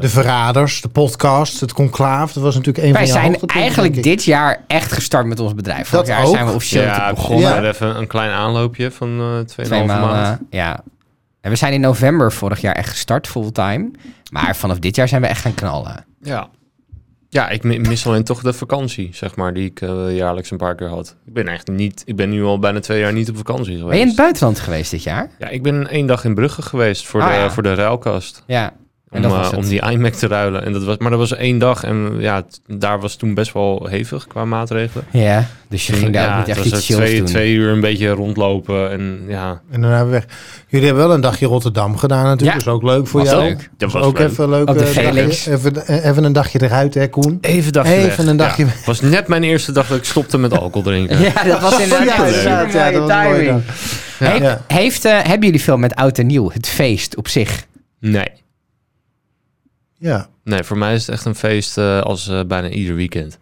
De 0.00 0.08
Verraders, 0.08 0.80
de 0.80 0.88
podcast, 0.88 1.60
het 1.60 1.72
Conclaaf. 1.72 2.32
Dat 2.32 2.42
was 2.42 2.54
natuurlijk 2.54 2.84
een 2.86 2.92
Wij 2.92 3.06
van 3.08 3.22
je 3.22 3.36
zijn 3.36 3.48
eigenlijk 3.48 4.02
dit 4.02 4.24
jaar 4.24 4.64
echt 4.66 4.92
gestart 4.92 5.26
met 5.26 5.40
ons 5.40 5.54
bedrijf. 5.54 5.88
Vorig 5.88 6.06
Dat 6.06 6.16
jaar 6.16 6.26
ook. 6.26 6.34
zijn 6.34 6.46
we 6.46 6.52
officieel 6.52 6.82
ja, 6.82 7.12
begonnen. 7.14 7.48
Ja. 7.48 7.60
met 7.60 7.74
even 7.74 7.96
een 7.96 8.06
klein 8.06 8.30
aanloopje 8.30 8.90
van 8.90 9.08
eh 9.20 9.38
2,5 9.38 9.44
Twee 9.46 9.68
maanden. 9.84 10.08
maand. 10.08 10.40
Ja. 10.50 10.80
En 11.40 11.50
we 11.50 11.56
zijn 11.56 11.72
in 11.72 11.80
november 11.80 12.32
vorig 12.32 12.60
jaar 12.60 12.74
echt 12.74 12.88
gestart, 12.90 13.26
fulltime. 13.26 13.90
Maar 14.30 14.56
vanaf 14.56 14.78
dit 14.78 14.96
jaar 14.96 15.08
zijn 15.08 15.20
we 15.20 15.26
echt 15.26 15.40
gaan 15.40 15.54
knallen. 15.54 16.04
Ja. 16.22 16.48
Ja, 17.28 17.48
ik 17.48 17.62
mi- 17.62 17.78
mis 17.78 18.06
alleen 18.06 18.24
toch 18.24 18.40
de 18.42 18.52
vakantie, 18.52 19.08
zeg 19.12 19.36
maar, 19.36 19.54
die 19.54 19.64
ik 19.70 19.80
jaarlijks 20.10 20.50
een 20.50 20.56
paar 20.56 20.74
keer 20.74 20.88
had. 20.88 21.16
Ik 21.26 21.32
ben 21.32 21.48
echt 21.48 21.68
niet, 21.68 22.02
ik 22.04 22.16
ben 22.16 22.30
nu 22.30 22.44
al 22.44 22.58
bijna 22.58 22.80
twee 22.80 23.00
jaar 23.00 23.12
niet 23.12 23.28
op 23.30 23.36
vakantie 23.36 23.64
geweest. 23.76 23.86
Ben 23.88 23.94
je 23.96 24.00
in 24.02 24.08
het 24.08 24.16
buitenland 24.16 24.60
geweest 24.60 24.90
dit 24.90 25.02
jaar? 25.02 25.30
Ja, 25.38 25.48
ik 25.48 25.62
ben 25.62 25.88
één 25.88 26.06
dag 26.06 26.24
in 26.24 26.34
Brugge 26.34 26.62
geweest 26.62 27.06
voor, 27.06 27.20
Ah, 27.22 27.28
de, 27.28 27.34
ja. 27.34 27.50
voor 27.50 27.62
de 27.62 27.74
ruilkast. 27.74 28.42
Ja. 28.46 28.72
Om, 29.10 29.24
om 29.56 29.64
die 29.68 29.90
iMac 29.90 30.12
te 30.12 30.26
ruilen. 30.26 30.64
En 30.64 30.72
dat 30.72 30.84
was, 30.84 30.96
maar 30.98 31.10
dat 31.10 31.18
was 31.18 31.34
één 31.36 31.58
dag. 31.58 31.84
En 31.84 32.14
ja, 32.18 32.42
t- 32.42 32.60
daar 32.66 33.00
was 33.00 33.14
toen 33.16 33.34
best 33.34 33.52
wel 33.52 33.86
hevig 33.90 34.26
qua 34.26 34.44
maatregelen. 34.44 35.04
Ja, 35.10 35.46
dus 35.68 35.86
je 35.86 35.92
ging 35.92 36.12
daar 36.12 36.24
ja, 36.28 36.38
ook 36.40 36.46
niet 36.46 36.56
echt 36.56 36.64
iets 36.66 36.86
twee, 36.86 37.16
doen. 37.16 37.26
twee 37.26 37.52
uur 37.54 37.72
een 37.72 37.80
beetje 37.80 38.08
rondlopen. 38.10 38.90
En 38.90 39.20
ja, 39.28 39.60
En 39.70 39.80
daarna 39.80 40.02
weer 40.02 40.10
weg. 40.10 40.24
Jullie 40.68 40.86
hebben 40.86 41.06
wel 41.06 41.14
een 41.14 41.20
dagje 41.20 41.46
Rotterdam 41.46 41.96
gedaan 41.96 42.24
natuurlijk. 42.24 42.58
Ja. 42.60 42.64
Dat 42.64 42.66
is 42.66 42.72
ook 42.72 42.82
leuk 42.82 43.06
voor 43.06 43.20
Was 43.20 43.30
jou. 43.30 43.42
leuk. 43.42 43.70
dat 43.76 43.92
was 43.92 44.02
ook 44.02 44.18
leuk. 44.18 44.28
even 44.30 44.48
leuk. 44.50 44.68
Op 44.68 44.78
de 44.78 44.84
dagje- 44.84 45.00
Felix. 45.02 45.46
even, 45.46 45.88
even 46.04 46.24
een 46.24 46.32
dagje 46.32 46.62
eruit, 46.62 46.94
hè, 46.94 47.08
Koen? 47.08 47.38
Even, 47.40 47.72
dagje 47.72 47.92
Even 47.94 48.16
weg. 48.16 48.26
een 48.26 48.36
dagje 48.36 48.64
Ja, 48.64 48.70
was 48.86 49.00
net 49.00 49.28
mijn 49.28 49.42
eerste 49.42 49.72
dag 49.72 49.86
dat 49.88 49.98
ik 49.98 50.04
stopte 50.04 50.38
met 50.38 50.52
alcohol 50.58 50.82
drinken. 50.82 51.18
Ja, 51.34 51.42
dat 51.44 51.60
was 51.60 51.80
inderdaad 51.80 52.42
Ja, 52.42 52.60
ja, 52.60 52.90
dat 52.90 53.08
was 53.08 53.22
mooi 53.24 53.34
timing. 53.36 53.48
dan. 53.48 53.62
Heeft, 54.28 54.42
Ja. 54.42 54.60
heeft, 54.66 55.04
eh, 55.04 55.12
hebben 55.22 55.44
jullie 55.46 55.62
veel 55.62 55.76
met 55.76 55.94
oud 55.94 56.18
en 56.18 56.26
nieuw? 56.26 56.50
Het 56.50 56.68
feest 56.68 57.16
op 57.16 57.28
zich. 57.28 57.64
Nee. 58.00 58.28
Ja, 59.98 60.28
Nee, 60.46 60.62
voor 60.62 60.78
mij 60.78 60.94
is 60.94 61.06
het 61.06 61.14
echt 61.14 61.24
een 61.24 61.34
feest 61.34 61.78
eh, 61.78 62.00
als 62.00 62.28
eh, 62.28 62.40
bijna 62.46 62.68
ieder 62.68 62.94
weekend. 62.94 63.38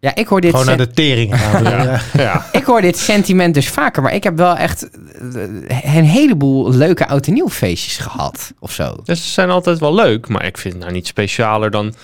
Ja, 0.00 0.14
ik 0.14 0.26
hoor 0.26 0.40
dit, 0.40 0.50
gewoon 0.50 0.66
naar 0.66 0.76
de 0.76 0.90
tering 0.90 1.40
gaan. 1.40 2.00
Ja. 2.22 2.46
ik 2.52 2.64
hoor 2.64 2.80
dit 2.80 2.98
sentiment 2.98 3.54
dus 3.54 3.68
vaker. 3.68 4.02
Maar 4.02 4.14
ik 4.14 4.24
heb 4.24 4.36
wel 4.36 4.56
echt 4.56 4.90
eh, 4.90 5.96
een 5.96 6.04
heleboel 6.04 6.72
leuke 6.72 7.06
oud 7.06 7.26
en 7.26 7.32
nieuw 7.32 7.48
feestjes 7.48 7.96
gehad. 7.96 8.52
Of 8.58 8.72
zo. 8.72 8.96
Dus 9.04 9.24
ze 9.24 9.30
zijn 9.30 9.50
altijd 9.50 9.78
wel 9.78 9.94
leuk, 9.94 10.28
maar 10.28 10.44
ik 10.44 10.58
vind 10.58 10.74
het 10.74 10.82
nou 10.82 10.94
niet 10.94 11.06
specialer 11.06 11.70
dan, 11.70 11.94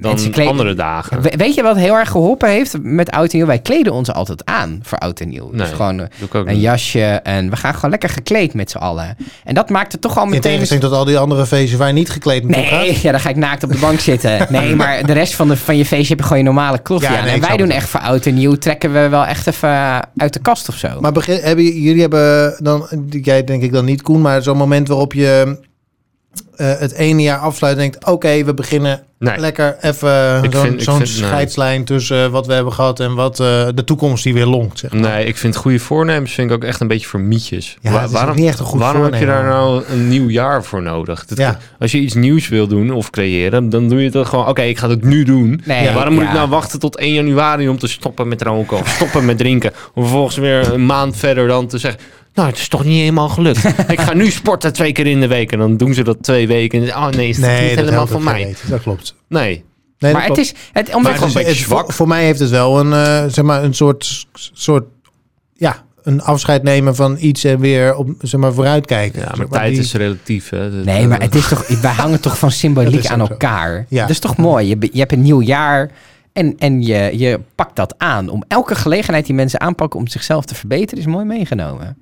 dan 0.00 0.16
kleden- 0.16 0.46
andere 0.46 0.74
dagen. 0.74 1.20
We- 1.22 1.32
weet 1.36 1.54
je 1.54 1.62
wat 1.62 1.76
heel 1.76 1.94
erg 1.94 2.10
geholpen 2.10 2.48
heeft 2.48 2.74
met 2.82 3.10
oud 3.10 3.30
en 3.32 3.36
nieuw? 3.36 3.46
Wij 3.46 3.58
kleden 3.58 3.92
ons 3.92 4.12
altijd 4.12 4.44
aan 4.44 4.80
voor 4.82 4.98
oud 4.98 5.20
en 5.20 5.28
nieuw. 5.28 5.50
dus 5.50 5.68
gewoon 5.70 6.00
ik 6.00 6.34
een 6.34 6.46
niet. 6.46 6.60
jasje 6.60 7.02
en 7.04 7.50
we 7.50 7.56
gaan 7.56 7.74
gewoon 7.74 7.90
lekker 7.90 8.08
gekleed 8.08 8.54
met 8.54 8.70
z'n 8.70 8.76
allen. 8.78 9.16
En 9.44 9.54
dat 9.54 9.70
maakt 9.70 9.92
het 9.92 10.00
toch 10.00 10.16
al 10.16 10.22
In 10.24 10.28
meteen... 10.28 10.42
tegenstelling 10.52 10.84
tot 10.86 10.94
al 10.94 11.04
die 11.04 11.18
andere 11.18 11.46
feestjes 11.46 11.78
waar 11.78 11.88
je 11.88 11.94
niet 11.94 12.10
gekleed 12.10 12.48
naartoe 12.48 12.70
Nee, 12.78 12.98
ja, 13.02 13.10
dan 13.10 13.20
ga 13.20 13.28
ik 13.28 13.36
naakt 13.36 13.62
op 13.62 13.72
de 13.72 13.78
bank 13.78 14.00
zitten. 14.00 14.46
Nee, 14.50 14.74
maar 14.76 15.06
de 15.06 15.12
rest 15.12 15.34
van, 15.34 15.48
de, 15.48 15.56
van 15.56 15.76
je 15.76 15.84
feestje 15.86 16.08
heb 16.08 16.18
je 16.18 16.22
gewoon 16.22 16.38
je 16.38 16.44
normale 16.44 16.78
kloffie 16.78 17.08
Ja, 17.10 17.16
aan. 17.16 17.22
nee, 17.22 17.32
en 17.32 17.38
ik 17.40 17.44
wij 17.46 17.56
doen 17.56 17.70
echt 17.70 17.88
voor 17.88 18.00
oud 18.00 18.26
en 18.26 18.34
nieuw, 18.34 18.54
trekken 18.54 18.92
we 18.92 19.08
wel 19.08 19.24
echt 19.26 19.46
even 19.46 19.68
uit 20.16 20.32
de 20.32 20.40
kast 20.40 20.68
of 20.68 20.74
zo. 20.76 21.00
Maar 21.00 21.12
begin, 21.12 21.38
hebben, 21.42 21.64
jullie 21.64 22.00
hebben 22.00 22.54
dan, 22.62 22.86
jij 23.10 23.44
denk 23.44 23.62
ik 23.62 23.72
dan 23.72 23.84
niet 23.84 24.02
Koen, 24.02 24.20
maar 24.20 24.42
zo'n 24.42 24.56
moment 24.56 24.88
waarop 24.88 25.12
je 25.12 25.58
eh, 26.56 26.78
het 26.78 26.92
ene 26.92 27.22
jaar 27.22 27.38
afsluit 27.38 27.74
en 27.74 27.80
denkt, 27.80 28.04
oké, 28.04 28.44
we 28.44 28.54
beginnen 28.54 29.02
Nee. 29.18 29.38
lekker 29.38 29.76
even 29.80 30.42
zo'n 30.80 30.96
nee. 30.98 31.06
scheidslijn 31.06 31.84
tussen 31.84 32.24
eh, 32.24 32.30
wat 32.30 32.46
we 32.46 32.52
hebben 32.52 32.72
gehad 32.72 33.00
en 33.00 33.14
wat 33.14 33.40
eh, 33.40 33.66
de 33.74 33.84
toekomst 33.84 34.24
die 34.24 34.34
weer 34.34 34.46
longt. 34.46 34.78
Zeg 34.78 34.92
maar. 34.92 35.00
Nee, 35.00 35.24
ik 35.26 35.36
vind 35.36 35.56
goede 35.56 35.78
voornemens 35.78 36.32
vind 36.32 36.50
ik 36.50 36.56
ook 36.56 36.64
echt 36.64 36.80
een 36.80 36.86
beetje 36.88 37.06
voor 37.06 37.20
mietjes. 37.20 37.76
Ja, 37.80 37.92
Wa- 37.92 38.08
waarom 38.08 38.36
niet 38.36 38.46
echt 38.48 38.58
een 38.58 38.64
goed 38.66 38.80
waarom 38.80 39.02
heb 39.02 39.14
je 39.14 39.26
daar 39.26 39.44
nou 39.44 39.84
een 39.88 40.08
nieuw 40.08 40.28
jaar 40.28 40.64
voor 40.64 40.82
nodig? 40.82 41.24
Dat- 41.26 41.38
Ja. 41.38 41.58
Als 41.78 41.92
je 41.92 41.98
iets 41.98 42.14
nieuws 42.14 42.48
wil 42.48 42.66
doen 42.66 42.90
of 42.90 43.10
creëren, 43.10 43.68
dan 43.70 43.88
doe 43.88 44.02
je 44.02 44.10
het 44.18 44.26
gewoon... 44.28 44.46
Oké, 44.46 44.62
ik 44.62 44.78
ga 44.78 44.88
het 44.88 45.04
nu 45.04 45.22
doen. 45.24 45.60
Nee, 45.64 45.84
Ja, 45.84 45.92
waarom 45.94 46.14
moet 46.14 46.22
ik 46.22 46.32
nou 46.32 46.48
wachten 46.48 46.78
tot 46.78 46.96
1 46.96 47.12
januari 47.14 47.68
om 47.68 47.78
te 47.78 47.88
stoppen 47.88 48.28
met 48.28 48.42
roken 48.42 48.78
of 48.78 48.88
stoppen 48.88 49.24
met 49.24 49.38
drinken? 49.38 49.72
Om 49.94 50.02
vervolgens 50.02 50.36
weer 50.36 50.72
een 50.72 50.86
maand 50.86 51.16
verder 51.16 51.46
dan 51.48 51.66
te 51.66 51.78
zeggen... 51.78 52.00
Nou, 52.38 52.50
het 52.50 52.58
is 52.58 52.68
toch 52.68 52.84
niet 52.84 52.98
helemaal 52.98 53.28
gelukt. 53.28 53.64
ik 53.88 54.00
ga 54.00 54.14
nu 54.14 54.30
sporten 54.30 54.72
twee 54.72 54.92
keer 54.92 55.06
in 55.06 55.20
de 55.20 55.26
week. 55.26 55.52
En 55.52 55.58
dan 55.58 55.76
doen 55.76 55.94
ze 55.94 56.02
dat 56.02 56.16
twee 56.22 56.46
weken. 56.46 56.82
En, 56.82 56.88
oh 56.96 57.08
nee, 57.08 57.28
is 57.28 57.38
Nee, 57.38 57.66
niet 57.66 57.76
dat 57.76 57.84
helemaal 57.84 58.06
van 58.06 58.22
mij? 58.24 58.54
Dat 58.68 58.82
klopt. 58.82 59.14
Nee. 59.28 59.64
Nee, 59.98 60.12
maar 60.12 60.26
het 60.26 60.38
is... 60.38 60.54
Het, 60.72 60.86
Maar 60.86 60.96
omdat, 60.96 61.12
het 61.12 61.24
is 61.24 61.32
voor, 61.32 61.54
zwak. 61.54 61.92
voor 61.92 62.08
mij 62.08 62.24
heeft 62.24 62.38
het 62.40 62.50
wel 62.50 62.80
een, 62.80 62.92
eh, 62.92 63.24
zeg 63.32 63.44
maar, 63.44 63.64
een 63.64 63.74
soort, 63.74 64.26
soort, 64.52 64.84
ja, 65.54 65.84
een 66.02 66.22
afscheid 66.22 66.62
nemen 66.62 66.94
van 66.96 67.16
iets 67.20 67.44
en 67.44 67.60
weer 67.60 67.94
op, 67.94 68.10
zeg 68.20 68.40
maar, 68.40 68.52
vooruitkijken. 68.52 69.20
Ja, 69.20 69.26
Zeg 69.26 69.36
maar 69.36 69.48
tijd 69.60 69.72
die- 69.72 69.80
is 69.82 69.94
relatief. 69.94 70.48
Hè. 70.50 70.76
Dat- 70.76 70.84
nee, 70.84 71.06
maar 71.06 71.20
het 71.20 71.34
is 71.34 71.48
toch... 71.48 71.66
Wij 71.82 71.92
hangen 71.92 72.20
toch 72.20 72.38
van 72.38 72.50
symboliek 72.50 73.06
aan 73.06 73.20
elkaar. 73.20 73.86
Ja. 73.88 74.00
Dat 74.00 74.10
is 74.10 74.18
toch 74.18 74.36
mooi? 74.36 74.66
Je, 74.68 74.76
be- 74.76 74.88
je 74.92 74.98
hebt 74.98 75.12
een 75.12 75.22
nieuw 75.22 75.40
jaar 75.42 75.90
en, 76.32 76.54
en 76.58 76.82
je, 76.82 77.10
je 77.18 77.40
pakt 77.54 77.76
dat 77.76 77.94
aan. 77.98 78.28
Om 78.28 78.42
elke 78.48 78.74
gelegenheid 78.74 79.26
die 79.26 79.34
mensen 79.34 79.60
aanpakken 79.60 80.00
om 80.00 80.08
zichzelf 80.08 80.44
te 80.44 80.54
verbeteren, 80.54 80.98
is 80.98 81.06
mooi 81.10 81.24
meegenomen. 81.24 81.96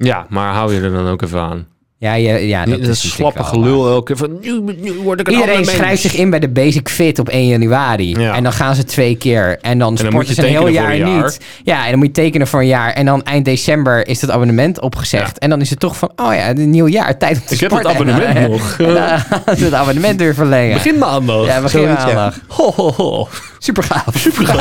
Ja, 0.00 0.26
maar 0.28 0.54
hou 0.54 0.74
je 0.74 0.80
er 0.80 0.90
dan 0.90 1.06
ook 1.06 1.22
even 1.22 1.40
aan. 1.40 1.66
Ja, 2.00 2.14
ja, 2.14 2.34
ja 2.36 2.64
dat 2.64 2.80
Dat, 2.80 2.88
is 2.88 3.10
slappe 3.10 3.44
gelul 3.44 3.88
elke 3.88 4.04
keer 4.04 4.16
van... 4.16 4.38
Nu, 4.40 4.60
nu 4.80 4.92
word 5.02 5.20
ik 5.20 5.26
een 5.28 5.32
Iedereen 5.34 5.64
schrijft 5.64 6.02
zich 6.02 6.14
in 6.14 6.30
bij 6.30 6.38
de 6.38 6.48
Basic 6.48 6.88
Fit 6.88 7.18
op 7.18 7.28
1 7.28 7.46
januari. 7.46 8.18
Ja. 8.18 8.34
En 8.34 8.42
dan 8.42 8.52
gaan 8.52 8.74
ze 8.74 8.84
twee 8.84 9.16
keer. 9.16 9.58
En 9.60 9.78
dan 9.78 9.94
dan 9.94 10.06
sporten 10.06 10.34
ze 10.34 10.42
een 10.42 10.48
heel 10.48 10.68
jaar, 10.68 10.90
een 10.92 10.98
jaar. 10.98 11.22
niet. 11.22 11.40
Ja, 11.64 11.84
en 11.84 11.88
dan 11.90 11.98
moet 11.98 12.06
je 12.06 12.12
tekenen 12.12 12.46
voor 12.46 12.60
een 12.60 12.66
jaar. 12.66 12.92
En 12.92 13.06
dan 13.06 13.22
eind 13.22 13.44
december 13.44 14.06
is 14.08 14.20
het 14.20 14.30
abonnement 14.30 14.80
opgezegd. 14.80 15.26
Ja. 15.32 15.38
En 15.38 15.50
dan 15.50 15.60
is 15.60 15.70
het 15.70 15.80
toch 15.80 15.96
van, 15.96 16.10
oh 16.16 16.34
ja, 16.34 16.48
een 16.50 16.70
nieuw 16.70 16.86
jaar, 16.88 17.18
tijd 17.18 17.36
om 17.40 17.46
te 17.46 17.54
Ik 17.54 17.60
heb 17.60 17.70
het 17.70 17.80
sporten. 17.80 18.00
abonnement 18.08 18.36
En, 18.36 18.50
nog. 18.50 18.76
En 18.78 18.94
dan 18.94 19.64
het 19.64 19.74
abonnement 19.74 20.20
weer 20.20 20.34
verlengen. 20.34 20.72
Begin 20.74 20.98
maandag. 20.98 21.46
ja, 21.46 21.60
begin 21.60 21.82
maandag. 21.92 22.38
Ho, 22.48 22.72
ho, 22.76 22.92
ho. 22.96 23.28
Super 23.58 23.82
gaaf. 23.82 24.16
Super 24.18 24.46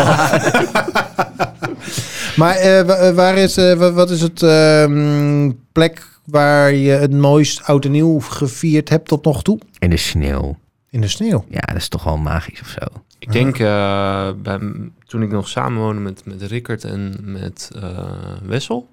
Maar 2.36 2.56
eh, 2.56 2.80
eh, 3.08 3.16
waar 3.16 3.38
is, 3.38 3.58
eh, 3.58 3.74
wa- 3.74 3.92
wat 3.92 4.10
is 4.10 4.22
het 4.22 4.44
ehm, 4.44 5.52
plek 5.72 6.02
waar 6.28 6.74
je 6.74 6.92
het 6.92 7.14
mooist 7.14 7.64
oud 7.64 7.86
en 7.86 7.92
nieuw 7.92 8.20
gevierd 8.20 8.90
hebt 8.90 9.08
tot 9.08 9.24
nog 9.24 9.44
toe? 9.44 9.60
In 9.80 9.90
de 9.90 9.98
sneeuw. 9.98 10.58
In 10.90 11.02
de 11.02 11.08
sneeuw. 11.08 11.46
Ja, 11.50 11.60
dat 11.60 11.76
is 11.76 11.88
toch 11.88 12.04
wel 12.04 12.18
magisch 12.18 12.62
of 12.62 12.68
zo. 12.68 13.02
Ik 13.20 13.32
denk, 13.32 13.60
eh, 13.60 14.30
bij, 14.44 14.60
toen 15.06 15.22
ik 15.22 15.32
nog 15.32 15.48
samenwoonde 15.48 16.02
met, 16.02 16.22
met 16.26 16.42
Rickert 16.42 16.84
en 16.84 17.16
met 17.22 17.72
eh, 17.76 17.98
Wessel. 18.46 18.90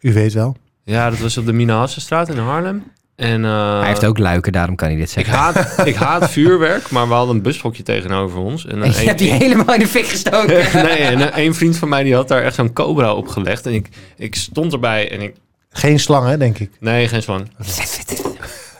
U 0.00 0.12
weet 0.12 0.32
wel. 0.32 0.56
Ja, 0.84 1.10
dat 1.10 1.18
was 1.18 1.36
op 1.36 1.46
de 1.46 1.52
Mina 1.52 1.76
Hassenstraat 1.76 2.28
in 2.28 2.38
Haarlem. 2.38 2.82
En, 3.16 3.44
eh, 3.44 3.78
hij 3.78 3.88
heeft 3.88 4.04
ook 4.04 4.18
luiken, 4.18 4.52
daarom 4.52 4.74
kan 4.74 4.88
hij 4.88 4.96
dit 4.96 5.06
Ik 5.06 5.12
zeggen. 5.12 5.34
haat, 5.34 5.86
ik 5.86 5.94
haat 5.94 6.30
vuurwerk, 6.30 6.90
maar 6.90 7.08
we 7.08 7.14
hadden 7.14 7.36
een 7.36 7.42
bushokje 7.42 7.82
tegenover 7.82 8.38
ons. 8.38 8.66
En 8.66 8.82
En 8.82 8.82
een, 8.88 9.00
je 9.00 9.06
hebt 9.06 9.18
die 9.18 9.32
helemaal 9.32 9.74
in 9.74 9.80
de 9.80 9.86
fik 9.86 10.06
gestoken. 10.06 10.56
nee, 10.86 10.98
en 10.98 11.20
een, 11.20 11.38
een 11.38 11.54
vriend 11.54 11.76
van 11.76 11.88
mij 11.88 12.02
die 12.02 12.14
had 12.14 12.28
daar 12.28 12.42
echt 12.42 12.54
zo'n 12.54 12.72
cobra 12.72 13.14
op 13.14 13.28
gelegd. 13.28 13.66
En 13.66 13.74
ik, 13.74 13.88
ik 14.16 14.34
stond 14.34 14.72
erbij 14.72 15.10
en 15.10 15.20
ik... 15.20 15.34
Geen 15.70 15.98
slangen, 15.98 16.38
denk 16.38 16.58
ik. 16.58 16.70
Nee, 16.80 17.08
geen 17.08 17.22
slang. 17.22 17.48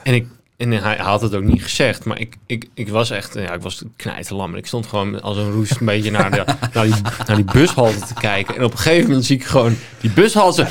En 0.02 0.14
ik... 0.14 0.26
En 0.56 0.72
hij 0.72 0.96
had 0.96 1.20
het 1.20 1.34
ook 1.34 1.42
niet 1.42 1.62
gezegd, 1.62 2.04
maar 2.04 2.20
ik, 2.20 2.36
ik, 2.46 2.68
ik 2.74 2.88
was 2.88 3.10
echt, 3.10 3.34
ja, 3.34 3.52
ik 3.52 3.62
was 3.62 3.82
knijterlam. 3.96 4.52
En 4.52 4.58
ik 4.58 4.66
stond 4.66 4.86
gewoon 4.86 5.22
als 5.22 5.36
een 5.36 5.52
roes 5.52 5.70
een 5.70 5.86
beetje 5.86 6.10
naar, 6.10 6.30
de, 6.30 6.44
naar, 6.74 6.84
die, 6.84 6.94
naar 7.26 7.36
die 7.36 7.44
bushalte 7.44 7.98
te 7.98 8.14
kijken. 8.14 8.56
En 8.56 8.64
op 8.64 8.72
een 8.72 8.78
gegeven 8.78 9.08
moment 9.08 9.26
zie 9.26 9.36
ik 9.36 9.44
gewoon 9.44 9.76
die 10.00 10.10
bushalte, 10.10 10.66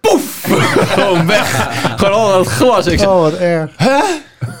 poef, 0.00 0.46
gewoon 0.94 1.26
weg. 1.26 1.68
Gewoon 1.96 2.12
al 2.14 2.28
dat 2.28 2.46
glas. 2.46 2.86
Ik 2.86 2.98
zei, 2.98 3.10
Oh, 3.10 3.20
wat 3.20 3.34
erg. 3.34 3.70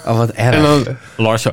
Oh, 0.06 0.16
wat 0.16 0.30
erg. 0.30 0.54
en 0.54 0.62
dan 0.62 0.96
Lars 1.16 1.42
zo, 1.42 1.50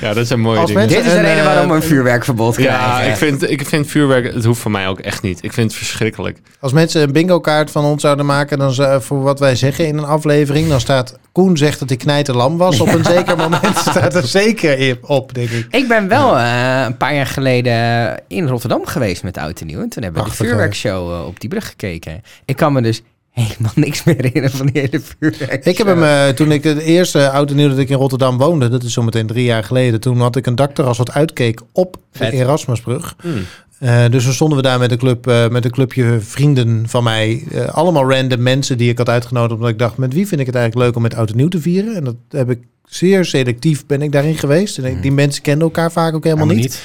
ja, 0.00 0.14
dat 0.14 0.26
zijn 0.26 0.40
mooie 0.40 0.58
Als 0.58 0.70
dingen. 0.70 0.88
Dit 0.88 0.98
is 0.98 1.04
de 1.04 1.10
En, 1.10 1.22
reden 1.22 1.38
eh, 1.38 1.44
waarom 1.44 1.68
we 1.68 1.74
een 1.74 1.82
vuurwerkverbod 1.82 2.54
krijgen. 2.54 2.78
Ja, 2.80 3.00
ik 3.00 3.16
vind, 3.16 3.50
ik 3.50 3.66
vind 3.66 3.86
vuurwerk, 3.86 4.34
het 4.34 4.44
hoeft 4.44 4.60
voor 4.60 4.70
mij 4.70 4.88
ook 4.88 4.98
echt 4.98 5.22
niet. 5.22 5.42
Ik 5.42 5.52
vind 5.52 5.66
het 5.70 5.78
verschrikkelijk. 5.78 6.38
Als 6.60 6.72
mensen 6.72 7.02
een 7.02 7.12
bingo 7.12 7.40
kaart 7.40 7.70
van 7.70 7.84
ons 7.84 8.02
zouden 8.02 8.26
maken, 8.26 8.58
dan 8.58 8.72
zou, 8.72 9.02
voor 9.02 9.22
wat 9.22 9.38
wij 9.40 9.56
zeggen 9.56 9.86
in 9.86 9.98
een 9.98 10.04
aflevering, 10.04 10.68
dan 10.68 10.80
staat 10.80 11.18
Koen 11.32 11.56
zegt 11.56 11.78
dat 11.78 11.88
hij 11.88 11.98
knijterlam 11.98 12.56
was. 12.56 12.80
Op 12.80 12.92
een 12.94 13.04
zeker 13.14 13.36
moment 13.36 13.76
staat 13.90 14.14
er 14.14 14.26
zeker 14.26 14.78
in- 14.78 14.98
op, 15.02 15.34
denk 15.34 15.50
ik. 15.50 15.66
Ik 15.70 15.88
ben 15.88 16.08
wel 16.08 16.38
eh, 16.38 16.82
een 16.86 16.96
paar 16.96 17.14
jaar 17.14 17.26
geleden 17.26 18.14
in 18.28 18.46
Rotterdam 18.48 18.86
geweest 18.86 19.22
met 19.22 19.38
Oud 19.38 19.60
en 19.60 19.66
Nieuw. 19.66 19.80
En 19.80 19.88
toen 19.88 20.02
hebben 20.02 20.22
we 20.22 20.28
de 20.28 20.34
vuurwerkshow 20.36 21.12
eh, 21.12 21.26
op 21.26 21.40
die 21.40 21.48
brug 21.48 21.66
gekeken. 21.66 22.22
Ik 22.44 22.56
kan 22.56 22.72
me 22.72 22.82
dus 22.82 23.02
helemaal 23.30 23.72
niks 23.74 24.04
meer 24.04 24.14
herinneren 24.14 24.50
van 24.50 24.66
die 24.66 24.80
hele 24.80 25.00
vuurwerkshow. 25.18 25.66
Ik 25.66 25.78
heb 25.78 25.86
hem, 25.86 26.02
eh, 26.02 26.28
toen 26.28 26.52
ik 26.52 26.64
het 26.64 26.78
eerste 26.78 27.30
oud 27.30 27.50
en 27.50 27.56
nieuw 27.56 27.68
dat 27.68 27.78
ik 27.78 27.88
in 27.88 27.96
Rotterdam 27.96 28.38
woonde, 28.38 28.68
dat 28.68 28.82
is 28.82 28.92
zometeen 28.92 29.26
drie 29.26 29.44
jaar 29.44 29.64
geleden, 29.64 30.00
toen 30.00 30.20
had 30.20 30.36
ik 30.36 30.46
een 30.46 30.54
dakterras 30.54 30.98
wat 30.98 31.12
uitkeek 31.12 31.60
op 31.72 31.96
Vet. 32.12 32.30
de 32.30 32.36
Erasmusbrug. 32.36 33.14
Hmm. 33.20 33.44
Eh, 33.78 34.04
dus 34.10 34.24
dan 34.24 34.32
stonden 34.32 34.56
we 34.56 34.62
daar 34.62 34.78
met 34.78 34.90
een, 34.90 34.98
club, 34.98 35.26
eh, 35.26 35.48
met 35.48 35.64
een 35.64 35.70
clubje 35.70 36.18
vrienden 36.20 36.84
van 36.88 37.02
mij. 37.04 37.42
allemaal 37.72 38.10
random 38.10 38.42
mensen 38.42 38.78
die 38.78 38.90
ik 38.90 38.98
had 38.98 39.08
uitgenodigd. 39.08 39.54
Omdat 39.54 39.68
ik 39.70 39.78
dacht, 39.78 39.96
met 39.96 40.12
wie 40.14 40.26
vind 40.26 40.40
ik 40.40 40.46
het 40.46 40.54
eigenlijk 40.54 40.86
leuk 40.86 40.96
om 40.96 41.02
met 41.02 41.14
oud 41.14 41.30
en 41.30 41.36
nieuw 41.36 41.48
te 41.48 41.60
vieren? 41.60 41.94
En 41.94 42.04
dat 42.04 42.14
heb 42.30 42.50
ik 42.50 42.58
zeer 42.84 43.24
selectief 43.24 43.86
ben 43.86 44.02
ik 44.02 44.12
daarin 44.12 44.38
geweest. 44.38 44.78
En 44.78 44.84
ik- 44.84 45.02
die 45.02 45.12
mensen 45.12 45.42
kenden 45.42 45.62
elkaar 45.62 45.92
vaak 45.92 46.14
ook 46.14 46.24
helemaal 46.24 46.46
niet. 46.46 46.82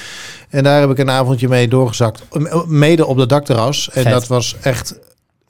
En 0.48 0.62
daar 0.64 0.80
heb 0.80 0.90
ik 0.90 0.98
een 0.98 1.10
avondje 1.10 1.48
mee 1.48 1.68
doorgezakt. 1.68 2.22
Mede 2.66 3.06
op 3.06 3.16
de 3.16 3.26
dakterras. 3.26 3.90
En 3.90 4.04
dat 4.10 4.26
was 4.26 4.56
echt... 4.62 4.98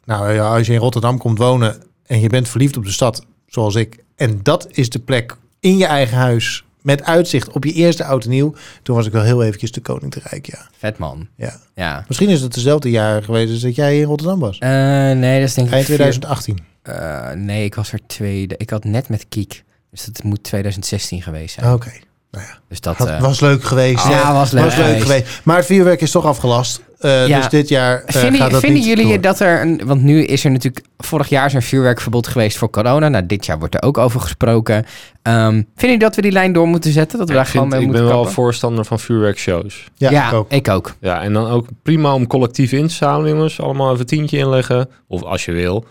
Nou 0.05 0.33
ja, 0.33 0.55
als 0.57 0.67
je 0.67 0.73
in 0.73 0.79
Rotterdam 0.79 1.19
komt 1.19 1.38
wonen 1.38 1.83
en 2.07 2.21
je 2.21 2.29
bent 2.29 2.49
verliefd 2.49 2.77
op 2.77 2.85
de 2.85 2.90
stad, 2.90 3.27
zoals 3.47 3.75
ik. 3.75 4.05
En 4.17 4.40
dat 4.43 4.67
is 4.71 4.88
de 4.90 4.99
plek 4.99 5.37
in 5.61 5.77
je 5.77 5.87
eigen 5.87 6.17
huis 6.17 6.64
met 6.83 7.03
uitzicht 7.05 7.51
op 7.53 7.64
je 7.64 7.73
eerste 7.73 8.05
oud 8.05 8.25
en 8.25 8.31
nieuw. 8.31 8.55
Toen 8.83 8.97
was 8.97 9.07
ik 9.07 9.12
wel 9.12 9.23
heel 9.23 9.43
eventjes 9.43 9.73
de 9.73 9.81
koning 9.81 10.12
te 10.12 10.21
rijk, 10.25 10.47
ja. 10.47 10.69
Vet 10.79 10.99
man. 10.99 11.29
ja. 11.37 11.61
Ja. 11.75 12.05
Misschien 12.09 12.29
is 12.29 12.40
het 12.40 12.55
dezelfde 12.55 12.90
jaar 12.90 13.23
geweest 13.23 13.53
als 13.53 13.61
dat 13.61 13.75
jij 13.75 13.99
in 13.99 14.05
Rotterdam 14.05 14.38
was. 14.40 14.59
Eh, 14.59 14.71
nee, 14.71 15.40
dat 15.40 15.49
is 15.49 15.55
denk 15.55 15.67
ik... 15.67 15.73
Eind 15.75 15.87
vier- 15.87 15.97
2018. 15.97 16.59
Eh, 16.83 17.31
nee, 17.31 17.64
ik 17.64 17.75
was 17.75 17.93
er 17.93 18.01
tweede. 18.07 18.55
Ik 18.57 18.71
had 18.71 18.85
net 18.85 19.09
met 19.09 19.27
Kiek. 19.29 19.64
Dus 19.90 20.05
dat 20.05 20.23
moet 20.23 20.43
2016 20.43 21.23
geweest 21.23 21.55
zijn. 21.55 21.73
Oké. 21.73 21.90
Nou 22.35 22.47
ja, 22.47 22.59
Dus 22.68 22.81
dat... 22.81 22.99
dat 22.99 23.09
eh, 23.09 23.20
was 23.20 23.40
leuk 23.40 23.64
geweest. 23.64 24.09
ja, 24.09 24.33
was 24.33 24.51
leuk 24.51 24.70
geweest. 25.03 25.40
Maar 25.44 25.57
het 25.57 25.66
vuurwerk 25.66 26.01
is 26.01 26.11
toch 26.11 26.25
afgelast. 26.25 26.83
Eh, 26.99 27.27
Ja. 27.27 27.37
Dus 27.38 27.49
dit 27.49 27.68
jaar 27.68 28.03
eh, 28.07 28.14
Vinden, 28.20 28.40
gaat 28.40 28.51
dat 28.51 28.61
vinden 28.61 28.79
niet 28.79 28.88
jullie 28.88 29.07
door. 29.12 29.20
dat 29.20 29.40
er 29.40 29.61
een. 29.61 29.81
Want 29.85 30.03
nu 30.03 30.25
is 30.25 30.44
er 30.44 30.51
natuurlijk. 30.51 30.85
Vorig 30.99 31.29
jaar 31.29 31.47
is 31.47 31.51
er 31.51 31.57
een 31.57 31.62
vuurwerkverbod 31.62 32.27
geweest 32.27 32.57
voor 32.59 32.70
corona. 32.70 33.09
Nou, 33.09 33.27
dit 33.27 33.47
jaar 33.47 33.59
wordt 33.59 33.75
er 33.75 33.83
ook 33.83 33.99
over 33.99 34.20
gesproken. 34.20 34.85
Ehm, 35.23 35.51
vinden 35.53 35.64
jullie 35.77 35.99
dat 35.99 36.16
we 36.16 36.23
die 36.23 36.33
lijn 36.33 36.53
door 36.53 36.66
moeten 36.68 36.92
zetten? 36.92 37.18
Dat 37.18 37.29
we 37.29 37.35
Ja, 37.35 37.40
daar 37.40 37.51
gewoon 37.51 37.70
vind, 37.70 37.81
mee 37.81 37.88
ik 37.88 37.92
ben 37.92 38.03
moeten 38.03 38.23
wel 38.23 38.33
voorstander 38.33 38.85
van 38.85 38.99
vuurwerkshows. 39.01 39.85
Ja, 39.97 40.27
ik 40.27 40.33
ook. 40.33 40.51
ik 40.53 40.68
ook. 40.68 40.94
Ja, 41.01 41.23
en 41.23 41.33
dan 41.33 41.51
ook 41.51 41.66
prima 41.83 42.14
om 42.14 42.27
collectief 42.27 42.73
in 42.73 42.87
te 42.87 42.94
zamelen, 42.94 43.31
jongens. 43.31 43.61
Allemaal 43.61 43.88
even 43.88 44.01
een 44.01 44.07
tientje 44.07 44.38
inleggen. 44.38 44.88
Of 45.09 45.23
als 45.23 45.44
je 45.44 45.53
wil. 45.53 45.85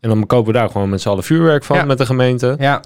En 0.00 0.08
dan 0.08 0.26
kopen 0.26 0.52
we 0.52 0.58
daar 0.58 0.70
gewoon 0.70 0.88
met 0.88 1.00
z'n 1.00 1.08
allen 1.08 1.24
vuurwerk 1.24 1.64
van 1.64 1.76
Ja. 1.76 1.84
met 1.84 1.98
de 1.98 2.06
gemeente. 2.06 2.56
Ja. 2.58 2.80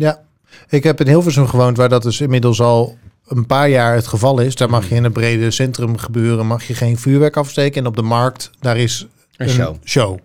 Ik 0.68 0.82
heb 0.84 1.00
in 1.00 1.06
Hilversum 1.06 1.46
gewoond, 1.48 1.76
waar 1.76 1.88
dat 1.88 2.02
dus 2.02 2.20
inmiddels 2.20 2.60
al 2.60 2.98
een 3.26 3.46
paar 3.46 3.68
jaar 3.68 3.94
het 3.94 4.06
geval 4.06 4.40
is. 4.40 4.54
Daar 4.54 4.70
mag 4.70 4.88
je 4.88 4.94
in 4.94 5.04
het 5.04 5.12
brede 5.12 5.50
centrum 5.50 5.96
gebeuren, 5.98 6.46
mag 6.46 6.64
je 6.64 6.74
geen 6.74 6.98
vuurwerk 6.98 7.36
afsteken. 7.36 7.80
En 7.80 7.86
op 7.86 7.96
de 7.96 8.02
markt, 8.02 8.50
daar 8.60 8.76
is 8.76 9.06
Een 9.36 9.48
show. 9.48 9.76
show. 9.84 10.18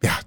Ja, 0.00 0.18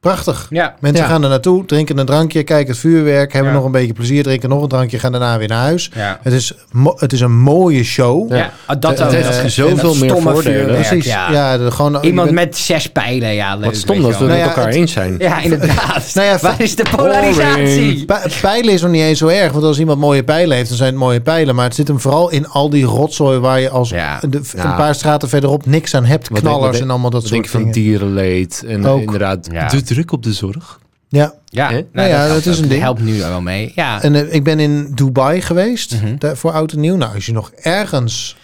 prachtig. 0.00 0.46
Ja. 0.50 0.74
Mensen 0.80 1.04
Ja. 1.04 1.10
gaan 1.10 1.22
er 1.22 1.28
naartoe, 1.28 1.64
drinken 1.66 1.98
een 1.98 2.06
drankje, 2.06 2.42
kijken 2.42 2.70
het 2.70 2.78
vuurwerk, 2.80 3.32
hebben 3.32 3.50
Ja. 3.52 3.56
nog 3.56 3.66
een 3.66 3.72
beetje 3.72 3.92
plezier, 3.92 4.22
drinken 4.22 4.48
nog 4.48 4.62
een 4.62 4.68
drankje, 4.68 4.98
gaan 4.98 5.12
daarna 5.12 5.38
weer 5.38 5.48
naar 5.48 5.58
huis. 5.62 5.90
Ja. 5.94 6.18
Het 6.22 6.32
is, 6.32 6.52
het 6.96 7.12
is 7.12 7.20
een 7.20 7.38
mooie 7.38 7.84
show. 7.84 8.32
Ja, 8.32 8.52
ah, 8.66 8.80
dat 8.80 9.02
ook. 9.02 9.10
heeft 9.12 9.52
zoveel 9.52 9.94
meer 9.94 10.10
stomme 10.10 10.30
voordelen. 10.32 10.74
Precies. 10.74 11.04
Ja. 11.04 11.56
De, 11.58 11.70
gewoon, 11.70 11.98
Iemand 12.02 12.30
bent- 12.34 12.48
met 12.48 12.56
zes 12.58 12.86
pijlen, 12.86 13.34
ja, 13.34 13.54
leuk. 13.56 13.64
Wat 13.64 13.76
stom 13.76 14.02
dat 14.02 14.10
we 14.10 14.16
Nou 14.16 14.28
met 14.28 14.38
ja, 14.38 14.44
elkaar 14.44 14.66
het- 14.66 14.74
eens 14.74 14.92
zijn. 14.92 15.14
Ja, 15.18 15.40
inderdaad. 15.40 16.10
Nou 16.14 16.26
ja, 16.26 16.38
Waar 16.42 16.60
is 16.60 16.76
de 16.76 16.84
polarisatie? 16.96 18.04
Pi- 18.04 18.30
Pijlen 18.40 18.72
is 18.74 18.82
nog 18.82 18.90
niet 18.90 19.02
eens 19.02 19.18
zo 19.18 19.26
erg, 19.26 19.52
want 19.52 19.64
als 19.64 19.78
iemand 19.78 19.98
mooie 19.98 20.22
pijlen 20.24 20.56
heeft, 20.56 20.68
dan 20.68 20.76
zijn 20.76 20.90
het 20.90 20.98
mooie 20.98 21.20
pijlen. 21.20 21.54
Maar 21.54 21.64
het 21.64 21.74
zit 21.74 21.88
hem 21.88 22.00
vooral 22.00 22.30
in 22.30 22.48
al 22.48 22.70
die 22.70 22.84
rotzooi 22.84 23.38
waar 23.38 23.60
je 23.60 23.70
als 23.70 23.88
Ja. 23.90 24.20
de, 24.28 24.40
Ja. 24.56 24.64
een 24.70 24.76
paar 24.76 24.94
straten 24.94 25.28
verderop 25.28 25.66
niks 25.66 25.94
aan 25.94 26.04
hebt. 26.04 26.28
Knallers 26.28 26.70
denk- 26.70 26.84
en 26.84 26.90
allemaal 26.90 27.10
dat 27.10 27.20
denk 27.22 27.32
soort 27.34 27.44
je 27.44 27.50
van 27.50 27.60
dingen. 27.60 27.72
dierenleed 27.74 28.64
en 28.66 28.86
Ook. 28.86 29.00
inderdaad 29.00 29.48
Ja. 29.52 29.68
de 29.68 29.89
druk 29.94 30.12
op 30.12 30.22
de 30.22 30.32
zorg? 30.32 30.80
Ja, 31.08 31.34
Ja, 31.44 31.70
nou, 31.70 31.86
Nou 31.92 32.08
ja, 32.08 32.16
helpt 32.18 32.34
dat 32.44 32.46
is 32.52 32.56
ook. 32.58 32.62
een 32.62 32.68
ding. 32.68 32.82
helpt 32.82 33.00
nu 33.00 33.18
wel 33.18 33.40
mee. 33.40 33.72
Ja. 33.74 34.02
en 34.02 34.14
eh, 34.14 34.34
ik 34.34 34.44
ben 34.44 34.60
in 34.60 34.92
Dubai 34.94 35.40
geweest 35.40 36.02
Mhm. 36.02 36.16
daar, 36.18 36.36
voor 36.36 36.52
oud 36.52 36.72
en 36.72 36.80
nieuw. 36.80 36.96
Nou, 36.96 37.14
als 37.14 37.26
je 37.26 37.32
nog 37.32 37.50
ergens 37.62 38.36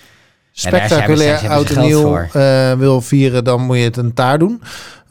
Ja, 0.52 0.68
spectaculair 0.68 1.32
hebben 1.40 1.50
oud 1.50 1.70
en 1.70 1.80
nieuw 1.82 2.16
eh, 2.16 2.72
wil 2.72 3.00
vieren, 3.00 3.44
dan 3.44 3.60
moet 3.62 3.76
je 3.76 3.82
het 3.82 3.96
een 3.96 4.14
taart 4.14 4.40
doen. 4.40 4.62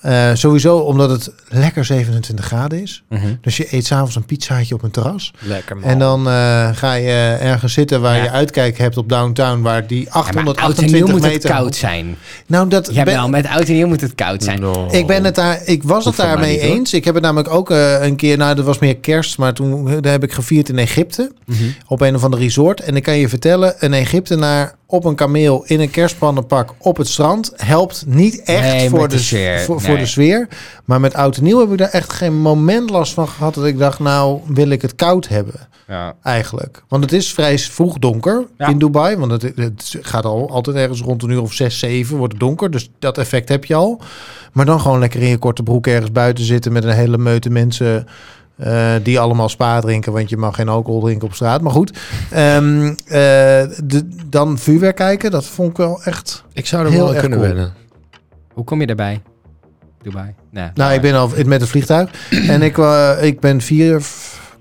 Eh, 0.06 0.30
sowieso 0.34 0.78
omdat 0.78 1.10
het 1.10 1.32
lekker 1.50 1.86
27 1.86 2.46
graden 2.46 2.82
is. 2.82 3.04
Mhm. 3.10 3.22
Dus 3.42 3.58
je 3.58 3.68
eet 3.72 3.86
s'avonds 3.86 4.16
een 4.16 4.26
pizzaatje 4.26 4.76
op 4.76 4.84
een 4.84 4.92
terras. 4.92 5.34
Lekker 5.40 5.78
man. 5.78 5.90
En 5.90 6.00
dan 6.00 6.28
eh, 6.28 6.70
ga 6.74 6.94
je 6.94 7.38
ergens 7.40 7.74
zitten 7.74 8.02
waar 8.02 8.16
Ja. 8.18 8.24
je 8.24 8.30
uitkijk 8.30 8.78
hebt 8.78 8.98
op 8.98 9.10
downtown, 9.10 9.62
waar 9.62 9.88
die 9.88 10.02
Ja, 10.04 10.10
maar 10.14 10.24
oud 10.24 10.28
en 10.36 10.44
nieuw 10.44 10.52
828 10.54 11.12
moet 11.12 11.24
het 11.24 11.32
meter. 11.34 11.50
koud 11.50 11.76
zijn. 11.76 12.16
Nou, 12.48 12.68
dat 12.70 12.90
Ja, 12.94 13.04
ben- 13.04 13.14
wel, 13.16 13.30
met 13.30 13.48
oud 13.48 13.68
en 13.68 13.74
nieuw 13.74 13.88
moet 13.88 14.02
het 14.02 14.16
koud 14.16 14.44
zijn. 14.44 14.60
No. 14.60 14.88
ik 14.92 15.08
ben 15.08 15.24
het 15.24 15.36
daar, 15.36 15.62
ik 15.66 15.84
was 15.84 16.06
het 16.06 16.16
daarmee 16.16 16.60
hoor. 16.62 16.70
eens. 16.70 16.94
Ik 16.94 17.06
heb 17.06 17.14
het 17.14 17.24
namelijk 17.24 17.50
ook 17.54 17.72
eh, 17.72 18.04
een 18.04 18.16
keer, 18.16 18.38
nou, 18.38 18.56
dat 18.56 18.66
was 18.66 18.80
meer 18.80 18.98
kerst, 18.98 19.38
maar 19.38 19.54
toen 19.54 20.02
daar 20.02 20.12
heb 20.12 20.24
ik 20.24 20.34
gevierd 20.34 20.70
in 20.70 20.78
Egypte 20.78 21.32
Mhm. 21.46 21.64
op 21.88 22.02
een 22.02 22.16
of 22.16 22.24
ander 22.24 22.40
resort. 22.40 22.80
En 22.82 22.96
ik 22.96 23.04
kan 23.04 23.18
je 23.18 23.30
vertellen, 23.30 23.74
een 23.80 23.94
Egyptenaar 23.94 24.76
op 24.96 25.06
een 25.06 25.16
kameel 25.16 25.64
in 25.66 25.80
een 25.80 25.90
kerstpannenpak 25.90 26.74
op 26.78 26.98
het 26.98 27.08
strand 27.08 27.52
helpt 27.56 28.04
niet 28.08 28.42
echt 28.44 28.62
Nee, 28.62 28.90
voor, 28.90 29.08
de, 29.08 29.16
de 29.16 29.22
sfeer. 29.22 29.60
voor, 29.60 29.82
voor 29.82 29.98
de 29.98 30.06
sfeer. 30.06 30.48
Maar 30.86 31.00
met 31.00 31.14
oud 31.14 31.38
en 31.38 31.44
nieuw 31.44 31.60
heb 31.60 31.72
ik 31.72 31.78
daar 31.78 31.90
echt 31.90 32.14
geen 32.14 32.36
moment 32.42 32.90
last 32.90 33.14
van 33.14 33.28
gehad 33.28 33.54
dat 33.54 33.66
ik 33.66 33.78
dacht, 33.78 34.00
nou, 34.00 34.40
wil 34.48 34.70
ik 34.70 34.82
het 34.82 34.96
koud 34.96 35.28
hebben. 35.28 35.68
Ja. 35.88 36.16
Eigenlijk. 36.24 36.84
Want 36.88 37.04
het 37.04 37.14
is 37.14 37.34
vrij 37.34 37.60
vroeg 37.60 38.00
donker 38.00 38.46
Ja. 38.58 38.68
in 38.68 38.78
Dubai. 38.80 39.16
Want 39.18 39.32
het, 39.32 39.42
het 39.56 39.96
gaat 40.02 40.26
al 40.26 40.50
altijd 40.50 40.76
ergens 40.76 41.02
rond 41.02 41.24
een 41.24 41.30
uur 41.30 41.42
of 41.42 41.54
zes, 41.54 41.80
zeven 41.80 42.18
wordt 42.18 42.34
het 42.34 42.42
donker. 42.42 42.72
Dus 42.72 42.90
dat 43.00 43.18
effect 43.18 43.50
heb 43.50 43.66
je 43.66 43.76
al. 43.76 44.02
Maar 44.52 44.66
dan 44.66 44.80
gewoon 44.82 45.00
lekker 45.00 45.22
in 45.22 45.28
je 45.28 45.38
korte 45.38 45.64
broek 45.64 45.88
ergens 45.88 46.12
buiten 46.12 46.44
zitten 46.46 46.72
met 46.72 46.84
een 46.84 46.90
hele 46.96 47.18
meute 47.18 47.50
mensen. 47.50 48.08
Eh, 48.58 48.94
die 49.04 49.20
allemaal 49.20 49.50
spa 49.50 49.80
drinken, 49.80 50.12
want 50.14 50.30
je 50.30 50.38
mag 50.38 50.56
geen 50.56 50.70
alcohol 50.70 51.02
drinken 51.02 51.28
op 51.28 51.34
straat. 51.34 51.62
Maar 51.62 51.72
goed, 51.72 51.98
Ehm, 52.32 52.88
eh, 52.88 52.94
de, 53.84 54.08
dan 54.30 54.58
vuurwerk 54.58 54.96
kijken, 54.96 55.32
dat 55.32 55.46
vond 55.46 55.70
ik 55.70 55.78
wel 55.78 56.04
echt... 56.04 56.44
Ik 56.54 56.66
zou 56.66 56.86
er 56.86 56.92
Heel 56.92 57.00
wel 57.00 57.14
aan 57.14 57.20
kunnen 57.20 57.38
cool. 57.40 57.50
wennen. 57.52 57.74
Hoe 58.54 58.64
kom 58.64 58.80
je 58.80 58.88
daarbij? 58.88 59.22
Dubai. 60.02 60.34
Nee. 60.52 60.70
Nou, 60.74 60.94
ik 60.94 61.02
ben 61.02 61.14
al 61.16 61.32
met 61.46 61.62
het 61.62 61.70
vliegtuig. 61.70 62.10
en 62.30 62.62
ik, 62.62 62.78
eh, 62.78 63.12
ik 63.22 63.40
ben 63.40 63.62
vier 63.62 64.02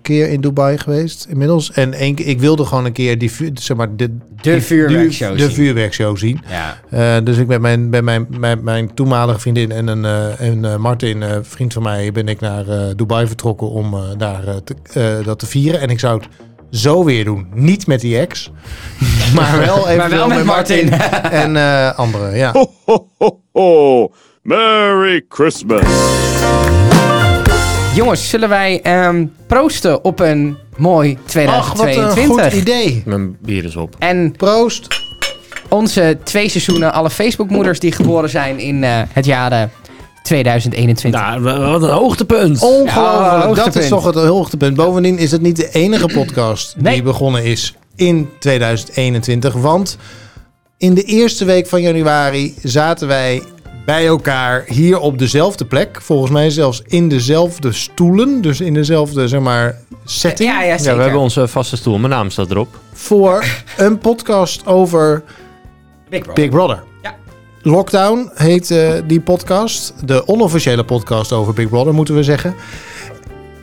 keer 0.05 0.29
in 0.31 0.41
Dubai 0.41 0.79
geweest 0.79 1.27
inmiddels. 1.29 1.73
En 1.73 1.93
één, 1.93 2.15
keer- 2.15 2.27
ik 2.27 2.41
wilde 2.41 2.65
gewoon 2.65 2.85
een 2.85 2.93
keer 2.93 3.19
die, 3.19 3.31
vu- 3.33 3.51
zeg 3.55 3.77
maar, 3.77 3.97
de, 3.97 4.17
die- 4.43 4.61
vuurwerkshow 4.61 5.31
de, 5.31 5.37
de 5.37 5.43
zien. 5.45 5.53
vuurwerkshow 5.55 6.17
zien. 6.17 6.41
Ja. 6.49 6.81
Eh, 6.91 7.25
dus 7.25 7.37
ik 7.37 7.47
ben 7.47 7.61
mijn, 7.61 7.91
bij 7.91 8.03
mijn, 8.03 8.27
mijn, 8.39 8.65
mijn 8.65 8.95
toenmalige 8.95 9.39
vriendin 9.41 9.73
en, 9.73 9.87
een, 9.87 10.05
eh, 10.05 10.41
en 10.49 10.65
eh, 10.65 10.77
Martin, 10.77 11.23
eh, 11.23 11.37
vriend 11.43 11.73
van 11.73 11.83
mij, 11.83 12.13
ben 12.13 12.29
ik 12.29 12.41
naar 12.41 12.69
eh, 12.69 12.79
Dubai 12.97 13.27
vertrokken 13.27 13.71
om 13.71 13.95
eh, 13.95 14.01
daar 14.17 14.47
eh, 14.47 14.55
te, 14.65 15.21
dat 15.25 15.39
te 15.39 15.47
vieren. 15.47 15.81
En 15.81 15.89
ik 15.89 15.99
zou 16.01 16.19
het 16.21 16.29
zo 16.71 17.05
weer 17.05 17.25
doen. 17.25 17.47
Niet 17.55 17.87
met 17.87 18.01
die 18.01 18.19
ex, 18.19 18.51
maar 19.35 19.59
wel 19.59 19.85
even 19.89 19.97
Maar 19.97 20.11
wel 20.11 20.29
met 20.29 20.45
Martin. 20.45 20.91
en 21.43 21.57
eh 21.57 21.99
anderen. 21.99 22.37
Ja. 22.37 22.53
Ho, 22.53 22.71
ho, 22.85 23.09
ho, 23.19 23.41
ho. 23.53 24.13
Merry 24.43 25.25
Christmas. 25.29 25.83
Jongens, 27.95 28.29
zullen 28.29 28.49
wij 28.49 28.81
ehm, 28.83 29.27
proosten 29.47 30.05
op 30.05 30.21
een 30.21 30.57
mooi 30.77 31.19
Ach, 31.47 31.67
wat 31.73 31.77
2022? 31.77 32.45
een 32.45 32.51
goed 32.51 32.61
idee. 32.61 33.03
Mijn 33.07 33.37
bier 33.41 33.65
is 33.65 33.77
op. 33.77 33.97
En 33.99 34.33
Proost. 34.37 34.87
onze 35.69 36.19
twee 36.25 36.49
seizoenen, 36.49 36.93
alle 36.93 37.11
Facebookmoeders 37.11 37.79
die 37.79 37.93
geboren 37.93 38.31
zijn 38.31 38.59
in 38.59 38.85
eh, 38.85 39.03
het 39.13 39.25
jaar 39.25 39.53
eh, 39.53 39.63
2021. 40.23 41.21
Nou, 41.21 41.41
wat 41.71 41.83
een 41.83 41.89
hoogtepunt. 41.89 42.63
Ongelooflijk. 42.63 42.95
Ja, 42.95 43.37
dat 43.37 43.45
hoogtepunt. 43.45 43.77
is 43.77 43.89
toch 43.89 44.05
het 44.05 44.15
hoogtepunt. 44.15 44.77
Bovendien 44.77 45.19
is 45.19 45.31
het 45.31 45.43
niet 45.43 45.57
de 45.57 45.69
enige 45.73 46.09
podcast 46.09 46.75
Nee. 46.79 46.95
die 46.95 47.03
begonnen 47.03 47.45
is 47.45 47.75
in 47.97 48.29
2021. 48.39 49.55
Want 49.55 49.97
in 50.79 50.95
de 50.95 51.03
eerste 51.03 51.45
week 51.45 51.67
van 51.67 51.83
januari 51.83 52.55
zaten 52.63 53.09
wij 53.09 53.43
bij 53.85 54.07
elkaar 54.07 54.65
hier 54.67 54.99
op 54.99 55.19
dezelfde 55.19 55.65
plek. 55.65 56.03
Volgens 56.03 56.31
mij 56.31 56.51
zelfs 56.51 56.83
in 56.87 57.09
dezelfde 57.09 57.73
stoelen. 57.73 58.41
Dus 58.41 58.61
in 58.61 58.75
dezelfde, 58.75 59.29
zeg 59.29 59.41
maar, 59.41 59.79
setting. 60.05 60.51
ja, 60.51 60.63
ja, 60.63 60.77
we 60.77 61.03
hebben 61.03 61.21
onze 61.21 61.49
vaste 61.49 61.77
stoel. 61.77 61.99
Mijn 61.99 62.13
naam 62.13 62.31
staat 62.31 62.51
erop. 62.51 62.79
Voor 62.93 63.45
een 63.77 63.99
podcast 63.99 64.67
over 64.67 65.23
Big 66.09 66.23
Brother. 66.23 66.35
Big 66.45 66.51
Brother. 66.51 66.83
Ja. 67.03 67.15
Lockdown 67.63 68.31
heet 68.35 68.71
eh, 68.71 68.93
die 69.07 69.21
podcast. 69.21 69.95
De 70.05 70.27
onofficiële 70.27 70.85
podcast 70.85 71.33
over 71.33 71.55
Big 71.55 71.69
Brother, 71.69 71.95
moeten 71.95 72.15
we 72.15 72.23
zeggen. 72.23 72.55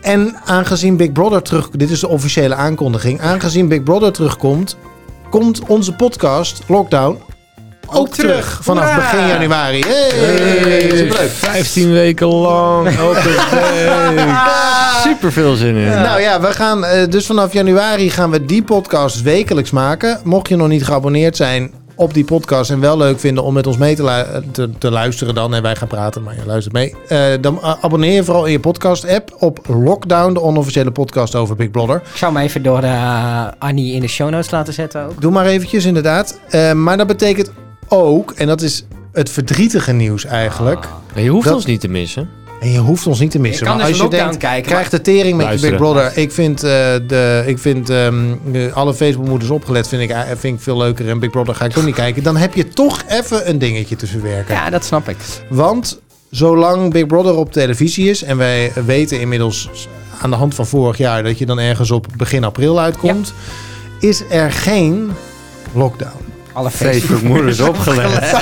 En 0.02 0.36
aangezien 0.46 0.98
Big 0.98 1.12
Brother 1.12 1.42
terug... 1.42 1.70
Dit 1.70 1.90
is 1.90 2.00
de 2.00 2.08
officiële 2.08 2.56
aankondiging. 2.56 3.22
Aangezien 3.22 3.68
Big 3.68 3.84
Brother 3.84 4.12
terugkomt... 4.12 4.78
komt 5.30 5.62
onze 5.68 5.94
podcast, 5.94 6.64
Lockdown, 6.68 7.18
ook, 8.00 8.08
terug. 8.10 8.32
terug. 8.32 8.60
Vanaf 8.64 8.84
Hoera! 8.84 9.12
begin 9.12 9.28
januari. 9.28 9.84
Hey, 9.88 10.90
superleuk. 10.98 11.30
15 11.30 11.92
weken 11.92 12.28
lang. 12.28 12.90
Super 15.04 15.32
veel 15.32 15.56
zin 15.56 15.76
in. 15.76 15.88
Nou 15.90 16.22
ja, 16.22 16.42
we 16.42 16.48
gaan 16.48 16.86
eh, 16.86 17.08
dus 17.10 17.26
vanaf 17.26 17.54
januari 17.54 18.10
gaan 18.10 18.30
we 18.32 18.46
die 18.46 18.64
podcast 18.64 19.22
wekelijks 19.22 19.72
maken. 19.72 20.20
Mocht 20.24 20.48
je 20.50 20.56
nog 20.56 20.68
niet 20.68 20.84
geabonneerd 20.86 21.36
zijn 21.36 21.72
op 21.96 22.14
die 22.14 22.24
podcast 22.26 22.72
en 22.72 22.80
wel 22.80 22.98
leuk 22.98 23.20
vinden 23.20 23.44
om 23.44 23.54
met 23.54 23.68
ons 23.68 23.78
mee 23.78 23.96
te, 23.96 24.04
lu- 24.04 24.52
te, 24.52 24.70
te 24.78 24.92
luisteren 24.92 25.36
dan 25.36 25.54
en 25.54 25.62
wij 25.62 25.76
gaan 25.76 25.88
praten, 25.88 26.24
maar 26.24 26.36
je 26.36 26.42
luistert 26.46 26.74
mee. 26.74 26.96
eh, 27.08 27.20
dan 27.42 27.62
eh, 27.62 27.74
abonneer 27.82 28.12
je 28.14 28.24
vooral 28.24 28.46
in 28.46 28.52
je 28.52 28.60
podcast 28.60 29.08
app 29.10 29.36
op 29.40 29.60
Lockdown, 29.68 30.34
de 30.34 30.42
onofficiële 30.42 30.92
podcast 30.92 31.36
over 31.36 31.56
Big 31.56 31.72
Brother. 31.72 31.96
Ik 31.96 32.18
zou 32.18 32.34
hem 32.34 32.42
even 32.44 32.64
door 32.64 32.84
eh, 32.84 33.48
Annie 33.60 33.94
in 33.94 34.02
de 34.02 34.08
show 34.08 34.30
notes 34.30 34.52
laten 34.52 34.74
zetten 34.74 35.06
ook. 35.06 35.22
Doe 35.22 35.32
maar 35.32 35.46
eventjes 35.46 35.86
inderdaad. 35.86 36.40
Eh, 36.50 36.72
maar 36.74 36.98
dat 36.98 37.08
betekent 37.08 37.52
ook, 37.92 38.32
en 38.32 38.48
dat 38.48 38.62
is 38.62 38.86
het 39.14 39.30
verdrietige 39.30 39.92
nieuws 39.92 40.26
eigenlijk. 40.26 40.88
Je 41.16 41.30
hoeft 41.30 41.46
Dat- 41.46 41.56
ons 41.56 41.66
niet 41.66 41.82
te 41.82 41.88
missen. 41.88 42.30
En 42.62 42.72
je 42.72 42.78
hoeft 42.80 43.08
ons 43.08 43.20
niet 43.20 43.32
te 43.32 43.40
missen. 43.40 43.60
Je 43.60 43.66
kan 43.72 43.78
maar 43.80 43.88
dus 43.88 43.94
als 43.94 43.98
je 43.98 44.04
Lockdown 44.18 44.30
denkt, 44.30 44.46
kijken, 44.46 44.72
krijg 44.72 44.90
de 44.90 45.02
tering 45.02 45.38
met 45.38 45.62
je 45.62 45.70
Big. 45.70 45.78
Brother. 45.78 46.18
Ik 46.18 46.32
vind, 46.32 46.64
eh, 46.64 46.70
de, 47.08 47.44
ik 47.46 47.60
vind 47.60 47.90
ehm, 47.90 48.24
de- 48.52 48.72
alle 48.74 48.94
Facebookmoeders 48.94 49.50
opgelet 49.52 49.88
vind 49.88 50.02
ik, 50.02 50.10
eh, 50.10 50.20
vind 50.38 50.58
ik 50.58 50.64
veel 50.64 50.78
leuker. 50.78 51.10
En 51.10 51.20
Big 51.20 51.30
Brother 51.30 51.56
ga 51.56 51.66
ik 51.66 51.72
toch 51.72 51.86
niet 51.86 51.96
kijken. 51.96 52.24
Dan 52.24 52.38
heb 52.38 52.54
je 52.54 52.68
toch 52.68 53.04
even 53.08 53.50
een 53.50 53.60
dingetje 53.60 53.96
te 53.96 54.08
verwerken. 54.08 54.54
Ja, 54.56 54.70
dat 54.70 54.86
snap 54.86 55.10
ik. 55.10 55.18
Want 55.50 56.00
zolang 56.30 56.92
Big 56.94 57.06
Brother 57.06 57.36
op 57.36 57.52
televisie 57.52 58.10
is... 58.10 58.24
en 58.24 58.38
wij 58.38 58.72
weten 58.86 59.20
inmiddels 59.20 59.70
aan 60.22 60.30
de 60.30 60.36
hand 60.36 60.56
van 60.56 60.66
vorig 60.68 60.98
jaar... 60.98 61.24
dat 61.24 61.38
je 61.38 61.46
dan 61.46 61.60
ergens 61.60 61.92
op 61.92 62.08
begin 62.18 62.44
april 62.44 62.80
uitkomt... 62.80 63.34
is 64.00 64.24
er 64.30 64.52
geen 64.52 65.12
lockdown. 65.74 66.31
Alle 66.54 66.72
Facebook. 66.72 66.92
Facebook-moeders 66.94 67.60
opgelet. 67.60 68.34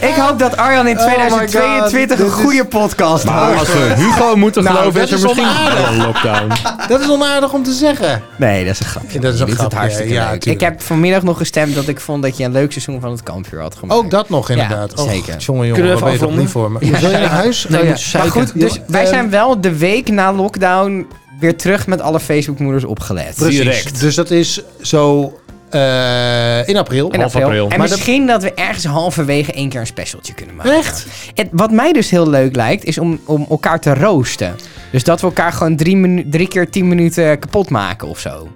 Ik 0.00 0.14
hoop 0.14 0.38
dat 0.38 0.56
Arjan 0.56 0.86
in 0.88 0.98
Oh 0.98 1.06
my 1.06 1.12
2022 1.12 2.18
God, 2.18 2.26
een 2.26 2.32
goede 2.32 2.64
podcast 2.64 3.24
Maar 3.24 3.34
houdt. 3.34 3.58
als 3.58 3.68
we 3.72 3.94
Hugo 3.96 4.36
moeten 4.36 4.62
Nou, 4.62 4.76
geloven, 4.76 5.00
dat 5.00 5.08
is 5.10 5.10
er 5.10 5.18
is 5.18 5.24
misschien 5.24 5.46
onaardig. 5.48 5.80
wel 5.88 5.92
een 5.92 6.06
lockdown. 6.06 6.52
Dat 6.88 7.00
is 7.00 7.08
onaardig 7.10 7.52
om 7.52 7.62
te 7.62 7.72
zeggen. 7.72 8.22
Nee, 8.36 8.64
dat 8.64 8.72
is 8.74 8.80
een 8.80 8.86
grapje. 8.86 9.20
Dat 9.20 9.34
is 9.34 9.40
een 9.40 9.50
grapje, 9.50 9.76
hartstikke 9.78 10.12
ja, 10.12 10.30
leuk. 10.30 10.44
Ik 10.44 10.60
heb 10.60 10.82
vanmiddag 10.82 11.22
nog 11.22 11.36
gestemd 11.38 11.74
dat 11.74 11.88
ik 11.88 12.00
vond 12.00 12.22
dat 12.22 12.36
je 12.36 12.44
een 12.44 12.52
leuk 12.52 12.72
seizoen 12.72 13.00
van 13.00 13.10
het 13.10 13.22
kampvuur 13.22 13.60
had 13.60 13.74
gemaakt. 13.74 14.00
Ook 14.00 14.10
dat 14.10 14.28
nog 14.28 14.50
inderdaad. 14.50 14.92
Ja, 14.96 15.02
Och, 15.02 15.10
zeker. 15.10 15.36
jongen, 15.36 15.66
jongen, 15.66 15.82
Kunnen 15.82 16.04
we 16.04 16.10
even 16.10 16.38
niet 16.38 16.48
voor 16.50 16.70
me. 16.72 16.78
Wil 16.78 17.10
je 17.10 17.16
naar 17.16 17.24
huis? 17.24 17.66
Nee, 17.68 17.84
ja. 17.84 17.96
Maar 18.18 18.30
goed, 18.30 18.60
dus 18.60 18.80
wij 18.86 19.06
zijn 19.06 19.30
wel 19.30 19.60
de 19.60 19.76
week 19.76 20.08
na 20.10 20.32
lockdown 20.32 21.06
weer 21.40 21.56
terug 21.56 21.86
met 21.86 22.00
alle 22.00 22.20
Facebookmoeders 22.20 22.84
opgelet. 22.84 23.34
Precies. 23.36 23.56
Direct. 23.58 24.00
Dus 24.00 24.14
dat 24.14 24.30
is 24.30 24.62
zo 24.80 25.32
eh, 25.70 26.68
in 26.68 26.76
april. 26.76 27.10
In 27.10 27.20
Half 27.20 27.34
april. 27.34 27.44
april. 27.48 27.68
En 27.68 27.78
Maar 27.78 27.88
misschien 27.88 28.26
dat 28.26 28.42
we 28.42 28.54
ergens 28.54 28.84
halverwege 28.84 29.52
één 29.52 29.68
keer 29.68 29.80
een 29.80 29.86
specialtje 29.86 30.34
kunnen 30.34 30.54
maken. 30.56 30.72
Echt? 30.72 31.06
Het, 31.34 31.48
wat 31.52 31.70
mij 31.70 31.92
dus 31.92 32.10
heel 32.10 32.28
leuk 32.28 32.56
lijkt, 32.56 32.84
is 32.84 32.98
om, 32.98 33.20
om 33.24 33.46
elkaar 33.50 33.80
te 33.80 33.94
roosten. 33.94 34.56
Dus 34.92 35.04
dat 35.04 35.20
we 35.20 35.26
elkaar 35.26 35.52
gewoon 35.52 35.76
drie, 35.76 35.96
minu- 35.96 36.28
drie 36.28 36.48
keer 36.48 36.70
tien 36.70 36.88
minuten 36.88 37.38
kapot 37.38 37.70
maken 37.70 38.08
of 38.08 38.18
zo. 38.18 38.48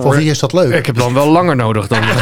Voor 0.00 0.16
wie 0.16 0.30
is 0.30 0.38
dat 0.38 0.52
leuk? 0.52 0.72
Ik 0.74 0.86
heb 0.86 0.96
dan 0.96 1.14
wel 1.14 1.26
langer 1.28 1.56
nodig 1.56 1.86
dan... 1.86 1.98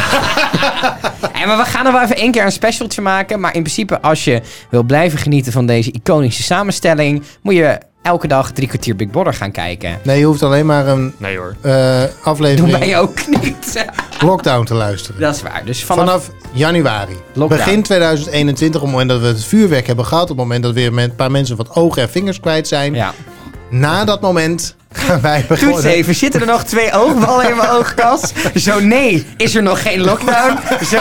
En 1.41 1.47
maar 1.49 1.57
we 1.57 1.65
gaan 1.65 1.85
er 1.85 1.91
wel 1.91 2.01
even 2.01 2.15
één 2.15 2.31
keer 2.31 2.45
een 2.45 2.51
specialtje 2.51 3.01
maken. 3.01 3.39
Maar 3.39 3.55
in 3.55 3.61
principe, 3.61 4.01
als 4.01 4.23
je 4.23 4.41
wil 4.69 4.83
blijven 4.83 5.19
genieten 5.19 5.51
van 5.51 5.65
deze 5.65 5.91
iconische 5.91 6.43
samenstelling, 6.43 7.23
moet 7.41 7.53
je 7.55 7.77
elke 8.03 8.27
dag 8.27 8.51
drie 8.51 8.67
kwartier 8.67 8.95
Big 8.95 9.09
Brother 9.09 9.33
gaan 9.33 9.51
kijken. 9.51 9.99
Nee, 10.03 10.19
je 10.19 10.25
hoeft 10.25 10.43
alleen 10.43 10.65
maar 10.65 10.87
een 10.87 11.13
Nee 11.17 11.37
hoor. 11.37 11.55
eh, 11.61 11.71
Doen 11.71 12.09
aflevering 12.23 12.77
wij 12.77 12.99
ook 12.99 13.27
niet. 13.41 13.85
lockdown 14.25 14.63
te 14.65 14.73
luisteren. 14.73 15.21
Dat 15.21 15.35
is 15.35 15.41
waar. 15.41 15.61
Dus 15.65 15.83
vanaf, 15.83 16.05
Vanaf 16.05 16.29
januari. 16.51 17.15
Lockdown. 17.33 17.61
Begin 17.63 17.83
2021, 17.83 18.81
op 18.81 18.87
het 18.87 18.91
moment 18.95 19.09
dat 19.09 19.21
we 19.21 19.27
het 19.37 19.43
vuurwerk 19.45 19.87
hebben 19.87 20.05
gehad. 20.05 20.23
Op 20.23 20.29
het 20.29 20.37
moment 20.37 20.63
dat 20.63 20.73
weer 20.73 20.97
een 20.97 21.15
paar 21.15 21.31
mensen 21.31 21.55
wat 21.57 21.75
ogen 21.75 22.01
en 22.01 22.09
vingers 22.09 22.39
kwijt 22.39 22.67
zijn. 22.67 22.93
Ja. 22.93 23.13
Na 23.69 24.05
dat 24.05 24.21
moment 24.21 24.75
gaan 24.91 25.21
wij 25.21 25.39
Toets 25.47 25.61
beginnen. 25.61 25.83
even, 25.85 26.15
zitten 26.15 26.41
er 26.41 26.47
nog 26.47 26.63
twee 26.63 26.91
oogballen 26.93 27.49
in 27.49 27.55
mijn 27.57 27.69
oogkast? 27.69 28.33
Zo 28.55 28.79
nee, 28.79 29.25
is 29.37 29.55
er 29.55 29.63
nog 29.63 29.81
geen 29.81 30.01
lockdown? 30.01 30.57
Zo, 30.85 30.97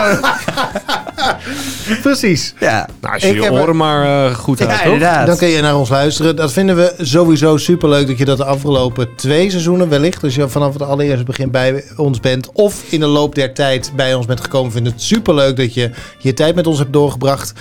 Precies. 2.03 2.55
ja. 2.61 2.89
Nou, 3.01 3.15
als 3.15 3.23
je 3.23 3.29
Ik 3.29 3.35
je 3.35 3.43
heb 3.43 3.53
oren 3.53 3.77
maar 3.77 4.27
eh, 4.27 4.35
goed 4.35 4.59
Ja, 4.59 4.67
houdt, 4.67 4.85
inderdaad. 4.85 5.27
Dan 5.27 5.37
kun 5.37 5.49
je 5.49 5.61
naar 5.61 5.77
ons 5.77 5.89
luisteren. 5.89 6.37
Dat 6.37 6.53
vinden 6.53 6.77
we 6.77 6.95
sowieso 6.99 7.57
superleuk 7.57 8.07
dat 8.07 8.19
je 8.19 8.25
dat 8.25 8.37
de 8.37 8.45
afgelopen 8.45 9.09
twee 9.17 9.51
seizoenen 9.51 9.89
wellicht, 9.89 10.23
als 10.23 10.35
je 10.35 10.49
vanaf 10.49 10.73
het 10.73 10.83
allereerste 10.83 11.25
begin 11.25 11.51
bij 11.51 11.85
ons 11.97 12.21
bent, 12.21 12.53
of 12.53 12.83
in 12.89 13.01
de 13.01 13.07
loop 13.07 13.35
der 13.35 13.55
tijd 13.55 13.93
bij 13.97 14.15
ons 14.15 14.27
bent 14.27 14.41
gekomen, 14.41 14.73
vinden 14.73 14.93
het 14.93 15.03
superleuk 15.03 15.57
dat 15.57 15.75
je 15.75 15.91
je 16.19 16.35
tijd 16.35 16.55
met 16.55 16.67
ons 16.67 16.79
hebt 16.79 16.93
doorgebracht. 16.93 17.53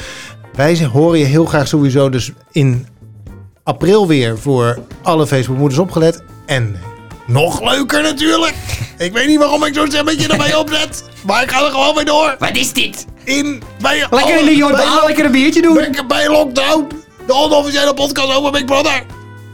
Wij 0.55 0.85
horen 0.91 1.19
je 1.19 1.25
heel 1.25 1.45
graag 1.45 1.67
sowieso 1.67 2.09
dus 2.09 2.31
in 2.51 2.87
april 3.63 4.07
weer 4.07 4.37
voor 4.37 4.79
alle 5.01 5.27
Facebookmoeders 5.27 5.79
opgelet. 5.79 6.23
En 6.45 6.75
nog 7.27 7.61
leuker 7.71 8.01
natuurlijk. 8.01 8.55
Ik 8.97 9.13
weet 9.13 9.27
niet 9.27 9.37
waarom 9.39 9.63
ik 9.63 9.73
zo'n 9.73 9.87
stemmetje 9.87 10.27
erbij 10.27 10.55
opzet, 10.55 11.03
maar 11.25 11.43
ik 11.43 11.51
ga 11.51 11.65
er 11.65 11.71
gewoon 11.71 11.95
mee 11.95 12.05
door. 12.05 12.35
Wat 12.39 12.55
is 12.55 12.73
dit? 12.73 13.05
In, 13.23 13.61
bij 13.81 14.07
Lekker 14.09 14.29
in 14.29 14.37
de 14.39 14.43
bij- 14.45 14.55
Jordaan, 14.55 15.05
lekker 15.05 15.25
een 15.25 15.31
biertje 15.31 15.61
doen. 15.61 15.73
bij, 15.73 16.05
bij 16.07 16.29
Lockdown, 16.29 16.87
de 17.27 17.33
onofficiële 17.33 17.93
podcast 17.93 18.33
over 18.35 18.51
Big 18.51 18.65
Brother. 18.65 19.03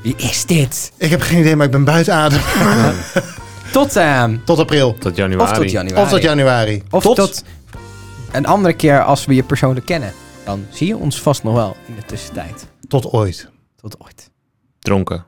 Wie 0.04 0.16
is 0.18 0.46
dit? 0.46 0.92
Ik 0.98 1.10
heb 1.10 1.22
geen 1.22 1.40
idee, 1.40 1.56
maar 1.56 1.66
ik 1.66 1.72
ben 1.72 1.84
buiten 1.84 2.14
adem. 2.14 2.40
Tot, 3.72 3.96
ehm, 3.96 4.38
Tot 4.46 4.60
april. 4.60 4.94
Tot 5.00 5.16
januari. 5.16 5.52
of 5.52 5.58
tot 5.58 5.72
januari. 5.72 6.02
Of 6.04 6.10
tot 6.10 6.22
januari. 6.22 6.84
Of 6.90 7.04
tot... 7.04 7.44
een 8.32 8.46
andere 8.46 8.74
keer 8.74 9.04
als 9.04 9.26
we 9.26 9.36
je 9.36 9.44
persoonlijk 9.44 9.86
kennen. 9.86 10.14
Dan 10.46 10.66
zie 10.72 10.88
je 10.88 10.98
ons 10.98 11.22
vast 11.22 11.44
nog 11.44 11.54
wel 11.54 11.76
in 11.88 11.96
de 11.96 12.06
tussentijd. 12.06 12.68
Tot 12.88 13.06
ooit. 13.12 13.50
Tot 13.76 14.00
ooit. 14.00 14.30
Dronken. 14.80 15.26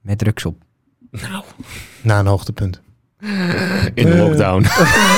Met 0.00 0.18
drugs 0.18 0.44
op. 0.44 0.56
Na 2.00 2.18
een 2.18 2.26
hoogtepunt. 2.26 2.80
In 3.94 4.06
de 4.06 4.16
lockdown. 4.16 4.62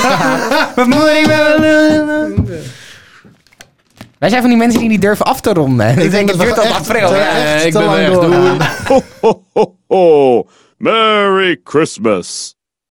Wat 0.75 0.87
moet 0.87 1.07
ik 1.07 1.25
wel 1.25 1.59
Wij 4.19 4.29
zijn 4.29 4.41
van 4.41 4.49
die 4.49 4.59
mensen 4.59 4.79
die 4.79 4.89
niet 4.89 5.01
durven 5.01 5.25
af 5.25 5.41
te 5.41 5.53
ronden. 5.53 5.97
Ik, 5.97 6.11
denk, 6.11 6.27
dat 6.27 6.37
het 6.37 6.45
duurt 6.45 6.57
echt- 6.57 6.75
april. 6.89 7.13
echt 7.15 7.65
ik 7.65 7.73
ben 7.73 7.83
lang 7.83 8.57
weg. 8.57 8.85
Doei. 8.87 9.01
Ho, 9.01 9.03
ho, 9.21 9.43
ho, 9.53 9.75
ho. 9.87 10.47
Merry 10.77 11.59
Christmas. 11.63 12.57